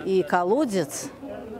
и 0.04 0.22
колодец 0.22 1.08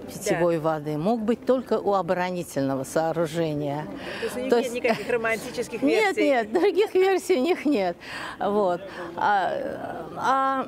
питьевой 0.03 0.57
да. 0.57 0.63
воды 0.63 0.99
мог 0.99 1.21
быть 1.21 1.45
только 1.45 1.79
у 1.79 1.95
оборонительного 1.95 2.85
сооружения. 2.85 3.87
То 4.21 4.39
есть 4.39 4.51
То 4.51 4.61
нет 4.63 4.73
никаких 4.73 5.11
романтических 5.11 5.83
версий? 5.83 6.23
Нет, 6.23 6.53
нет, 6.53 6.53
других 6.53 6.95
версий 6.95 7.37
у 7.37 7.43
них 7.43 7.65
нет. 7.65 7.97
Вот. 8.39 8.81
А, 9.17 10.07
а 10.17 10.67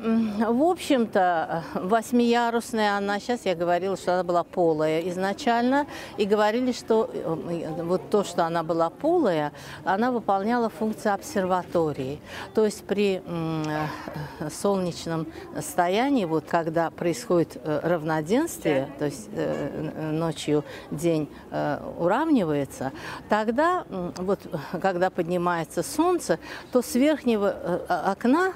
в 0.51 0.62
общем-то, 0.62 1.64
восьмиярусная 1.74 2.97
она, 2.97 3.18
сейчас 3.20 3.45
я 3.45 3.55
говорила, 3.55 3.97
что 3.97 4.14
она 4.14 4.24
была 4.24 4.45
полая 4.45 5.01
изначально, 5.09 5.87
и 6.16 6.24
говорили, 6.24 6.72
что 6.72 7.11
э, 7.12 7.82
вот 7.82 8.11
то, 8.11 8.24
что 8.24 8.45
она 8.45 8.62
была 8.62 8.91
полая, 8.91 9.53
она 9.85 10.11
выполняла 10.11 10.68
функцию 10.68 11.14
обсерватории. 11.14 12.20
То 12.55 12.64
есть 12.64 12.85
при 12.85 13.22
э, 13.24 14.49
солнечном 14.51 15.26
стоянии, 15.61 16.24
вот 16.24 16.45
когда 16.49 16.91
происходит 16.91 17.61
э, 17.62 17.80
равноденствие, 17.82 18.89
да. 18.93 18.99
то 18.99 19.05
есть 19.07 19.24
Э, 19.33 20.11
ночью 20.12 20.64
день 20.91 21.29
э, 21.51 21.79
уравнивается, 21.99 22.93
тогда, 23.29 23.85
вот, 24.16 24.41
когда 24.81 25.11
поднимается 25.11 25.83
солнце, 25.83 26.39
то 26.72 26.83
с 26.83 26.95
верхнего 26.95 27.55
э, 27.89 28.11
окна 28.12 28.53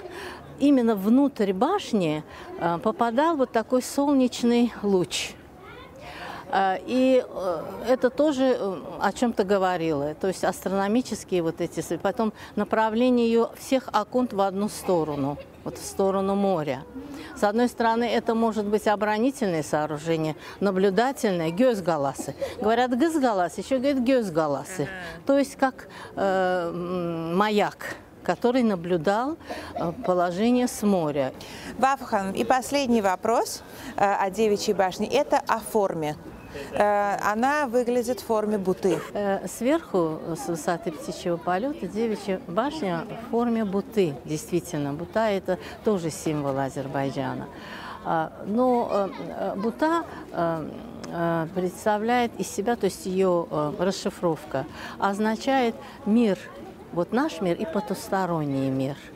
именно 0.58 0.94
внутрь 0.96 1.52
башни 1.52 2.24
попадал 2.82 3.36
вот 3.36 3.52
такой 3.52 3.80
солнечный 3.80 4.72
луч. 4.82 5.34
И 6.56 7.24
это 7.86 8.10
тоже 8.10 8.58
о 9.00 9.12
чем-то 9.12 9.44
говорило. 9.44 10.14
То 10.14 10.26
есть 10.26 10.42
астрономические 10.42 11.42
вот 11.42 11.60
эти... 11.60 11.96
Потом 11.98 12.32
направление 12.56 13.28
ее 13.28 13.50
всех 13.56 13.88
окон 13.92 14.28
в 14.32 14.40
одну 14.40 14.68
сторону 14.68 15.36
вот 15.68 15.76
в 15.76 15.84
сторону 15.84 16.34
моря. 16.34 16.82
С 17.36 17.44
одной 17.44 17.68
стороны, 17.68 18.04
это 18.04 18.34
может 18.34 18.64
быть 18.64 18.86
оборонительное 18.88 19.62
сооружение, 19.62 20.34
наблюдательное, 20.60 21.50
гёсгаласы. 21.50 22.34
Говорят 22.58 22.98
гызгалас, 22.98 23.58
еще 23.58 23.76
говорят 23.76 23.98
гёсгаласы. 23.98 24.88
То 25.26 25.38
есть 25.38 25.56
как 25.56 25.88
э, 26.16 26.72
маяк 27.34 27.96
который 28.24 28.62
наблюдал 28.62 29.38
э, 29.74 29.92
положение 30.04 30.68
с 30.68 30.82
моря. 30.82 31.32
Вафхан, 31.78 32.32
и 32.32 32.44
последний 32.44 33.00
вопрос 33.00 33.62
э, 33.96 34.04
о 34.04 34.28
девичьей 34.28 34.74
башне. 34.74 35.08
Это 35.08 35.40
о 35.46 35.60
форме. 35.60 36.14
Э, 36.72 37.16
она 37.22 37.66
выглядит 37.66 38.20
в 38.20 38.26
форме 38.26 38.58
буты. 38.58 38.98
Э, 39.12 39.46
сверху, 39.48 40.20
с 40.36 40.48
высоты 40.48 40.92
птичьего 40.92 41.36
полета, 41.36 41.86
девичья 41.86 42.40
башня 42.46 43.06
в 43.08 43.30
форме 43.30 43.64
буты. 43.64 44.14
Действительно, 44.24 44.92
бута– 44.92 45.30
это 45.30 45.58
тоже 45.84 46.10
символ 46.10 46.58
Азербайджана. 46.58 47.48
А, 48.04 48.32
но 48.46 49.10
э, 49.18 49.54
бута 49.56 50.04
представляет 51.54 52.38
из 52.38 52.48
себя, 52.48 52.76
то 52.76 52.84
есть 52.84 53.06
ее 53.06 53.46
расшифровка, 53.78 54.66
означает 54.98 55.74
мир, 56.04 56.38
вот 56.92 57.12
наш 57.12 57.40
мир 57.40 57.56
и 57.56 57.64
потусторонний 57.64 58.68
мир– 58.68 58.94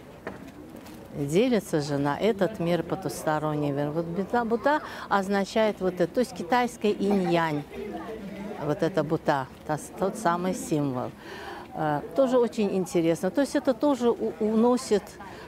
делится 1.15 1.81
же 1.81 1.99
на 1.99 2.19
этот 2.19 2.59
мир 2.59 2.83
потусторонний 2.83 3.71
мир. 3.71 3.91
Вот 3.91 4.07
бута, 4.07 4.45
бута 4.45 4.81
означает 5.09 5.81
вот 5.81 5.95
это, 5.95 6.07
то 6.07 6.21
есть 6.21 6.35
китайская 6.35 6.93
инь-янь, 6.93 7.63
вот 8.65 8.83
это 8.83 9.05
бута, 9.05 9.47
тот 9.99 10.17
самый 10.17 10.55
символ. 10.55 11.11
Э, 11.75 12.01
тоже 12.17 12.39
очень 12.39 12.75
интересно. 12.77 13.31
То 13.31 13.41
есть 13.41 13.57
это 13.57 13.75
тоже 13.75 14.11
уносит 14.11 15.03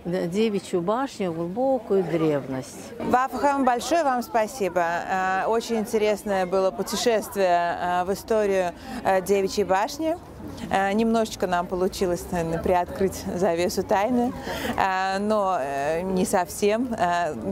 девичью 0.05 0.83
башню 0.83 1.33
в 1.33 1.37
глубокую 1.37 2.03
древность. 2.03 2.93
Вафхам, 2.99 3.65
большое 3.65 4.05
вам 4.05 4.23
спасибо. 4.23 4.83
Э, 4.83 5.47
очень 5.47 5.77
интересное 5.77 6.47
было 6.47 6.71
путешествие 6.71 7.79
э, 7.81 8.05
в 8.05 8.13
историю 8.13 8.73
девичьей 9.27 9.65
башни. 9.65 10.17
Э, 10.71 10.93
немножечко 10.93 11.47
нам 11.47 11.67
получилось, 11.67 12.25
наверное, 12.31 12.59
приоткрыть 12.59 13.23
завесу 13.35 13.83
тайны, 13.83 14.33
э, 14.77 15.19
но 15.19 15.59
э, 15.61 16.03
не 16.03 16.25
совсем. 16.25 16.95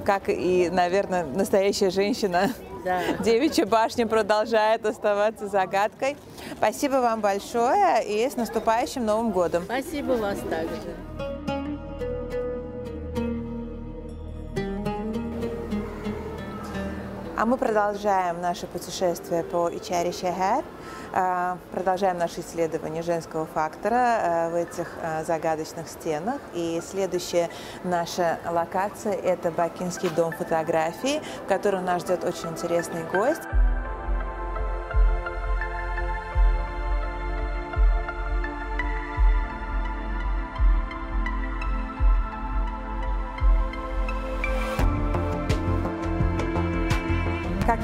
Как 0.04 0.28
и, 0.28 0.70
наверное, 0.70 1.24
настоящая 1.24 1.90
женщина 1.90 2.50
да. 2.84 3.00
Девичья 3.20 3.66
башня 3.66 4.06
продолжает 4.06 4.84
оставаться 4.84 5.48
загадкой. 5.48 6.16
Спасибо 6.56 6.96
вам 6.96 7.20
большое 7.20 8.04
и 8.04 8.28
с 8.28 8.36
наступающим 8.36 9.04
Новым 9.04 9.30
годом. 9.30 9.64
Спасибо 9.64 10.12
вас 10.12 10.38
также. 10.50 11.31
А 17.34 17.46
мы 17.46 17.56
продолжаем 17.56 18.42
наше 18.42 18.66
путешествие 18.66 19.42
по 19.42 19.70
Ичари 19.74 20.12
Шехер, 20.12 20.62
а, 21.14 21.56
продолжаем 21.72 22.18
наше 22.18 22.40
исследование 22.40 23.02
женского 23.02 23.46
фактора 23.46 23.96
а, 23.96 24.50
в 24.50 24.54
этих 24.54 24.86
а, 25.02 25.24
загадочных 25.24 25.88
стенах. 25.88 26.40
И 26.52 26.82
следующая 26.86 27.48
наша 27.84 28.38
локация– 28.46 29.12
это 29.14 29.50
Бакинский 29.50 30.10
дом 30.10 30.32
фотографии, 30.32 31.22
в 31.46 31.48
котором 31.48 31.86
нас 31.86 32.02
ждет 32.02 32.22
очень 32.22 32.50
интересный 32.50 33.04
гость. 33.10 33.42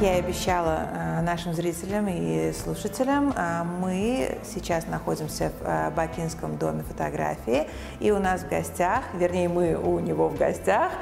Я 0.01 0.17
и 0.17 0.21
обещала, 0.21 1.21
нашим 1.23 1.55
зрителям 1.55 2.07
и 2.09 2.53
слушателям. 2.53 3.35
Мы 3.81 4.39
сейчас 4.45 4.87
находимся 4.87 5.51
в 5.61 5.91
Бакинском 5.97 6.57
доме 6.57 6.85
фотографии, 6.85 7.67
и 7.99 8.13
у 8.13 8.19
нас 8.19 8.43
в 8.43 8.49
гостях, 8.49 9.03
вернее, 9.15 9.49
мы 9.49 9.75
у 9.75 9.99
него 9.99 10.29
в 10.29 10.37
гостях, 10.37 10.93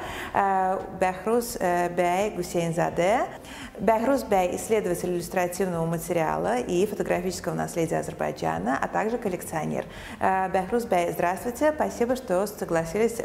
Бехрус 0.99 1.57
Бей 1.95 2.31
Гусейнзаде. 2.35 3.21
Бехрус 3.79 4.23
Бей– 4.23 4.55
исследователь 4.57 5.13
иллюстративного 5.13 5.85
материала 5.85 6.57
и 6.57 6.87
фотографического 6.87 7.53
наследия 7.53 7.99
Азербайджана, 7.99 8.79
а 8.81 8.87
также 8.87 9.19
коллекционер. 9.19 9.85
Бехрус 10.19 10.85
Бей, 10.85 11.11
здравствуйте. 11.11 11.71
Спасибо, 11.71 12.15
что 12.15 12.47
согласились 12.47 13.17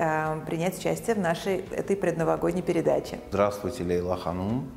принять 0.46 0.78
участие 0.78 1.16
в 1.16 1.20
нашей 1.20 1.64
этой 1.70 1.96
предновогодней 1.96 2.62
передаче. 2.62 3.18
Здравствуйте, 3.30 3.84
Лейла 3.84 4.18
Ханум. 4.18 4.70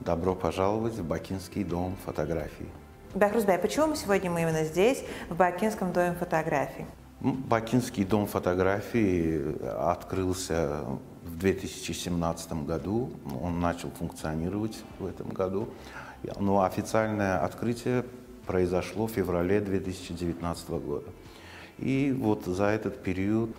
Добро 0.00 0.34
пожаловать 0.34 0.94
в 0.94 1.04
Бакинский 1.06 1.62
дом 1.62 1.94
фотографий. 2.06 2.66
Бахрузбай, 3.14 3.58
почему 3.58 3.94
сегодня 3.94 4.30
мы 4.30 4.40
именно 4.40 4.64
здесь, 4.64 5.04
в 5.28 5.36
Бакинском 5.36 5.92
доме 5.92 6.14
фотографий? 6.14 6.86
Бакинский 7.20 8.04
дом 8.04 8.26
фотографий 8.26 9.58
открылся 9.62 10.86
в 11.22 11.36
2017 11.36 12.64
году. 12.64 13.12
Он 13.42 13.60
начал 13.60 13.90
функционировать 13.90 14.82
в 14.98 15.04
этом 15.04 15.28
году. 15.28 15.68
Но 16.38 16.62
официальное 16.62 17.44
открытие 17.44 18.06
произошло 18.46 19.06
в 19.06 19.10
феврале 19.10 19.60
2019 19.60 20.70
года. 20.70 21.10
И 21.76 22.16
вот 22.18 22.46
за 22.46 22.64
этот 22.64 23.02
период 23.02 23.50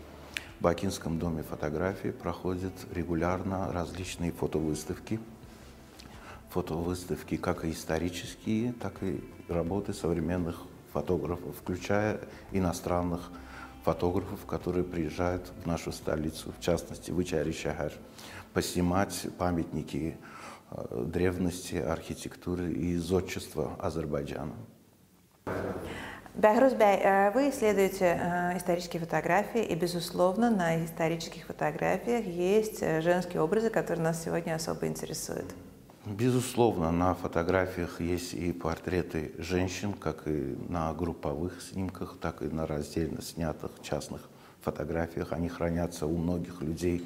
в 0.60 0.64
Бакинском 0.64 1.20
доме 1.20 1.44
фотографии 1.44 2.10
проходят 2.10 2.74
регулярно 2.96 3.72
различные 3.72 4.32
фотовыставки– 4.32 5.20
фотовыставки, 6.52 7.38
как 7.38 7.66
и 7.66 7.72
исторические, 7.72 8.74
так 8.74 9.02
и 9.02 9.24
работы 9.48 9.94
современных 9.94 10.58
фотографов, 10.94 11.56
включая 11.58 12.20
иностранных 12.52 13.32
фотографов, 13.84 14.46
которые 14.46 14.84
приезжают 14.84 15.52
в 15.64 15.68
нашу 15.68 15.92
столицу, 15.92 16.54
в 16.58 16.62
частности, 16.62 17.12
в 17.12 17.20
Ичари-Шахар, 17.20 17.94
поснимать 18.54 19.28
памятники 19.38 20.18
э, 20.72 21.04
древности, 21.06 21.76
архитектуры 21.76 22.72
и 22.72 22.98
зодчества 22.98 23.76
Азербайджана. 23.80 24.54
Бахрус 26.36 26.74
Бай, 26.74 26.98
э, 26.98 27.32
вы 27.32 27.50
исследуете 27.50 28.20
э, 28.22 28.58
исторические 28.58 29.00
фотографии, 29.00 29.64
и, 29.64 29.74
безусловно, 29.76 30.52
на 30.52 30.84
исторических 30.86 31.46
фотографиях 31.48 32.26
есть 32.26 32.82
женские 32.82 33.42
образы, 33.42 33.70
которые 33.70 34.04
нас 34.04 34.24
сегодня 34.24 34.54
особо 34.54 34.86
интересуют. 34.88 35.56
Безусловно, 36.06 36.92
на 36.92 37.14
фотографиях 37.14 38.02
есть 38.02 38.34
и 38.34 38.52
портреты 38.54 39.34
женщин, 39.38 39.94
как 39.94 40.28
и 40.28 40.58
на 40.68 40.92
групповых 40.96 41.62
снимках, 41.62 42.18
так 42.20 42.42
и 42.42 42.46
на 42.46 42.66
раздельно 42.66 43.22
снятых 43.22 43.70
частных 43.84 44.28
фотографиях. 44.62 45.32
Они 45.32 45.48
хранятся 45.48 46.08
у 46.08 46.18
многих 46.18 46.64
людей 46.64 47.06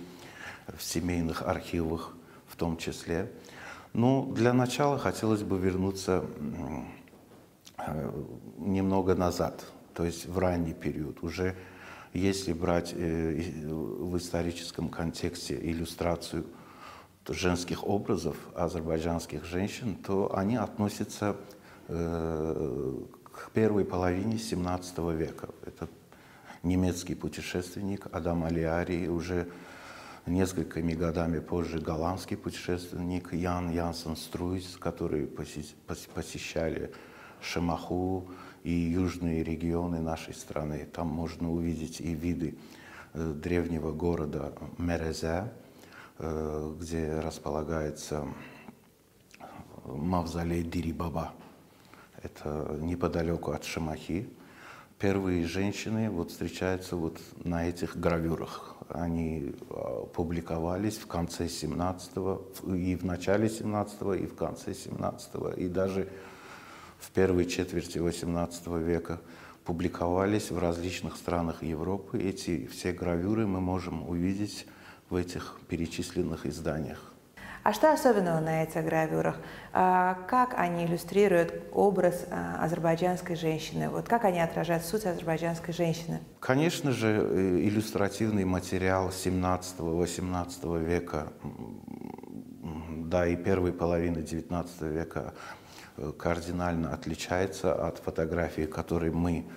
в 0.78 0.82
семейных 0.82 1.41
архивах 1.41 2.16
в 2.48 2.56
том 2.56 2.78
числе. 2.78 3.30
Но 3.91 4.24
ну, 4.24 4.34
для 4.34 4.54
начала 4.54 4.98
хотелось 4.98 5.43
бы 5.43 5.60
вернуться 5.60 6.24
э, 7.78 8.12
немного 8.60 9.14
назад, 9.14 9.66
то 9.93 10.06
есть 10.06 10.26
в 10.26 10.39
ранний 10.39 10.74
период. 10.74 11.22
Уже 11.22 11.56
если 12.14 12.54
брать 12.54 12.93
э, 12.96 13.41
в 13.66 14.16
историческом 14.18 14.88
контексте 14.88 15.60
иллюстрацию– 15.62 16.46
женских 17.28 17.88
образов 17.88 18.38
азербайджанских 18.55 19.45
женщин, 19.45 19.95
то 19.95 20.36
они 20.36 20.55
относятся 20.57 21.36
э, 21.88 23.03
к 23.32 23.51
первой 23.51 23.86
половине 23.86 24.38
17 24.38 24.97
века. 25.17 25.49
Это 25.65 25.88
немецкий 26.63 27.15
путешественник 27.15 28.07
Адам 28.11 28.43
Алиари, 28.43 29.07
уже 29.07 29.47
несколькими 30.26 30.93
годами 30.93 31.39
позже 31.39 31.80
голландский 31.80 32.38
путешественник 32.38 33.34
Ян 33.34 33.71
Янсен 33.71 34.15
Струйс, 34.15 34.78
которые 34.78 35.28
посещали 35.28 36.91
Шемаху 37.41 38.30
и 38.63 38.71
южные 38.71 39.43
регионы 39.43 39.99
нашей 39.99 40.34
страны. 40.34 40.88
Там 40.91 41.07
можно 41.07 41.51
увидеть 41.51 42.01
и 42.01 42.13
виды 42.13 42.57
э, 43.13 43.34
древнего 43.34 43.91
города 43.91 44.53
Мерезе, 44.78 45.51
где 46.18 47.20
располагается 47.20 48.26
мавзолей 49.86 50.63
Дирибаба. 50.63 51.34
Это 52.22 52.78
неподалеку 52.80 53.51
от 53.51 53.63
Шамахи. 53.63 54.30
Первые 54.97 55.45
женщины 55.45 56.09
вот 56.09 56.32
встречаются 56.32 56.95
вот 56.95 57.20
на 57.43 57.68
этих 57.68 57.97
гравюрах. 57.97 58.76
Они 58.88 59.53
а, 59.70 60.05
публиковались 60.05 60.97
в 60.97 61.05
конце 61.05 61.45
17-го, 61.45 62.74
и 62.74 62.95
в 62.95 63.03
начале 63.03 63.47
17-го, 63.47 64.13
и 64.13 64.26
в 64.26 64.36
конце 64.36 64.72
17-го, 64.72 65.49
и 65.49 65.68
даже 65.68 66.07
в 66.97 67.11
первой 67.11 67.45
четверти 67.45 67.97
18 67.97 68.68
века 68.68 69.20
публиковались 69.66 70.49
в 70.49 70.57
различных 70.59 71.18
странах 71.18 71.61
Европы. 71.61 72.18
Эти 72.18 72.66
все 72.68 72.93
гравюры 72.93 73.45
мы 73.45 73.59
можем 73.59 74.07
увидеть 74.07 74.66
в 75.10 75.16
этих 75.16 75.58
перечисленных 75.68 76.45
изданиях. 76.45 77.12
А 77.66 77.74
что 77.74 77.91
особенного 77.91 78.39
на 78.41 78.62
этих 78.62 78.86
гравюрах? 78.86 79.38
А, 79.74 80.20
как 80.28 80.53
они 80.56 80.86
иллюстрируют 80.86 81.51
образ 81.74 82.28
а, 82.30 82.64
азербайджанской 82.64 83.36
женщины? 83.36 83.89
Вот 83.89 84.08
как 84.08 84.24
они 84.24 84.39
отражают 84.39 84.86
суть 84.86 85.08
азербайджанской 85.08 85.74
женщины? 85.74 86.20
Конечно 86.39 86.91
же, 86.91 87.08
э, 87.08 87.60
иллюстративный 87.64 88.45
материал 88.45 89.10
17-18 89.10 90.78
века, 90.78 91.34
да 92.97 93.26
и 93.26 93.36
первой 93.36 93.74
половины 93.74 94.22
19 94.22 94.82
века 94.82 95.34
э, 95.97 96.12
кардинально 96.16 96.93
отличается 96.93 97.74
от 97.74 97.97
фотографий, 97.97 98.68
которые 98.68 99.12
мы, 99.12 99.47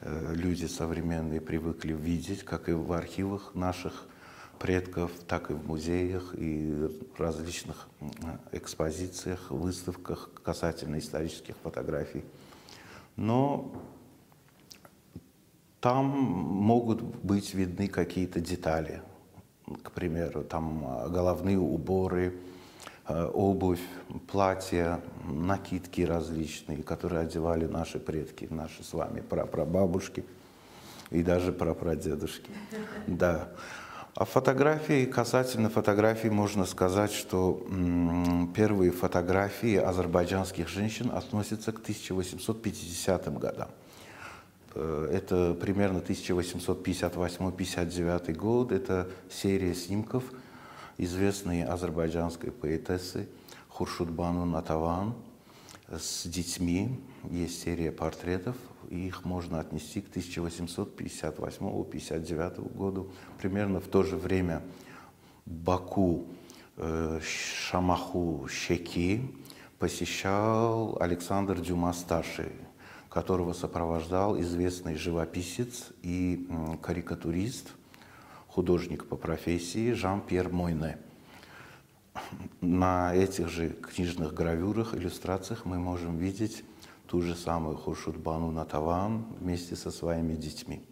э, 0.00 0.32
люди 0.34 0.64
современные, 0.64 1.42
привыкли 1.42 1.92
видеть, 1.92 2.42
как 2.42 2.70
и 2.70 2.72
в 2.72 2.90
архивах 2.94 3.54
наших 3.54 4.06
предков, 4.60 5.10
так 5.26 5.50
и 5.50 5.54
в 5.54 5.66
музеях 5.66 6.34
и 6.36 6.90
различных 7.16 7.88
экспозициях, 8.52 9.50
выставках 9.50 10.30
касательно 10.44 10.98
исторических 10.98 11.56
фотографий. 11.62 12.24
Но 13.16 13.72
там 15.80 16.04
могут 16.04 17.02
быть 17.02 17.54
видны 17.54 17.88
какие-то 17.88 18.40
детали. 18.40 19.00
К 19.82 19.92
примеру, 19.92 20.44
там 20.44 20.84
а, 20.86 21.08
головные 21.08 21.58
уборы, 21.58 22.36
а, 23.06 23.28
обувь, 23.28 23.80
платья, 24.30 25.00
накидки 25.24 26.02
различные, 26.02 26.82
которые 26.82 27.22
одевали 27.22 27.64
наши 27.64 27.98
предки, 27.98 28.46
наши 28.50 28.84
с 28.84 28.92
вами 28.92 29.22
прапрабабушки 29.22 30.24
и 31.10 31.22
даже 31.22 31.50
прапрадедушки. 31.52 32.50
Да. 33.06 33.48
А 34.16 34.24
фотографии, 34.24 35.04
касательно 35.04 35.70
фотографий, 35.70 36.30
можно 36.30 36.66
сказать, 36.66 37.12
что 37.12 37.64
первые 38.54 38.90
фотографии 38.90 39.76
азербайджанских 39.76 40.66
женщин 40.68 41.12
относятся 41.12 41.70
к 41.72 41.80
1850 41.80 43.38
годам. 43.38 43.68
Э, 44.74 45.08
это 45.12 45.54
примерно 45.54 45.98
1858-59 45.98 48.34
год. 48.34 48.72
Это 48.72 49.08
серия 49.30 49.74
снимков 49.74 50.24
известной 50.98 51.64
азербайджанской 51.64 52.50
поэтессы 52.50 53.28
Хуршудбану 53.68 54.44
Натаван 54.44 55.14
с 55.98 56.26
детьми. 56.26 56.98
Есть 57.30 57.62
серия 57.62 57.92
портретов 57.92 58.56
и 58.90 59.06
их 59.06 59.24
можно 59.24 59.60
отнести 59.60 60.00
к 60.00 60.08
1858-59 60.08 62.76
году. 62.76 63.12
Примерно 63.38 63.78
в 63.80 63.86
то 63.86 64.02
же 64.02 64.16
время 64.16 64.62
Баку, 65.46 66.26
э, 66.76 67.20
Шамаху, 67.22 68.48
Щеки 68.50 69.22
посещал 69.78 71.00
Александр 71.00 71.60
Дюма-старший, 71.60 72.50
которого 73.08 73.52
сопровождал 73.52 74.40
известный 74.40 74.96
живописец 74.96 75.92
и 76.02 76.48
карикатурист, 76.82 77.68
художник 78.48 79.06
по 79.06 79.14
профессии 79.16 79.92
Жан-Пьер 79.92 80.48
Мойне. 80.50 80.98
На 82.60 83.14
этих 83.14 83.48
же 83.48 83.70
книжных 83.70 84.34
гравюрах, 84.34 84.94
иллюстрациях 84.94 85.64
мы 85.64 85.78
можем 85.78 86.16
видеть 86.18 86.64
ту 87.06 87.22
же 87.22 87.34
самую 87.34 87.76
Хуршудбану 87.76 88.50
Натаван 88.50 89.24
вместе 89.40 89.76
со 89.76 89.90
своими 89.90 90.34
детьми. 90.34 90.84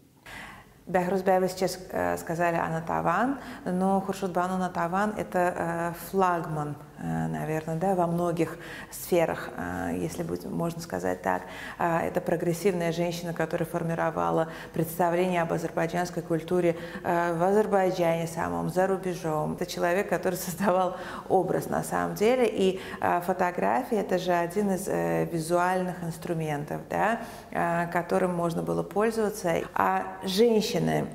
Бахрузбай, 0.87 1.39
вы 1.39 1.49
сейчас 1.49 1.79
э, 1.91 2.16
сказали 2.16 2.57
о 2.57 2.69
Натаван, 2.71 3.39
но 3.66 4.01
Хуршудбану 4.01 4.57
Натаван– 4.57 5.11
это 5.19 5.39
э, 5.39 5.93
флагман 6.09 6.77
наверное, 7.03 7.77
да, 7.77 7.95
во 7.95 8.07
многих 8.07 8.59
сферах, 8.91 9.51
если 9.93 10.25
можно 10.49 10.81
сказать 10.81 11.23
так. 11.23 11.43
Это 11.79 12.21
прогрессивная 12.21 12.93
женщина, 12.93 13.33
которая 13.33 13.69
формировала 13.69 14.49
представление 14.73 15.43
об 15.43 15.53
азербайджанской 15.53 16.23
культуре 16.23 16.77
в 17.03 17.43
Азербайджане 17.43 18.27
самом, 18.27 18.71
за 18.71 18.87
рубежом. 18.87 19.55
Это 19.55 19.67
человек, 19.67 20.09
который 20.09 20.35
создавал 20.37 20.97
образ 21.29 21.69
на 21.69 21.83
самом 21.83 22.15
деле. 22.15 22.49
И 22.49 22.81
фотография– 23.27 23.97
это 24.01 24.19
же 24.19 24.33
один 24.33 24.73
из 24.73 24.89
визуальных 25.33 26.03
инструментов, 26.03 26.81
да, 26.91 27.21
которым 27.93 28.35
можно 28.35 28.63
было 28.63 28.83
пользоваться. 28.83 29.63
А 29.75 30.19
женщины 30.25 31.07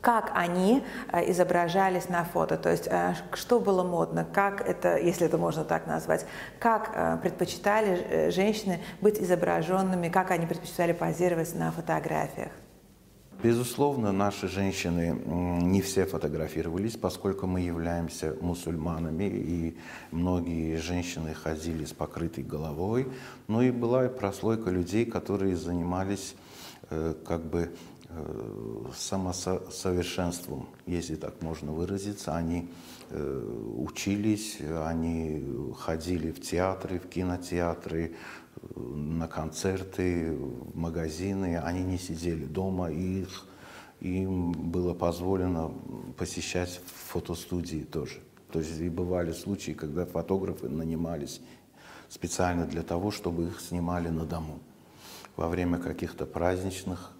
как 0.00 0.30
они 0.34 0.82
э, 1.12 1.30
изображались 1.30 2.08
на 2.08 2.24
фото, 2.24 2.56
то 2.56 2.70
есть 2.70 2.86
э, 2.86 3.14
что 3.34 3.60
было 3.60 3.82
модно, 3.82 4.24
как 4.24 4.60
это, 4.60 4.96
если 4.96 5.26
это 5.26 5.38
можно 5.38 5.64
так 5.64 5.86
назвать, 5.86 6.26
как 6.58 6.92
э, 6.94 7.18
предпочитали 7.22 8.30
женщины 8.30 8.80
быть 9.00 9.20
изображенными, 9.20 10.08
как 10.08 10.30
они 10.30 10.46
предпочитали 10.46 10.92
позировать 10.92 11.54
на 11.54 11.72
фотографиях. 11.72 12.52
Безусловно, 13.40 14.10
наши 14.10 14.48
женщины 14.48 15.16
не 15.62 15.80
все 15.80 16.06
фотографировались, 16.06 16.96
поскольку 16.96 17.46
мы 17.46 17.60
являемся 17.60 18.34
мусульманами, 18.40 19.24
и 19.24 19.78
многие 20.10 20.74
женщины 20.76 21.34
ходили 21.34 21.84
с 21.84 21.92
покрытой 21.92 22.42
головой. 22.42 23.06
Но 23.46 23.62
и 23.62 23.70
была 23.70 24.06
и 24.06 24.08
прослойка 24.08 24.70
людей, 24.70 25.06
которые 25.06 25.54
занимались 25.54 26.34
как 26.90 27.44
бы 27.44 27.72
самосовершенством, 28.96 30.68
если 30.86 31.16
так 31.16 31.42
можно 31.42 31.72
выразиться. 31.72 32.34
Они 32.34 32.68
э, 33.10 33.74
учились, 33.76 34.58
они 34.60 35.44
ходили 35.78 36.32
в 36.32 36.40
театры, 36.40 36.98
в 36.98 37.08
кинотеатры, 37.08 38.14
на 38.76 39.28
концерты, 39.28 40.32
в 40.32 40.76
магазины. 40.76 41.58
Они 41.58 41.82
не 41.82 41.98
сидели 41.98 42.44
дома, 42.44 42.90
их, 42.90 43.46
им 44.00 44.52
было 44.52 44.94
позволено 44.94 45.72
посещать 46.16 46.80
фотостудии 46.86 47.84
тоже. 47.84 48.20
То 48.52 48.60
есть 48.60 48.80
и 48.80 48.88
бывали 48.88 49.32
случаи, 49.32 49.72
когда 49.72 50.06
фотографы 50.06 50.68
нанимались 50.68 51.40
специально 52.08 52.64
для 52.64 52.82
того, 52.82 53.10
чтобы 53.10 53.48
их 53.48 53.60
снимали 53.60 54.08
на 54.08 54.24
дому 54.24 54.60
во 55.36 55.48
время 55.48 55.78
каких-то 55.78 56.24
праздничных 56.24 57.12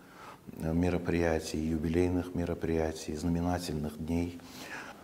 мероприятий, 0.57 1.59
юбилейных 1.59 2.35
мероприятий, 2.35 3.15
знаменательных 3.15 3.99
дней. 4.05 4.41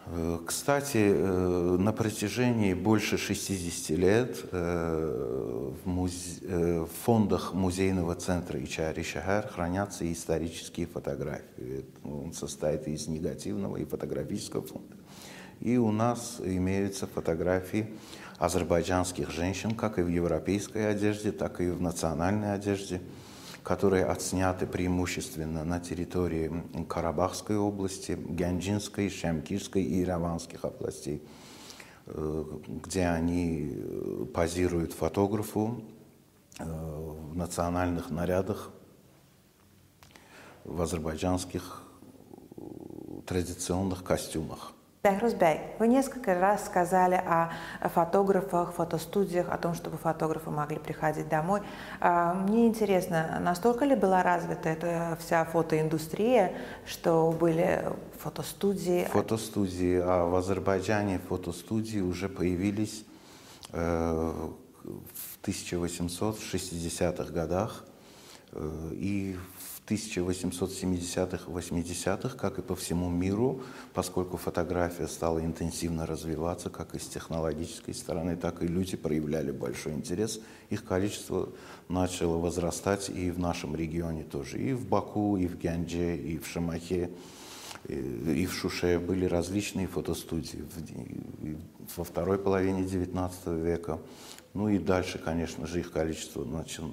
Э, 0.06 0.38
кстати, 0.44 0.98
э, 0.98 1.76
на 1.78 1.92
протяжении 1.92 2.74
больше 2.74 3.16
60 3.16 3.98
лет 3.98 4.44
э, 4.52 5.72
в, 5.84 5.88
музе... 5.88 6.80
в 6.82 6.90
фондах 7.04 7.54
музейного 7.54 8.14
центра 8.14 8.62
Ичари 8.62 9.02
Шахар 9.02 9.48
хранятся 9.48 10.10
исторические 10.12 10.86
фотографии. 10.86 11.84
Он 12.04 12.32
состоит 12.32 12.86
из 12.86 13.06
негативного 13.08 13.78
и 13.78 13.84
фотографического 13.84 14.62
фонда. 14.62 14.96
И 15.60 15.78
у 15.78 15.90
нас 15.90 16.40
имеются 16.44 17.06
фотографии 17.06 17.94
азербайджанских 18.38 19.30
женщин, 19.30 19.74
как 19.74 19.98
и 19.98 20.02
в 20.02 20.08
европейской 20.08 20.90
одежде, 20.90 21.32
так 21.32 21.60
и 21.60 21.70
в 21.70 21.80
национальной 21.80 22.52
одежде– 22.54 23.00
которые 23.64 24.04
отсняты 24.04 24.66
преимущественно 24.66 25.64
на 25.64 25.80
территории 25.80 26.52
Карабахской 26.86 27.56
области, 27.56 28.12
Гянджинской, 28.12 29.08
Шамкирской 29.08 29.82
и 29.82 30.02
Ираванских 30.02 30.66
областей, 30.66 31.26
э, 32.06 32.44
где 32.68 33.06
они 33.06 33.72
э, 33.74 34.26
позируют 34.34 34.92
фотографу 34.92 35.82
э, 36.58 36.64
в 36.64 37.34
национальных 37.34 38.10
нарядах, 38.10 38.70
в 40.64 40.82
азербайджанских 40.82 41.82
традиционных 43.26 44.04
костюмах. 44.04 44.73
Бехрузбей, 45.04 45.60
вы 45.78 45.88
несколько 45.88 46.34
раз 46.34 46.64
сказали 46.64 47.16
о 47.16 47.50
фотографах, 47.90 48.72
фотостудиях, 48.72 49.50
о 49.50 49.58
том, 49.58 49.74
чтобы 49.74 49.98
фотографы 49.98 50.48
могли 50.48 50.78
приходить 50.78 51.28
домой. 51.28 51.60
А, 52.00 52.32
мне 52.32 52.66
интересно, 52.66 53.38
настолько 53.38 53.84
ли 53.84 53.96
была 53.96 54.22
развита 54.22 54.70
эта 54.70 55.18
вся 55.20 55.44
фотоиндустрия, 55.44 56.54
что 56.86 57.36
были 57.38 57.84
фотостудии? 58.18 59.04
Фотостудии. 59.12 60.00
А 60.02 60.24
в 60.24 60.34
Азербайджане 60.36 61.18
фотостудии 61.28 62.00
уже 62.00 62.30
появились 62.30 63.04
э, 63.72 64.48
в 64.84 65.46
1860-х 65.46 67.30
годах. 67.30 67.84
Э, 68.52 68.90
и 69.88 69.94
1870-х, 69.94 71.50
80-х, 71.50 72.36
как 72.38 72.58
и 72.58 72.62
по 72.62 72.74
всему 72.74 73.10
миру, 73.10 73.62
поскольку 73.92 74.36
фотография 74.36 75.08
стала 75.08 75.44
интенсивно 75.44 76.06
развиваться, 76.06 76.70
как 76.70 76.94
и 76.94 76.98
с 76.98 77.06
технологической 77.06 77.94
стороны, 77.94 78.36
так 78.36 78.62
и 78.62 78.66
люди 78.66 78.96
проявляли 78.96 79.50
большой 79.50 79.92
интерес. 79.92 80.40
Их 80.70 80.84
количество 80.84 81.50
начало 81.88 82.38
возрастать 82.38 83.10
и 83.10 83.30
в 83.30 83.38
нашем 83.38 83.76
регионе 83.76 84.24
тоже. 84.24 84.58
И 84.58 84.72
в 84.72 84.88
Баку, 84.88 85.36
и 85.36 85.46
в 85.46 85.58
Гянже, 85.58 86.16
и 86.16 86.38
в 86.38 86.46
Шамахе, 86.46 87.10
и 87.88 88.46
в 88.46 88.54
Шуше 88.54 88.98
были 88.98 89.26
различные 89.26 89.86
фотостудии 89.86 90.64
во 91.96 92.04
второй 92.04 92.38
половине 92.38 92.84
XIX 92.84 93.62
века. 93.62 94.00
Ну 94.54 94.68
и 94.68 94.78
дальше, 94.78 95.18
конечно 95.18 95.66
же, 95.66 95.80
их 95.80 95.92
количество 95.92 96.44
начало 96.44 96.92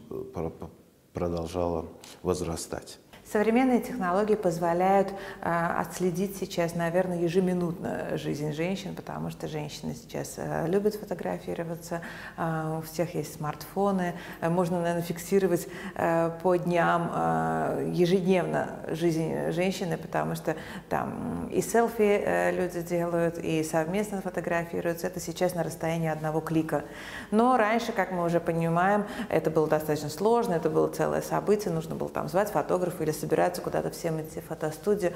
продолжала 1.13 1.85
возрастать. 2.23 2.99
Современные 3.31 3.79
технологии 3.79 4.35
позволяют 4.35 5.13
э, 5.41 5.49
отследить 5.77 6.35
сейчас, 6.35 6.75
наверное, 6.75 7.17
ежеминутно 7.17 8.17
жизнь 8.17 8.51
женщин, 8.51 8.93
потому 8.93 9.29
что 9.29 9.47
женщины 9.47 9.95
сейчас 9.95 10.33
э, 10.35 10.67
любят 10.67 10.95
фотографироваться, 10.95 12.01
э, 12.35 12.77
у 12.79 12.81
всех 12.81 13.15
есть 13.15 13.35
смартфоны, 13.35 14.15
э, 14.41 14.49
можно, 14.49 14.81
наверное, 14.81 15.01
фиксировать 15.01 15.69
э, 15.95 16.31
по 16.43 16.57
дням 16.57 17.09
э, 17.13 17.91
ежедневно 17.93 18.67
жизнь 18.89 19.51
женщины, 19.51 19.97
потому 19.97 20.35
что 20.35 20.57
там 20.89 21.47
и 21.53 21.61
селфи 21.61 22.01
э, 22.01 22.51
люди 22.51 22.81
делают, 22.81 23.37
и 23.37 23.63
совместно 23.63 24.21
фотографируются, 24.21 25.07
это 25.07 25.21
сейчас 25.21 25.55
на 25.55 25.63
расстоянии 25.63 26.09
одного 26.09 26.41
клика. 26.41 26.83
Но 27.31 27.55
раньше, 27.55 27.93
как 27.93 28.11
мы 28.11 28.25
уже 28.25 28.41
понимаем, 28.41 29.05
это 29.29 29.49
было 29.49 29.69
достаточно 29.69 30.09
сложно, 30.09 30.55
это 30.55 30.69
было 30.69 30.89
целое 30.89 31.21
событие, 31.21 31.73
нужно 31.73 31.95
было 31.95 32.09
там 32.09 32.27
звать 32.27 32.49
фотографа 32.49 33.01
или 33.03 33.20
собираются 33.21 33.61
куда-то 33.61 33.91
всем 33.91 34.21
идти 34.21 34.39
в 34.41 34.45
фотостудию. 34.45 35.13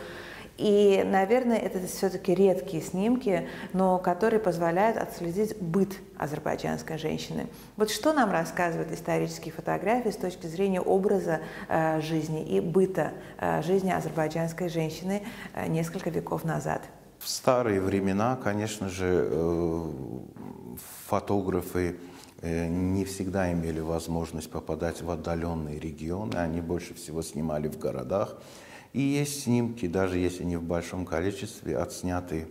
И, 0.58 1.04
наверное, 1.06 1.58
это 1.58 1.86
все-таки 1.86 2.34
редкие 2.34 2.82
снимки, 2.82 3.50
но 3.74 4.00
которые 4.00 4.40
позволяют 4.40 4.98
отследить 4.98 5.58
быт 5.60 5.98
азербайджанской 6.18 6.98
женщины. 6.98 7.48
Вот 7.76 7.90
что 7.90 8.14
нам 8.14 8.32
рассказывают 8.32 8.90
исторические 8.92 9.54
фотографии 9.54 10.12
с 10.12 10.16
точки 10.16 10.48
зрения 10.48 10.80
образа 10.80 11.42
э, 11.68 12.00
жизни 12.00 12.46
и 12.46 12.62
быта 12.62 13.12
э, 13.38 13.62
жизни 13.64 13.92
азербайджанской 13.92 14.70
женщины 14.70 15.24
э, 15.54 15.68
несколько 15.68 16.10
веков 16.10 16.46
назад? 16.46 16.82
В 17.20 17.28
старые 17.28 17.82
времена, 17.82 18.38
конечно 18.42 18.88
же, 18.88 19.28
э, 19.30 19.92
фотографы 21.08 21.98
не 22.46 23.06
всегда 23.06 23.52
имели 23.52 23.80
возможность 23.80 24.50
попадать 24.50 25.02
в 25.02 25.10
отдаленные 25.10 25.80
регионы, 25.80 26.36
они 26.36 26.62
больше 26.62 26.94
всего 26.94 27.22
снимали 27.22 27.68
в 27.68 27.80
городах. 27.80 28.38
И 28.94 29.02
есть 29.02 29.44
снимки, 29.44 29.88
даже 29.88 30.20
если 30.20 30.44
не 30.44 30.56
в 30.58 30.64
большом 30.64 31.06
количестве, 31.06 31.78
отснятые 31.78 32.48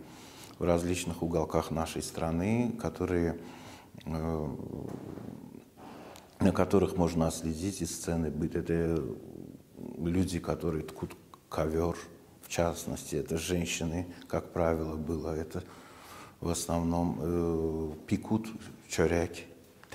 в 0.59 0.63
различных 0.63 1.23
уголках 1.23 1.71
нашей 1.71 2.03
страны, 2.03 2.75
которые, 2.79 3.39
э, 4.05 4.47
на 6.39 6.51
которых 6.51 6.97
можно 6.97 7.27
отследить 7.27 7.81
и 7.81 7.85
сцены 7.85 8.29
быть. 8.29 8.53
Это 8.53 9.03
люди, 9.97 10.39
которые 10.39 10.83
ткут 10.83 11.15
ковер, 11.49 11.95
в 12.41 12.49
частности, 12.49 13.15
это 13.15 13.37
женщины, 13.37 14.07
как 14.27 14.51
правило, 14.51 14.95
было. 14.95 15.35
Это 15.35 15.63
в 16.41 16.49
основном 16.49 17.19
э, 17.21 17.91
пекут 18.07 18.47
чоряки 18.87 19.45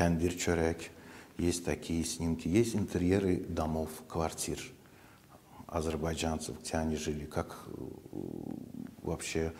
тендер 0.01 0.33
чорек, 0.33 0.79
есть 1.37 1.67
такие 1.67 2.03
снимки, 2.07 2.49
есть 2.49 2.75
интерьеры 2.75 3.37
домов, 3.37 3.91
квартир 4.09 4.59
азербайджанцев, 5.67 6.57
где 6.63 6.79
они 6.79 6.97
жили, 6.97 7.27
как 7.27 7.59
э, 7.67 7.71
вообще 9.03 9.53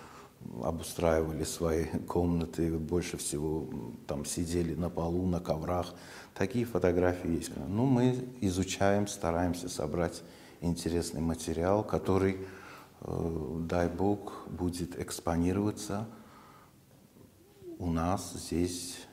обустраивали 0.63 1.45
свои 1.45 1.85
комнаты, 2.09 2.71
больше 2.79 3.19
всего 3.19 3.69
там 4.07 4.25
сидели 4.25 4.75
на 4.75 4.89
полу, 4.89 5.27
на 5.27 5.41
коврах. 5.41 5.95
Такие 6.33 6.65
фотографии 6.65 7.33
есть. 7.33 7.53
Ну, 7.69 7.85
мы 7.85 8.25
изучаем, 8.41 9.09
стараемся 9.09 9.69
собрать 9.69 10.23
интересный 10.63 11.21
материал, 11.21 11.85
который, 11.85 12.39
э, 13.03 13.59
дай 13.69 13.91
бог, 13.91 14.49
будет 14.49 14.99
экспонироваться 14.99 16.09
у 17.79 17.91
нас 17.91 18.33
здесь 18.33 19.07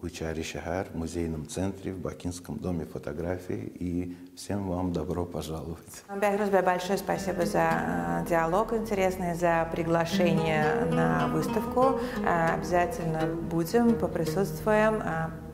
в 0.00 0.06
Ичари-Шахар, 0.06 0.86
в 0.92 0.96
музейном 0.96 1.46
центре, 1.46 1.92
в 1.92 1.98
Бакинском 1.98 2.58
доме 2.58 2.84
фотографии. 2.84 3.72
И 3.78 4.16
всем 4.36 4.68
вам 4.68 4.92
добро 4.92 5.24
пожаловать. 5.24 6.04
Бехрузбе, 6.14 6.62
большое 6.62 6.98
спасибо 6.98 7.44
за 7.46 8.24
диалог 8.28 8.72
интересный, 8.72 9.34
за 9.34 9.68
приглашение 9.72 10.86
на 10.90 11.28
выставку. 11.28 12.00
Обязательно 12.26 13.26
будем, 13.26 13.98
поприсутствуем 13.98 15.02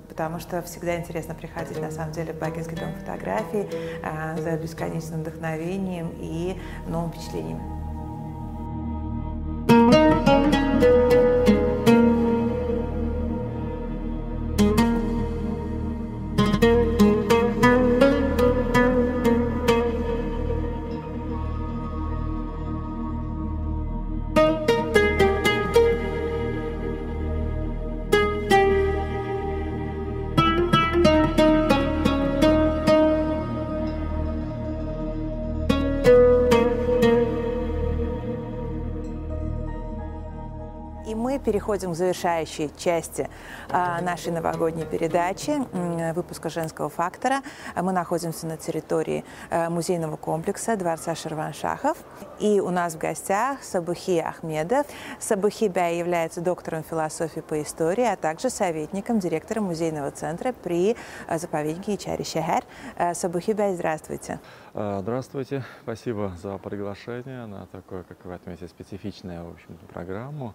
потому 0.09 0.41
что 0.41 0.63
всегда 0.63 0.97
интересно 0.97 1.33
приходить, 1.33 1.81
на 1.81 1.93
самом 1.93 2.11
деле, 2.11 2.33
в 2.33 2.39
Бакинский 2.39 2.77
дом 2.77 2.93
фотографий 2.99 3.69
за 4.37 4.57
бесконечным 4.57 5.21
вдохновением 5.21 6.13
и 6.19 6.57
новыми 6.89 7.13
впечатлениями. 7.13 7.63
Переходим 41.49 41.93
к 41.93 41.97
завершающей 41.97 42.71
части 42.77 43.27
а, 43.71 44.03
нашей 44.03 44.33
новогодней 44.33 44.85
передачи, 44.85 45.53
выпуска 46.13 46.51
«Женского 46.51 46.91
фактора». 46.91 47.41
Мы 47.75 47.93
находимся 47.93 48.47
на 48.47 48.59
территории 48.59 49.25
а, 49.51 49.71
музейного 49.71 50.19
комплекса 50.19 50.77
Дворца 50.77 51.15
Шерваншахов. 51.15 51.97
И 52.39 52.61
у 52.61 52.69
нас 52.69 52.97
в 52.97 52.99
гостях 52.99 53.65
Сабухи 53.65 54.19
Ахмедов. 54.19 54.87
Сабухи 55.19 55.69
Бя 55.69 55.87
является 55.87 56.43
доктором 56.43 56.85
философии 56.85 57.41
по 57.41 57.63
истории, 57.63 58.05
а 58.05 58.17
также 58.17 58.51
советником 58.51 59.19
директора 59.19 59.63
музейного 59.63 60.11
центра 60.11 60.53
при 60.53 60.97
а, 61.27 61.39
заповеднике 61.39 61.95
Ичари-Шехер. 61.95 62.63
Сабухи 63.15 63.53
Бя, 63.53 63.73
здравствуйте. 63.73 64.39
Здравствуйте. 64.75 65.65
Спасибо 65.83 66.35
за 66.43 66.59
приглашение 66.59 67.47
на 67.47 67.67
такую, 67.67 68.05
как 68.05 68.23
вы 68.27 68.35
отметили, 68.35 68.67
специфичную 68.67 69.45
в 69.47 69.53
общем 69.53 69.79
программу. 69.93 70.55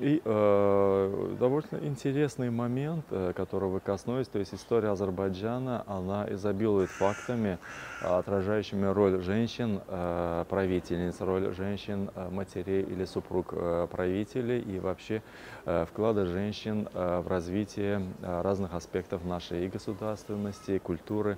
И 0.00 0.22
э, 0.24 1.36
довольно 1.40 1.78
интересный 1.82 2.50
момент, 2.50 3.06
э, 3.10 3.32
которого 3.34 3.70
вы 3.70 3.80
коснулись, 3.80 4.28
то 4.28 4.38
есть 4.38 4.54
история 4.54 4.90
Азербайджана, 4.90 5.82
она 5.88 6.26
изобилует 6.30 6.90
фактами, 6.90 7.58
отражающими 8.00 8.86
роль 8.86 9.20
женщин, 9.20 9.80
э, 9.88 10.44
правительниц, 10.48 11.20
роль 11.20 11.52
женщин, 11.54 12.10
э, 12.14 12.28
матерей 12.30 12.82
или 12.82 13.04
супруг 13.04 13.48
э, 13.52 13.88
правителей 13.90 14.60
и 14.60 14.78
вообще 14.78 15.22
э, 15.64 15.86
вклада 15.90 16.26
женщин 16.26 16.88
в 16.94 17.26
развитие 17.26 18.06
разных 18.22 18.74
аспектов 18.74 19.24
нашей 19.24 19.64
и 19.64 19.68
государственности, 19.68 20.72
и 20.72 20.78
культуры, 20.78 21.36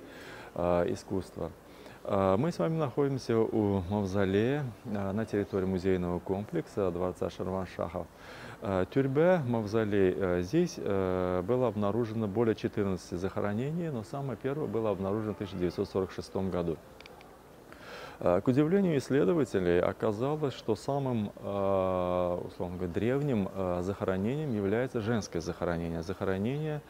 искусства. 0.55 1.51
А, 2.09 2.37
мы 2.37 2.53
с 2.53 2.59
вами 2.59 2.77
находимся 2.77 3.37
у 3.37 3.81
мавзолея 3.89 4.63
а, 4.85 5.11
на 5.11 5.25
территории 5.25 5.65
музейного 5.65 6.19
комплекса 6.19 6.89
Дворца 6.89 7.29
Шарваншахов. 7.29 8.07
Тюрьбе, 8.89 9.39
мавзолей, 9.45 10.41
здесь 10.41 10.77
было 10.77 11.67
обнаружено 11.67 12.27
более 12.27 12.55
14 12.55 13.19
захоронений, 13.19 13.89
но 13.89 14.01
самое 14.01 14.35
первое 14.41 14.65
было 14.65 14.89
обнаружено 14.89 15.33
в 15.33 15.35
1946 15.35 16.35
году. 16.49 16.77
К 18.17 18.41
удивлению 18.47 18.97
исследователей 18.97 19.79
оказалось, 19.79 20.55
что 20.55 20.73
самым 20.73 21.27
условно 21.37 22.77
говоря, 22.77 22.93
древним 22.93 23.47
захоронением 23.81 24.55
является 24.55 25.01
женское 25.01 25.39
захоронение. 25.39 26.01
Захоронение 26.01 26.81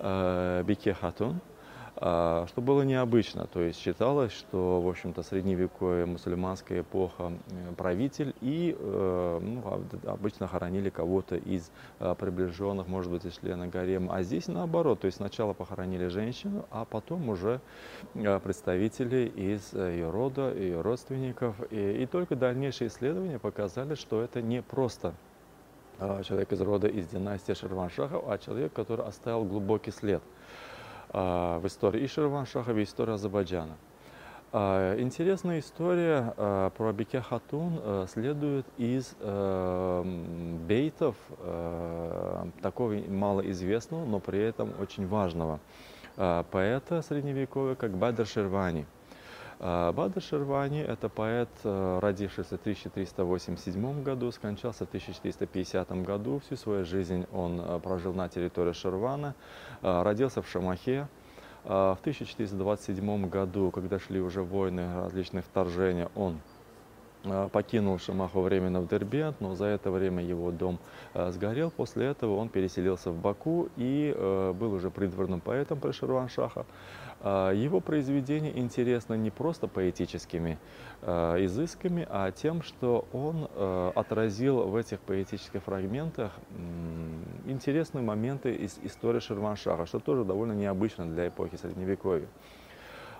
Бике 0.00 0.92
Хатун– 0.92 1.40
что 1.96 2.54
было 2.56 2.82
необычно, 2.82 3.46
то 3.46 3.60
есть 3.60 3.78
считалось, 3.78 4.32
что, 4.32 4.80
в 4.80 4.88
общем-то, 4.88 5.22
средневековая 5.22 6.06
мусульманская 6.06 6.80
эпоха 6.80 7.32
э, 7.50 7.74
правитель 7.76 8.34
и 8.40 8.74
э, 8.78 9.38
ну, 9.42 9.62
обычно 10.06 10.48
хоронили 10.48 10.88
кого-то 10.88 11.36
из 11.36 11.70
э, 12.00 12.14
приближенных, 12.18 12.88
может 12.88 13.12
быть, 13.12 13.26
из 13.26 13.34
члена 13.38 13.68
гарема, 13.68 14.16
а 14.16 14.22
здесь 14.22 14.48
наоборот, 14.48 15.00
то 15.00 15.06
есть 15.06 15.18
сначала 15.18 15.52
похоронили 15.52 16.06
женщину, 16.06 16.64
а 16.70 16.86
потом 16.86 17.28
уже 17.28 17.60
представители 18.14 19.30
из 19.36 19.74
ее 19.74 20.10
рода, 20.10 20.52
ее 20.54 20.80
родственников, 20.80 21.56
и, 21.70 22.02
и 22.02 22.06
только 22.06 22.36
дальнейшие 22.36 22.88
исследования 22.88 23.38
показали, 23.38 23.96
что 23.96 24.22
это 24.22 24.40
не 24.40 24.62
просто 24.62 25.12
человек 26.24 26.50
из 26.52 26.60
рода, 26.62 26.88
из 26.88 27.06
династии 27.08 27.52
Шерваншахов, 27.52 28.24
а 28.26 28.38
человек, 28.38 28.72
который 28.72 29.04
оставил 29.04 29.44
глубокий 29.44 29.90
след– 29.90 30.22
а, 30.32 30.41
в 31.12 31.62
истории 31.64 32.02
и 32.02 32.06
Ширваншаха, 32.06 32.72
и 32.72 32.82
истории 32.82 33.14
Азербайджана. 33.14 33.76
А, 34.52 34.98
интересная 34.98 35.60
история 35.60 36.34
а, 36.36 36.70
про 36.70 36.92
Беке 36.92 37.20
Хатун 37.20 38.06
следует 38.08 38.66
из 38.78 39.14
бейтов 40.66 41.16
такого 42.62 42.94
малоизвестного, 42.94 44.04
но 44.04 44.20
при 44.20 44.40
этом 44.40 44.72
очень 44.80 45.06
важного 45.06 45.60
поэта 46.16 47.02
средневековья, 47.02 47.74
как 47.74 47.92
Бадр 47.92 48.26
Шервани– 48.26 48.86
а, 49.64 49.92
Бадр 49.92 50.20
Шервани– 50.20 50.80
это 50.88 51.08
поэт, 51.08 51.48
э, 51.62 51.98
родившийся 52.02 52.56
в 52.56 52.60
1387 52.60 54.02
году, 54.02 54.32
скончался 54.32 54.84
в 54.84 54.88
1450 54.88 56.02
году. 56.02 56.40
Всю 56.40 56.56
свою 56.56 56.84
жизнь 56.84 57.26
он 57.32 57.60
э, 57.60 57.78
прожил 57.78 58.12
на 58.12 58.28
территории 58.28 58.72
Шервана, 58.72 59.36
э, 59.82 60.02
родился 60.02 60.42
в 60.42 60.48
Шамахе. 60.48 61.06
В 61.62 61.96
1427 62.00 63.28
году, 63.28 63.70
когда 63.70 64.00
шли 64.00 64.20
уже 64.20 64.42
войны, 64.42 64.96
различные 64.96 65.42
вторжения, 65.42 66.08
он 66.16 66.40
покинул 67.52 68.00
Шамаху 68.00 68.40
временно 68.40 68.80
в 68.80 68.88
Дербент, 68.88 69.40
но 69.40 69.54
за 69.54 69.66
это 69.66 69.92
время 69.92 70.24
его 70.24 70.50
дом 70.50 70.80
сгорел. 71.14 71.70
После 71.70 72.06
этого 72.06 72.34
он 72.34 72.48
переселился 72.48 73.12
в 73.12 73.20
Баку 73.20 73.68
и 73.76 74.12
был 74.58 74.72
уже 74.72 74.90
придворным 74.90 75.40
поэтом 75.40 75.78
при 75.78 75.92
Ширваншаха. 75.92 76.66
А, 77.24 77.52
его 77.52 77.80
произведение 77.80 78.58
интересно 78.58 79.14
не 79.14 79.30
просто 79.30 79.68
поэтическими 79.68 80.58
а, 81.02 81.36
изысками, 81.44 82.06
а 82.10 82.32
тем, 82.32 82.62
что 82.62 83.06
он 83.12 83.48
а, 83.54 83.92
отразил 83.94 84.62
в 84.68 84.74
этих 84.74 84.98
поэтических 85.00 85.62
фрагментах 85.62 86.32
интересные 87.46 88.02
моменты 88.02 88.52
из 88.54 88.78
истории 88.82 89.20
Шерваншаха, 89.20 89.86
что 89.86 90.00
тоже 90.00 90.24
довольно 90.24 90.52
необычно 90.52 91.06
для 91.06 91.28
эпохи 91.28 91.56
Средневековья. 91.56 92.26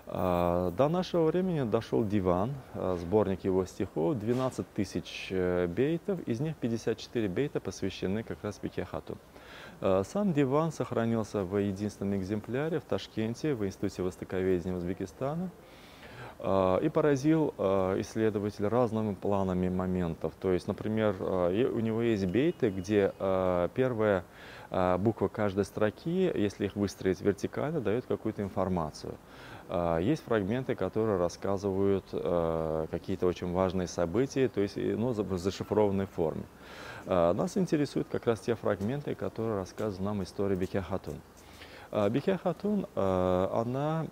До 0.04 0.88
нашего 0.90 1.26
времени 1.26 1.62
дошел 1.62 2.04
диван, 2.04 2.52
сборник 2.96 3.44
его 3.44 3.64
стихов, 3.64 4.18
12 4.18 4.66
тысяч 4.74 5.28
э, 5.30 5.68
бейтов, 5.68 6.20
из 6.26 6.40
них 6.40 6.56
54 6.56 7.28
бейта 7.28 7.60
посвящены 7.60 8.24
как 8.24 8.42
раз 8.42 8.58
Бекехату. 8.60 9.14
Э, 9.14 9.31
сам 9.82 10.32
диван 10.32 10.70
сохранился 10.70 11.42
в 11.42 11.56
единственном 11.58 12.16
экземпляре 12.16 12.78
в 12.78 12.84
Ташкенте, 12.84 13.54
в 13.54 13.66
Институте 13.66 14.04
востоковедения 14.04 14.76
Узбекистана 14.76 15.50
э, 16.38 16.78
и 16.82 16.88
поразил 16.88 17.52
э, 17.58 17.96
исследователь 17.98 18.68
разными 18.68 19.14
планами 19.14 19.68
моментов. 19.68 20.34
То 20.40 20.52
есть, 20.52 20.68
например, 20.68 21.16
у 21.20 21.80
него 21.80 22.00
есть 22.00 22.26
бейты, 22.26 22.70
где 22.70 23.12
первая 23.74 24.22
буква 24.70 25.26
каждой 25.26 25.64
строки, 25.64 26.30
если 26.32 26.66
их 26.66 26.76
выстроить 26.76 27.20
вертикально, 27.20 27.80
дает 27.80 28.06
какую-то 28.06 28.42
информацию. 28.42 29.14
Есть 30.00 30.24
фрагменты, 30.24 30.74
которые 30.74 31.18
рассказывают 31.18 32.04
какие-то 32.90 33.26
очень 33.26 33.52
важные 33.52 33.86
события, 33.86 34.48
то 34.48 34.60
есть 34.60 34.76
ну, 34.76 35.12
в 35.12 35.38
зашифрованной 35.38 36.06
форме. 36.06 36.44
А, 37.06 37.32
нас 37.32 37.56
интересуют 37.56 38.08
как 38.10 38.26
раз 38.26 38.40
те 38.40 38.54
фрагменты, 38.54 39.14
которые 39.14 39.56
рассказывают 39.56 40.00
нам 40.00 40.22
историю 40.22 40.58
Беке 40.58 40.80
Хатун. 40.80 41.16
А, 41.90 42.10
а, 42.94 43.62
она 43.62 44.06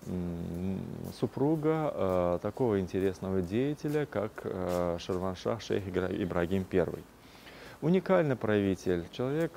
супруга 1.18 2.38
такого 2.42 2.80
интересного 2.80 3.40
деятеля, 3.42 4.06
как 4.06 4.32
Шарваншах 5.00 5.60
шейх 5.60 5.88
Ибрагим 5.88 6.66
I. 6.72 6.86
Уникальный 7.80 8.36
правитель, 8.36 9.06
человек, 9.10 9.52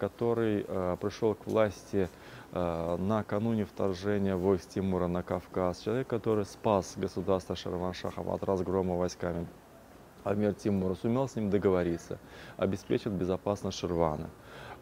который 0.00 0.64
пришел 0.96 1.36
к 1.36 1.46
власти 1.46 2.08
накануне 2.52 3.64
вторжения 3.64 4.34
войск 4.34 4.70
Тимура 4.70 5.06
на 5.06 5.22
Кавказ, 5.22 5.78
человек, 5.78 6.08
который 6.08 6.44
спас 6.44 6.94
государство 6.96 7.54
Шарваншахов 7.54 8.26
от 8.26 8.42
разгрома 8.42 8.96
войсками 8.96 9.46
Амир 10.24 10.54
Тимур 10.54 10.96
сумел 10.96 11.28
с 11.28 11.36
ним 11.36 11.50
договориться, 11.50 12.18
обеспечил 12.56 13.10
безопасность 13.10 13.78
Ширвана. 13.78 14.30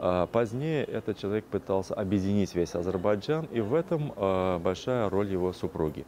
А, 0.03 0.27
позднее 0.27 0.85
этот 0.85 1.19
человек 1.19 1.45
пытался 1.45 1.95
объединить 1.95 2.55
весь 2.55 2.75
Азербайджан, 2.75 3.47
и 3.53 3.61
в 3.61 3.75
этом 3.75 4.15
а, 4.17 4.59
большая 4.59 5.11
роль 5.11 5.31
его 5.31 5.53
супруги. 5.53 6.07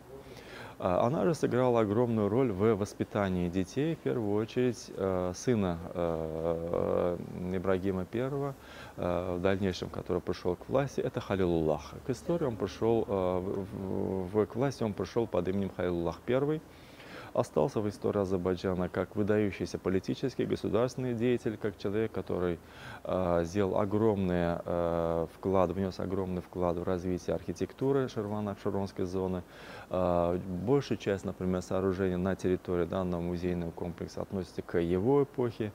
А, 0.78 1.06
она 1.06 1.24
же 1.24 1.34
сыграла 1.34 1.80
огромную 1.80 2.30
роль 2.30 2.52
в 2.52 2.74
воспитании 2.74 3.50
детей, 3.50 3.94
в 3.94 3.98
первую 3.98 4.34
очередь 4.34 4.90
сына 5.36 5.78
Ибрагима 7.52 8.06
I, 8.12 8.54
в 8.96 9.38
дальнейшем, 9.40 9.90
который 9.90 10.22
пришел 10.22 10.56
к 10.56 10.68
власти, 10.70 11.00
это 11.00 11.20
Халилуллах. 11.20 11.92
К 12.06 12.10
истории 12.10 12.46
он 12.46 12.56
пришел, 12.56 13.04
в, 13.06 14.46
к 14.46 14.56
власти 14.56 14.82
он 14.82 14.94
пришел 14.94 15.26
под 15.26 15.48
именем 15.48 15.70
Халилуллах 15.76 16.20
I, 16.26 16.60
остался 17.34 17.80
в 17.80 17.88
истории 17.88 18.20
Азербайджана 18.20 18.88
как 18.88 19.16
выдающийся 19.16 19.78
политический, 19.78 20.44
государственный 20.44 21.14
деятель, 21.14 21.56
как 21.56 21.78
человек, 21.78 22.12
который 22.12 22.58
э, 23.04 23.42
сделал 23.44 23.78
огромный 23.78 24.58
э, 24.64 25.26
вклад, 25.34 25.70
внес 25.70 25.98
огромный 26.00 26.42
вклад 26.42 26.76
в 26.76 26.82
развитие 26.82 27.34
архитектуры 27.34 28.06
Шервана-Шаронской 28.06 29.04
зоны. 29.04 29.42
Э, 29.90 30.38
большая 30.66 30.98
часть, 30.98 31.24
например, 31.24 31.62
сооружений 31.62 32.16
на 32.16 32.36
территории 32.36 32.84
данного 32.84 33.20
музейного 33.20 33.70
комплекса 33.70 34.22
относится 34.22 34.62
к 34.62 34.78
его 34.78 35.22
эпохе. 35.22 35.72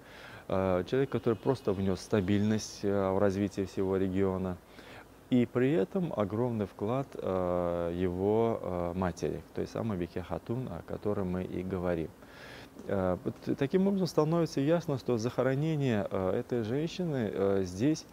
Э, 0.47 0.83
человек, 0.89 1.09
который 1.09 1.35
просто 1.35 1.73
внес 1.73 1.99
стабильность 1.99 2.79
э, 2.83 3.11
в 3.11 3.17
развитие 3.19 3.65
всего 3.65 3.97
региона. 3.97 4.57
И 5.29 5.45
при 5.45 5.73
этом 5.73 6.13
огромный 6.15 6.67
вклад 6.67 7.07
э, 7.15 7.91
его 7.93 8.59
э, 8.61 8.93
матери, 8.95 9.41
той 9.55 9.67
самой 9.67 9.97
Вике 9.97 10.21
Хатун, 10.21 10.69
о 10.69 10.81
которой 10.87 11.25
мы 11.25 11.43
и 11.43 11.63
говорим. 11.63 12.09
Э, 12.87 13.17
таким 13.59 13.87
образом 13.87 14.07
становится 14.07 14.61
ясно, 14.61 14.97
что 14.97 15.17
захоронение 15.17 16.07
э, 16.09 16.39
этой 16.39 16.63
женщины 16.63 17.29
э, 17.33 17.63
здесь 17.65 18.05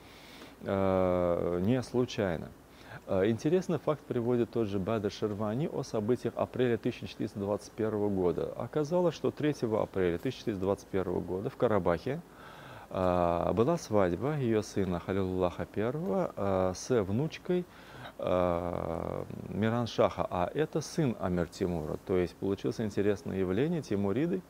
э, 0.63 1.61
не 1.65 1.81
случайно. 1.85 2.49
Э, 3.07 3.29
интересный 3.31 3.79
факт 3.79 4.03
приводит 4.03 4.51
тот 4.51 4.67
же 4.67 4.81
Бадр 4.81 5.13
Шервани 5.13 5.69
о 5.73 5.85
событиях 5.85 6.35
апреля 6.37 6.75
1421 6.75 8.13
года. 8.13 8.53
Оказалось, 8.57 9.15
что 9.15 9.31
3 9.31 9.51
апреля 9.73 10.17
1421 10.17 11.21
года 11.21 11.49
в 11.49 11.57
Карабахе 11.57 12.21
была 12.95 13.77
свадьба 13.77 14.37
ее 14.37 14.63
сына 14.63 15.01
Халилуллаха 15.01 15.67
I 15.75 15.93
а, 16.37 16.73
с 16.75 17.03
внучкой 17.03 17.65
а, 18.19 19.25
Миран 19.49 19.89
Шаха, 19.89 20.25
а 20.31 20.49
это 20.55 20.81
сын 20.81 21.17
Амир 21.19 21.49
Тимура. 21.49 21.99
То 22.07 22.17
есть 22.17 22.37
получилось 22.37 22.81
интересное 22.81 23.39
явление, 23.39 23.83
Тимуриды 23.83 24.43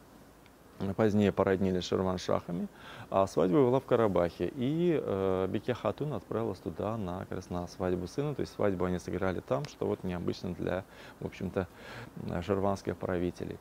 позднее 0.96 1.32
породнили 1.32 1.80
Ширваншахами, 1.80 2.68
а 3.10 3.26
свадьба 3.26 3.64
была 3.64 3.80
в 3.80 3.84
Карабахе. 3.84 4.52
И 4.54 5.00
э, 5.02 5.46
Беке 5.48 5.72
Хатун 5.72 6.12
отправилась 6.12 6.58
туда 6.58 6.96
на, 6.96 7.20
как 7.20 7.32
раз 7.32 7.50
на 7.50 7.66
свадьбу 7.66 8.06
сына, 8.06 8.34
то 8.34 8.40
есть 8.40 8.52
свадьбу 8.52 8.84
они 8.84 8.98
сыграли 8.98 9.40
там, 9.40 9.64
что 9.66 9.86
вот 9.86 10.04
необычно 10.04 10.52
для, 10.54 10.84
в 11.20 11.26
общем-то, 11.26 11.68
ширванских 12.42 12.96
правителей. 12.96 13.58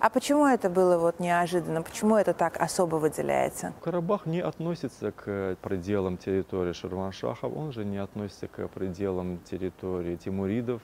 А 0.00 0.10
почему 0.10 0.46
это 0.46 0.70
было 0.70 0.98
вот 0.98 1.20
неожиданно? 1.20 1.82
Почему 1.82 2.16
это 2.16 2.34
так 2.34 2.60
особо 2.60 2.96
выделяется? 2.96 3.72
Карабах 3.82 4.26
не 4.26 4.40
относится 4.40 5.12
к 5.12 5.56
пределам 5.62 6.16
территории 6.16 6.72
Ширваншахов, 6.72 7.56
он 7.56 7.72
же 7.72 7.84
не 7.84 7.98
относится 7.98 8.48
к 8.48 8.68
пределам 8.68 9.38
территории 9.44 10.16
Тимуридов. 10.16 10.82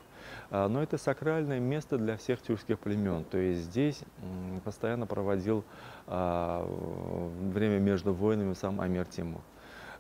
А, 0.51 0.69
но 0.69 0.83
это 0.83 0.99
сакральное 0.99 1.61
место 1.61 1.99
для 1.99 2.17
всех 2.17 2.41
тюркских 2.43 2.79
племен. 2.79 3.25
То 3.25 3.39
есть 3.39 3.63
здесь 3.63 4.01
постоянно 4.65 5.07
проводил 5.07 5.65
а, 6.07 6.67
время 7.53 7.79
между 7.79 8.13
войнами 8.13 8.55
сам 8.55 8.81
Амир 8.81 9.07
Тимур. 9.07 9.41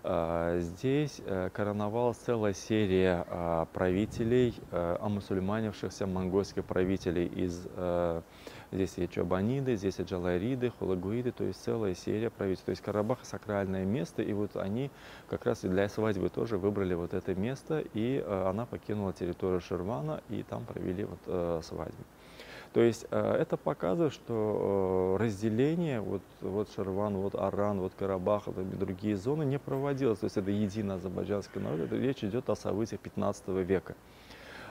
А, 0.06 0.58
здесь 0.60 1.22
э, 1.24 1.48
короновалась 1.54 2.18
целая 2.18 2.52
серия 2.52 3.24
правителей, 3.72 4.54
омусульманившихся 4.70 6.06
монгольских 6.06 6.64
правителей 6.66 7.26
из 7.26 7.66
э, 7.74 8.20
Здесь 8.74 8.94
есть 8.96 9.12
Чабаниды, 9.12 9.76
здесь 9.76 9.98
есть 9.98 10.10
Джалайриды, 10.10 10.70
Хулагуиды, 10.70 11.30
то 11.30 11.44
есть 11.44 11.62
целая 11.62 11.94
серия 11.94 12.28
правительств. 12.28 12.66
То 12.66 12.70
есть 12.70 12.82
Карабах 12.82 13.20
сакральное 13.22 13.84
место, 13.84 14.20
и 14.20 14.32
вот 14.32 14.56
они 14.56 14.90
как 15.28 15.46
раз 15.46 15.64
и 15.64 15.68
для 15.68 15.88
свадьбы 15.88 16.28
тоже 16.28 16.58
выбрали 16.58 16.94
вот 16.94 17.14
это 17.14 17.36
место, 17.36 17.84
и 17.94 18.22
э, 18.24 18.48
она 18.48 18.66
покинула 18.66 19.12
территорию 19.12 19.60
Шервана, 19.60 20.22
и 20.28 20.42
там 20.42 20.64
провели 20.64 21.04
вот 21.04 21.20
э, 21.26 21.60
свадьбу. 21.62 22.02
То 22.72 22.80
есть 22.80 23.06
э, 23.12 23.36
это 23.40 23.56
показывает, 23.56 24.12
что 24.12 25.16
разделение, 25.20 26.00
вот, 26.00 26.22
вот 26.40 26.68
Шерван, 26.74 27.16
вот 27.16 27.36
Аран, 27.36 27.78
вот 27.78 27.92
Карабах 27.96 28.48
и 28.48 28.76
другие 28.76 29.16
зоны 29.16 29.44
не 29.44 29.60
проводилось. 29.60 30.18
То 30.18 30.24
есть 30.24 30.36
это 30.36 30.50
единый 30.50 30.96
азербайджанский 30.96 31.60
народ, 31.60 31.92
речь 31.92 32.24
идет 32.24 32.50
о 32.50 32.56
событиях 32.56 33.00
15 33.00 33.46
века. 33.64 33.94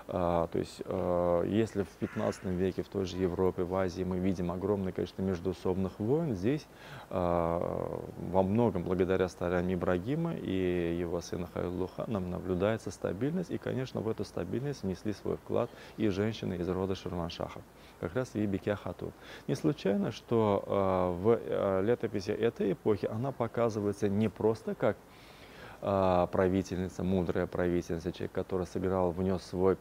А, 0.07 0.47
то 0.47 0.59
есть, 0.59 0.81
а, 0.85 1.43
если 1.43 1.83
в 1.83 1.89
15 1.89 2.45
веке 2.45 2.83
в 2.83 2.89
той 2.89 3.05
же 3.05 3.17
Европе, 3.17 3.63
в 3.63 3.73
Азии 3.75 4.03
мы 4.03 4.19
видим 4.19 4.51
огромное 4.51 4.91
количество 4.91 5.21
междуусобных 5.21 5.99
войн, 5.99 6.35
здесь 6.35 6.65
а, 7.09 8.01
во 8.17 8.43
многом 8.43 8.83
благодаря 8.83 9.27
стараниям 9.29 9.79
Ибрагима 9.79 10.35
и 10.35 10.97
его 10.99 11.21
сына 11.21 11.47
Хайлуха 11.53 12.03
нам 12.07 12.29
наблюдается 12.29 12.91
стабильность, 12.91 13.51
и, 13.51 13.57
конечно, 13.57 14.01
в 14.01 14.09
эту 14.09 14.25
стабильность 14.25 14.83
внесли 14.83 15.13
свой 15.13 15.37
вклад 15.37 15.69
и 15.97 16.09
женщины 16.09 16.55
из 16.55 16.67
рода 16.67 16.95
Ширваншахов, 16.95 17.61
как 17.99 18.13
раз 18.13 18.31
и 18.33 18.45
Бекя 18.45 18.75
Хату. 18.75 19.13
Не 19.47 19.55
случайно, 19.55 20.11
что 20.11 21.15
в 21.19 21.81
летописи 21.81 22.31
этой 22.31 22.73
эпохи 22.73 23.05
она 23.05 23.31
показывается 23.31 24.09
не 24.09 24.29
просто 24.29 24.75
как 24.75 24.97
правительница, 25.83 27.03
мудрая 27.03 27.45
правительница, 27.45 28.11
человек, 28.11 28.31
который 28.31 28.65
сыграл, 28.65 29.11
внес 29.11 29.43
свой 29.43 29.77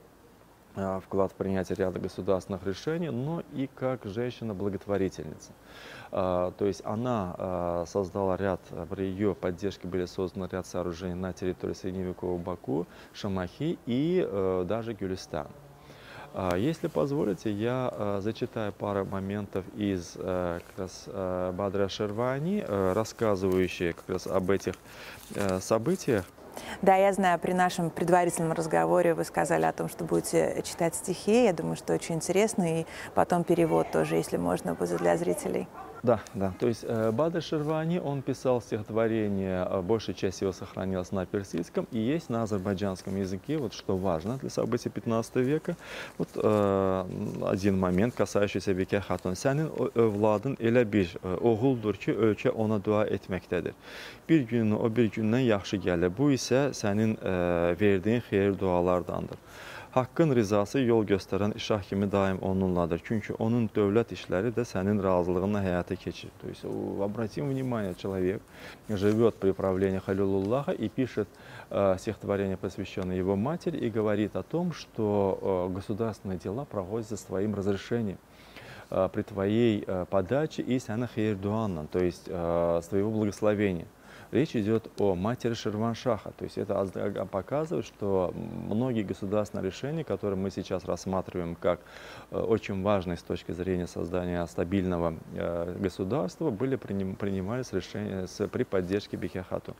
Э, 0.74 1.00
вклад 1.04 1.32
в 1.32 1.34
принятие 1.34 1.76
ряда 1.76 2.00
государственных 2.00 2.64
решений, 2.64 3.10
но 3.10 3.42
и 3.52 3.68
как 3.74 4.04
женщина-благотворительница. 4.04 5.52
Э, 6.12 6.52
то 6.56 6.64
есть 6.64 6.80
она 6.84 7.34
э, 7.36 7.84
создала 7.86 8.36
ряд, 8.38 8.60
при 8.88 9.04
ее 9.04 9.34
поддержке 9.34 9.86
были 9.86 10.06
созданы 10.06 10.48
ряд 10.50 10.66
сооружений 10.66 11.14
на 11.14 11.34
территории 11.34 11.74
средневекового 11.74 12.38
Баку, 12.38 12.86
Шамахи 13.12 13.78
и 13.84 14.26
даже 14.66 14.94
Гюлистана. 14.94 15.50
Если 16.56 16.88
позволите, 16.88 17.50
я 17.50 18.18
зачитаю 18.20 18.72
пару 18.72 19.04
моментов 19.04 19.64
из 19.76 20.12
как 20.12 20.62
раз 20.76 21.06
Бадра 21.06 21.88
Шервани, 21.88 22.64
рассказывающие 22.68 23.92
как 23.92 24.08
раз 24.08 24.26
об 24.26 24.50
этих 24.50 24.74
событиях. 25.60 26.24
Да, 26.82 26.96
я 26.96 27.12
знаю, 27.12 27.38
при 27.38 27.52
нашем 27.52 27.88
предварительном 27.90 28.52
разговоре 28.52 29.14
вы 29.14 29.24
сказали 29.24 29.64
о 29.64 29.72
том, 29.72 29.88
что 29.88 30.04
будете 30.04 30.62
читать 30.64 30.94
стихи. 30.94 31.44
Я 31.44 31.52
думаю, 31.52 31.76
что 31.76 31.94
очень 31.94 32.16
интересно. 32.16 32.80
И 32.80 32.86
потом 33.14 33.42
перевод 33.44 33.90
тоже, 33.90 34.16
если 34.16 34.36
можно, 34.36 34.74
будет 34.74 34.98
для 34.98 35.16
зрителей. 35.16 35.66
Да, 36.03 36.19
да. 36.35 36.53
То 36.59 36.67
есть 36.67 36.85
э, 36.87 37.11
Бада 37.11 37.41
Шервани, 37.41 37.99
он 37.99 38.21
писал 38.21 38.61
стихотворение, 38.61 39.67
э, 39.69 39.81
большая 39.81 40.15
часть 40.15 40.41
его 40.41 40.51
сохранилась 40.51 41.11
на 41.11 41.25
персидском 41.25 41.87
и 41.91 41.99
есть 41.99 42.29
на 42.29 42.43
азербайджанском 42.43 43.15
языке, 43.17 43.57
вот 43.57 43.73
что 43.73 43.97
важно 43.97 44.37
для 44.37 44.49
событий 44.49 44.89
15 44.89 45.35
века. 45.37 45.75
Вот 46.17 46.29
э, 46.35 47.05
один 47.45 47.79
момент, 47.79 48.15
касающийся 48.15 48.73
Беке 48.73 49.01
Хатун. 49.01 49.33
Sənin 49.33 49.69
övladın 49.95 50.55
elə 50.59 50.85
bir 50.85 51.11
oğuldur 51.23 51.97
ki, 51.97 52.13
ölkə 52.13 52.49
ona 52.49 52.79
dua 52.83 53.05
etməkdədir. 53.07 53.73
Bir 54.29 54.47
gününü 54.47 54.75
o 54.75 54.89
bir 54.95 55.09
gündən 55.11 55.43
yaxşı 55.45 55.77
gəlir. 55.77 56.11
Bu 56.17 56.31
isə 56.31 56.71
sənin 56.73 57.17
e, 57.19 57.33
verdiyin 57.81 58.23
xeyir 58.29 58.59
dualardandır. 58.59 59.37
Haqqın 59.92 60.30
rizası 60.32 60.80
yol 60.80 61.02
göstərən 61.04 61.52
işah 61.56 61.82
kimi 61.84 62.06
daim 62.12 62.38
onunladır. 62.38 63.02
Çünki 63.04 63.34
onun 63.36 63.66
dövlət 63.76 64.14
işləri 64.16 64.48
də 64.56 64.64
sənin 64.64 65.02
razılığına 65.04 65.60
həyata 65.60 65.96
keçir. 65.96 66.30
То 66.40 66.48
есть 66.48 66.64
обратим 66.64 67.50
внимание, 67.50 67.94
человек 67.94 68.40
живет 68.88 69.34
при 69.34 69.52
правлении 69.52 69.98
Халилуллаха 69.98 70.72
и 70.72 70.88
пишет 70.88 71.28
э, 71.70 71.96
стихотворение, 71.98 72.56
посвященное 72.56 73.16
его 73.16 73.36
матери, 73.36 73.76
и 73.76 73.90
говорит 73.90 74.34
о 74.34 74.42
том, 74.42 74.72
что 74.72 75.68
э, 75.68 75.74
государственные 75.74 76.38
дела 76.38 76.64
проводятся 76.64 77.18
с 77.18 77.22
твоим 77.24 77.54
разрешением 77.54 78.16
э, 78.90 79.10
при 79.12 79.20
твоей 79.20 79.84
э, 79.86 80.06
подаче 80.08 80.62
и 80.62 80.78
сяна 80.78 81.06
хейрдуанна, 81.06 81.86
то 81.86 81.98
есть 81.98 82.28
с 82.28 82.86
твоего 82.88 83.10
благословения. 83.10 83.86
Речь 84.32 84.56
идет 84.56 84.90
о 84.98 85.14
матери 85.14 85.52
Ширваншаха. 85.52 86.32
То 86.32 86.44
есть 86.44 86.56
это 86.56 87.26
показывает, 87.30 87.84
что 87.84 88.32
многие 88.34 89.02
государственные 89.02 89.66
решения, 89.66 90.04
которые 90.04 90.38
мы 90.38 90.50
сейчас 90.50 90.86
рассматриваем 90.86 91.54
как 91.54 91.80
э, 92.30 92.38
очень 92.38 92.82
важные 92.82 93.18
с 93.18 93.22
точки 93.22 93.52
зрения 93.52 93.86
создания 93.86 94.46
стабильного 94.46 95.14
э, 95.34 95.76
государства, 95.78 96.48
были 96.48 96.76
принимались 96.76 97.74
решения 97.74 98.26
при 98.50 98.64
поддержке 98.64 99.18
Бехехату. 99.18 99.76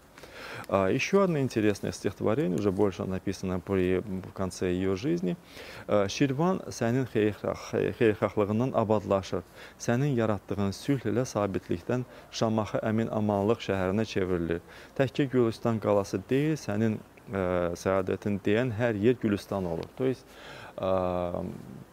А, 0.68 0.88
еще 0.88 1.24
одно 1.24 1.40
интересное 1.40 1.92
стихотворение, 1.92 2.58
уже 2.58 2.72
больше 2.72 3.04
написано 3.04 3.60
при, 3.60 4.00
в 4.00 4.34
конце 4.34 4.72
ее 4.72 4.96
жизни. 4.96 5.38
Ширван 5.88 6.62
сәнин 6.70 7.08
xeyirxahlığından 7.14 8.72
abadlaşır. 8.74 9.44
Sənin 9.80 10.16
yaratdığın 10.18 10.74
sülh 10.76 11.06
ilə 11.08 11.26
sabitlikdən 11.26 12.06
Şamaxı 12.32 12.82
əmin 12.84 13.12
amanlıq 13.14 13.64
şəhərinə 13.70 14.06
çevrilir. 14.06 14.62
Təkcə 14.98 15.30
Gülüstan 15.32 15.80
qalası 15.80 16.20
deyil, 16.30 16.58
sənin 16.60 17.00
ə, 17.32 17.74
səadətin 17.80 18.42
deyən 18.46 18.76
hər 18.78 19.00
yer 19.00 19.16
Gülüstan 19.22 19.66
olur. 19.66 19.88
То 19.98 20.06
есть 20.06 20.26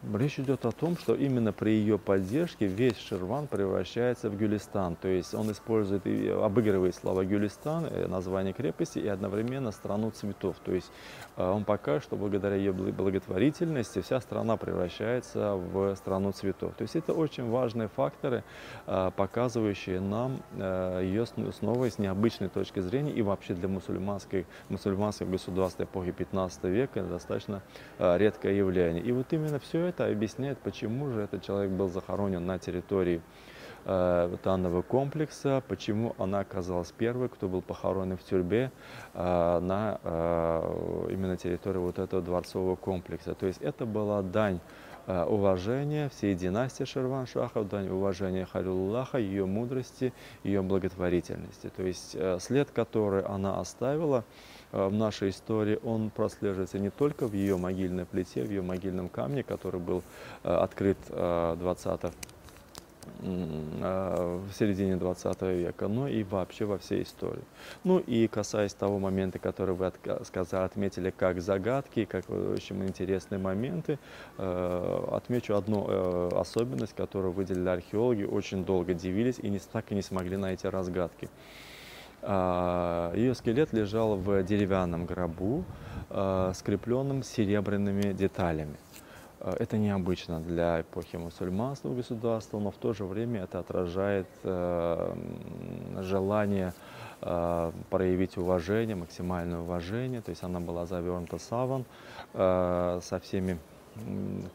Речь 0.02 0.39
идет 0.39 0.66
о 0.66 0.72
том, 0.72 0.97
что 0.97 1.14
именно 1.14 1.52
при 1.52 1.72
ее 1.72 2.00
поддержке 2.00 2.68
весь 2.68 2.97
Ширван 2.97 3.47
превращается 3.47 4.30
в 4.30 4.38
Гюлистан. 4.38 4.95
То 4.95 5.10
есть 5.10 5.34
он 5.34 5.52
использует 5.52 6.08
и 6.08 6.30
обыгрывает 6.30 6.95
слова 6.95 7.26
Гюлистан, 7.26 7.86
э, 7.86 8.08
название 8.08 8.54
крепости, 8.54 9.00
и 9.00 9.08
одновременно 9.08 9.72
страну 9.72 10.12
цветов. 10.12 10.56
То 10.64 10.72
есть 10.72 10.89
э, 11.36 11.45
он 11.45 11.66
покажет, 11.66 12.04
что 12.04 12.16
благодаря 12.16 12.56
ее 12.56 12.72
благотворительности 12.72 14.00
вся 14.00 14.22
страна 14.22 14.56
превращается 14.56 15.56
в 15.56 15.93
страну 15.95 16.32
цветов. 16.32 16.74
То 16.78 16.84
есть 16.84 16.95
это 16.95 17.12
очень 17.12 17.50
важные 17.50 17.89
факторы, 17.89 18.45
э, 18.88 19.12
показывающие 19.18 20.00
нам 20.00 20.39
ее 20.56 21.26
снова 21.26 21.89
с 21.89 22.00
необычной 22.00 22.47
точки 22.47 22.80
зрения 22.80 23.12
и 23.12 23.22
вообще 23.22 23.54
для 23.54 23.68
мусульманских, 23.68 24.45
мусульманских 24.70 25.30
государств 25.30 25.82
эпохи 25.82 26.12
15 26.12 26.64
века 26.66 27.04
достаточно 27.04 27.62
редкое 27.97 28.56
явление. 28.56 29.04
И 29.04 29.12
вот 29.12 29.32
именно 29.34 29.60
все 29.60 29.88
это 29.89 30.05
объясняет, 30.07 30.57
почему 30.59 31.09
же 31.11 31.21
этот 31.21 31.43
человек 31.43 31.71
был 31.71 31.89
захоронен 31.89 32.45
на 32.45 32.59
территории 32.59 33.21
э, 33.85 34.37
данного 34.43 34.81
комплекса, 34.81 35.61
почему 35.67 36.15
она 36.17 36.39
оказалась 36.39 36.91
первой, 36.91 37.29
кто 37.29 37.47
был 37.47 37.61
похоронен 37.61 38.17
в 38.17 38.23
тюрьме 38.23 38.71
э, 39.13 39.59
на 39.59 39.99
э, 40.03 41.07
именно 41.11 41.37
территории 41.37 41.79
вот 41.79 41.99
этого 41.99 42.21
дворцового 42.21 42.75
комплекса. 42.75 43.33
То 43.33 43.47
есть 43.47 43.61
это 43.61 43.85
была 43.85 44.21
дань 44.21 44.59
уважения 45.07 46.07
всей 46.09 46.35
династии 46.35 46.83
Шерван-Шахов, 46.83 47.67
дань 47.67 47.89
уважения 47.89 48.45
Халилуллаха, 48.45 49.17
ее 49.17 49.47
мудрости, 49.47 50.13
ее 50.43 50.61
благотворительности. 50.61 51.71
То 51.75 51.81
есть 51.81 52.15
след, 52.39 52.69
который 52.69 53.23
она 53.23 53.59
оставила, 53.59 54.23
в 54.72 54.91
нашей 54.91 55.30
истории, 55.30 55.80
он 55.84 56.09
прослеживается 56.09 56.80
не 56.80 56.89
только 56.89 57.28
в 57.28 57.34
ее 57.34 57.57
могильной 57.57 58.05
плите, 58.05 58.43
в 58.43 58.49
ее 58.49 58.61
могильном 58.61 59.09
камне, 59.09 59.43
который 59.43 59.80
был 59.80 60.03
э, 60.43 60.53
открыт 60.53 60.97
20 61.09 62.01
э, 62.03 62.09
в 63.22 64.53
середине 64.53 64.95
20 64.95 65.41
века, 65.41 65.88
но 65.88 66.07
и 66.07 66.24
вообще 66.24 66.65
во 66.65 66.78
всей 66.78 67.01
истории. 67.01 67.43
Ну 67.84 67.97
и 67.97 68.28
касаясь 68.28 68.74
того 68.74 68.99
момента, 68.99 69.39
который 69.39 69.74
вы 69.74 69.91
сказали, 70.24 70.65
отметили 70.65 71.09
как 71.09 71.41
загадки, 71.41 72.05
как 72.05 72.30
очень 72.30 72.84
интересные 72.86 73.39
моменты, 73.39 73.97
отмечу 74.38 75.55
одну 75.55 76.30
особенность, 76.38 76.95
которую 76.95 77.32
выделили 77.34 77.70
археологи, 77.70 78.24
очень 78.24 78.63
долго 78.63 78.93
дивились 78.93 79.39
и 79.39 79.49
не, 79.49 79.59
так 79.59 79.91
и 79.91 79.95
не 79.95 80.03
смогли 80.03 80.38
найти 80.38 80.67
разгадки. 80.67 81.30
А, 82.22 83.13
Ее 83.15 83.34
скелет 83.34 83.74
лежал 83.74 84.17
в 84.17 84.43
деревянном 84.43 85.05
гробу, 85.05 85.63
а, 86.09 86.51
скрепленном 86.53 87.24
серебряными 87.24 88.13
деталями. 88.13 88.78
А, 89.39 89.55
это 89.57 89.78
необычно 89.78 90.41
для 90.41 90.82
эпохи 90.82 91.15
мусульманства 91.15 91.93
государства, 91.93 92.59
но 92.59 92.72
в 92.72 92.78
то 92.78 92.93
же 92.93 93.05
время 93.05 93.43
это 93.43 93.59
отражает 93.59 94.28
желание 96.01 96.74
проявить 97.89 98.38
уважение, 98.38 98.95
максимальное 98.95 99.59
уважение. 99.59 100.22
То 100.22 100.30
есть 100.30 100.43
она 100.43 100.61
была 100.61 100.86
завернута 100.86 101.38
саван 101.38 101.84
со 102.34 103.20
всеми 103.22 103.57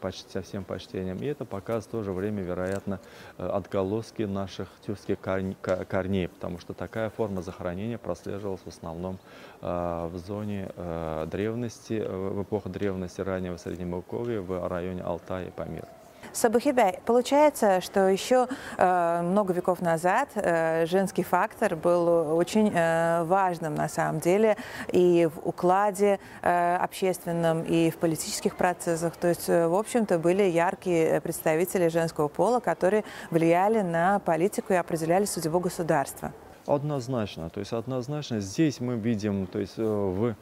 почти 0.01 0.29
со 0.29 0.41
всем 0.41 0.63
почтением. 0.63 1.17
И 1.17 1.25
это 1.25 1.45
показывает 1.45 1.85
в 1.85 1.91
то 1.91 2.03
же 2.03 2.11
время, 2.11 2.43
вероятно, 2.43 2.99
э, 3.37 3.47
отголоски 3.47 4.23
наших 4.23 4.67
тюркских 4.85 5.17
корней, 5.19 6.27
потому 6.27 6.59
что 6.59 6.73
такая 6.73 7.09
форма 7.09 7.41
захоронения 7.41 7.97
прослеживалась 7.97 8.61
в 8.61 8.67
основном 8.67 9.17
э, 9.61 10.09
в 10.11 10.17
зоне 10.17 10.71
э, 10.75 11.27
древности, 11.31 11.93
в 12.05 12.43
эпоху 12.43 12.69
древности 12.69 13.21
раннего 13.21 13.57
Средневековья 13.57 14.41
в 14.41 14.67
районе 14.67 15.01
Алтая 15.01 15.47
и 15.47 15.51
Памира. 15.51 15.87
Сабухибяй, 16.33 16.99
получается, 17.05 17.81
что 17.81 18.07
еще 18.07 18.47
э, 18.77 19.21
много 19.21 19.53
веков 19.53 19.81
назад 19.81 20.29
э, 20.35 20.85
женский 20.85 21.23
фактор 21.23 21.75
был 21.75 22.35
очень 22.37 22.71
э, 22.73 23.23
важным 23.23 23.75
на 23.75 23.87
самом 23.87 24.19
деле 24.19 24.57
и 24.91 25.27
в 25.33 25.47
укладе 25.47 26.19
э, 26.41 26.75
общественном, 26.77 27.63
и 27.63 27.89
в 27.89 27.97
политических 27.97 28.55
процессах. 28.55 29.15
То 29.15 29.27
есть, 29.27 29.49
э, 29.49 29.67
в 29.67 29.75
общем-то, 29.75 30.19
были 30.19 30.43
яркие 30.43 31.21
представители 31.21 31.87
женского 31.87 32.27
пола, 32.27 32.59
которые 32.59 33.03
влияли 33.31 33.81
на 33.81 34.19
политику 34.19 34.73
и 34.73 34.75
определяли 34.75 35.25
судьбу 35.25 35.59
государства. 35.59 36.31
Однозначно. 36.67 37.49
То 37.49 37.59
есть 37.59 37.73
однозначно 37.73 38.39
здесь 38.39 38.79
мы 38.79 38.95
видим, 38.95 39.45
то 39.47 39.59
есть 39.59 39.75
э, 39.77 39.83
в 39.83 40.35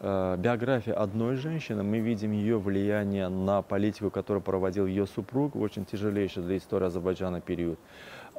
биографии 0.00 0.92
одной 0.92 1.36
женщины 1.36 1.82
мы 1.82 1.98
видим 1.98 2.32
ее 2.32 2.58
влияние 2.58 3.28
на 3.28 3.62
политику, 3.62 4.10
которую 4.10 4.42
проводил 4.42 4.86
ее 4.86 5.06
супруг 5.06 5.56
в 5.56 5.60
очень 5.60 5.84
тяжелейший 5.84 6.42
для 6.44 6.56
истории 6.56 6.86
Азербайджана 6.86 7.40
период. 7.40 7.78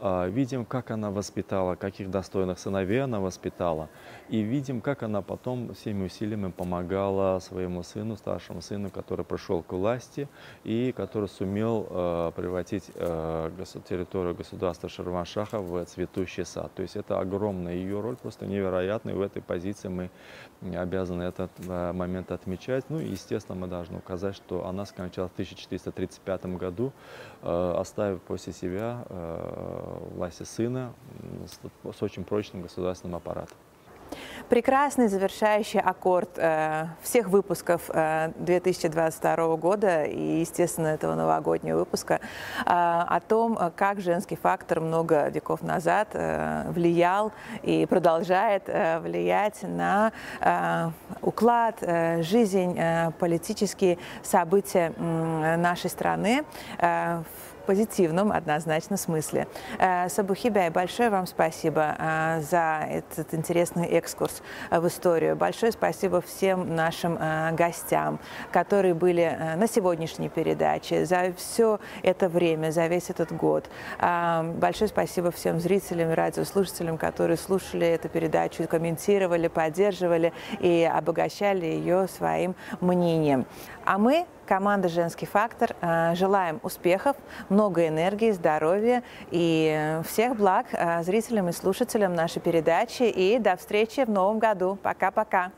А, 0.02 0.28
видим, 0.28 0.64
как 0.64 0.92
она 0.92 1.12
воспитала, 1.12 1.76
каких 1.76 2.10
достойных 2.10 2.58
сыновей 2.60 3.04
она 3.04 3.20
воспитала. 3.20 3.90
И 4.30 4.40
видим, 4.42 4.80
как 4.80 5.04
она 5.04 5.22
потом 5.22 5.74
всеми 5.74 6.06
усилиями 6.06 6.52
помогала 6.52 7.40
своему 7.40 7.84
сыну, 7.84 8.16
старшему 8.16 8.62
сыну, 8.62 8.90
который 8.90 9.26
пришел 9.26 9.62
к 9.62 9.74
власти 9.74 10.30
и 10.64 10.94
который 10.96 11.28
сумел 11.28 11.88
э, 11.90 12.32
превратить 12.36 12.90
э, 12.96 13.52
территорию 13.90 14.36
государства 14.36 14.88
Шарваншаха 14.88 15.60
в 15.60 15.84
цветущий 15.86 16.46
сад. 16.46 16.72
То 16.76 16.82
есть 16.82 16.96
это 16.96 17.20
огромная 17.20 17.74
ее 17.74 18.00
роль, 18.00 18.16
просто 18.16 18.46
невероятная. 18.46 19.14
И 19.14 19.18
в 19.18 19.22
этой 19.22 19.42
позиции 19.42 19.90
мы 19.90 20.10
обязаны 20.62 21.24
этот 21.24 21.52
э, 21.68 21.92
момент 21.92 22.32
отмечать. 22.32 22.86
Ну 22.90 23.00
и, 23.00 23.08
естественно, 23.08 23.58
мы 23.58 23.68
должны 23.68 23.98
указать, 23.98 24.36
что 24.36 24.66
она 24.66 24.86
скончалась 24.86 25.32
в 25.32 25.34
1435 25.34 26.46
году, 26.58 26.94
э, 27.42 27.76
оставив 27.78 28.22
после 28.22 28.54
себя 28.54 29.04
э, 29.10 29.89
власти 30.16 30.44
сына 30.44 30.94
с, 31.48 31.96
с 31.98 32.02
очень 32.02 32.24
прочным 32.24 32.62
государственным 32.62 33.16
аппаратом. 33.16 33.58
Прекрасный 34.48 35.08
завершающий 35.08 35.80
аккорд 35.80 36.32
э, 36.38 36.88
всех 37.04 37.30
выпусков 37.30 37.90
э, 37.90 38.32
2022 38.38 39.56
года 39.58 40.06
и, 40.06 40.40
естественно, 40.40 40.88
этого 40.88 41.14
новогоднего 41.14 41.80
выпуска 41.80 42.16
э, 42.16 42.20
о 42.66 43.20
том, 43.20 43.60
как 43.76 44.02
женский 44.02 44.36
фактор 44.36 44.80
много 44.80 45.30
веков 45.30 45.62
назад 45.62 46.10
э, 46.14 46.72
влиял 46.72 47.32
и 47.62 47.86
продолжает 47.86 48.64
э, 48.68 49.00
влиять 49.02 49.62
на 49.62 50.12
э, 50.42 50.90
уклад, 51.22 51.76
э, 51.82 52.24
жизнь, 52.24 52.76
э, 52.76 53.12
политические 53.20 54.00
события 54.24 54.94
э, 54.98 55.58
нашей 55.58 55.92
страны. 55.92 56.44
Э, 56.80 57.22
позитивном 57.70 58.32
однозначно 58.32 58.98
смысле. 58.98 59.48
Э, 59.78 60.10
Сабухибяй, 60.10 60.72
большое 60.72 61.12
вам 61.12 61.28
спасибо 61.28 61.96
э, 62.00 62.42
за 62.42 62.84
этот 62.90 63.36
интересный 63.36 63.86
экскурс 63.86 64.42
в 64.72 64.88
историю. 64.88 65.36
Большое 65.36 65.72
спасибо 65.72 66.20
всем 66.20 66.76
нашим 66.76 67.16
э, 67.20 67.52
гостям, 67.52 68.18
которые 68.52 68.96
были 68.96 69.38
на 69.56 69.68
сегодняшней 69.68 70.30
передаче, 70.30 71.06
за 71.06 71.32
все 71.38 71.80
это 72.02 72.28
время, 72.28 72.72
за 72.72 72.88
весь 72.88 73.12
этот 73.12 73.32
год. 73.32 73.70
Большое 74.00 74.88
спасибо 74.88 75.30
всем 75.30 75.60
зрителям 75.60 76.10
и 76.10 76.16
радиослушателям, 76.16 76.98
которые 76.98 77.38
слушали 77.38 77.86
эту 77.86 78.10
передачу, 78.10 78.68
комментировали, 78.68 79.48
поддерживали 79.48 80.34
и 80.60 80.90
обогащали 80.92 81.68
ее 81.68 82.08
своим 82.08 82.56
мнением. 82.82 83.46
А 83.86 84.00
мы 84.00 84.26
команда 84.50 84.90
«Женский 84.90 85.28
фактор» 85.28 85.76
э, 85.80 86.16
желаем 86.16 86.60
успехов, 86.64 87.16
много 87.50 87.88
энергии, 87.88 88.32
здоровья 88.32 89.04
и 89.30 90.02
всех 90.08 90.36
благ 90.36 90.66
э, 90.72 91.04
зрителям 91.04 91.50
и 91.50 91.52
слушателям 91.52 92.16
нашей 92.16 92.42
передачи. 92.42 93.04
И 93.04 93.38
до 93.38 93.56
встречи 93.56 94.04
в 94.04 94.10
новом 94.10 94.40
году. 94.40 94.80
Пока-пока. 94.82 95.52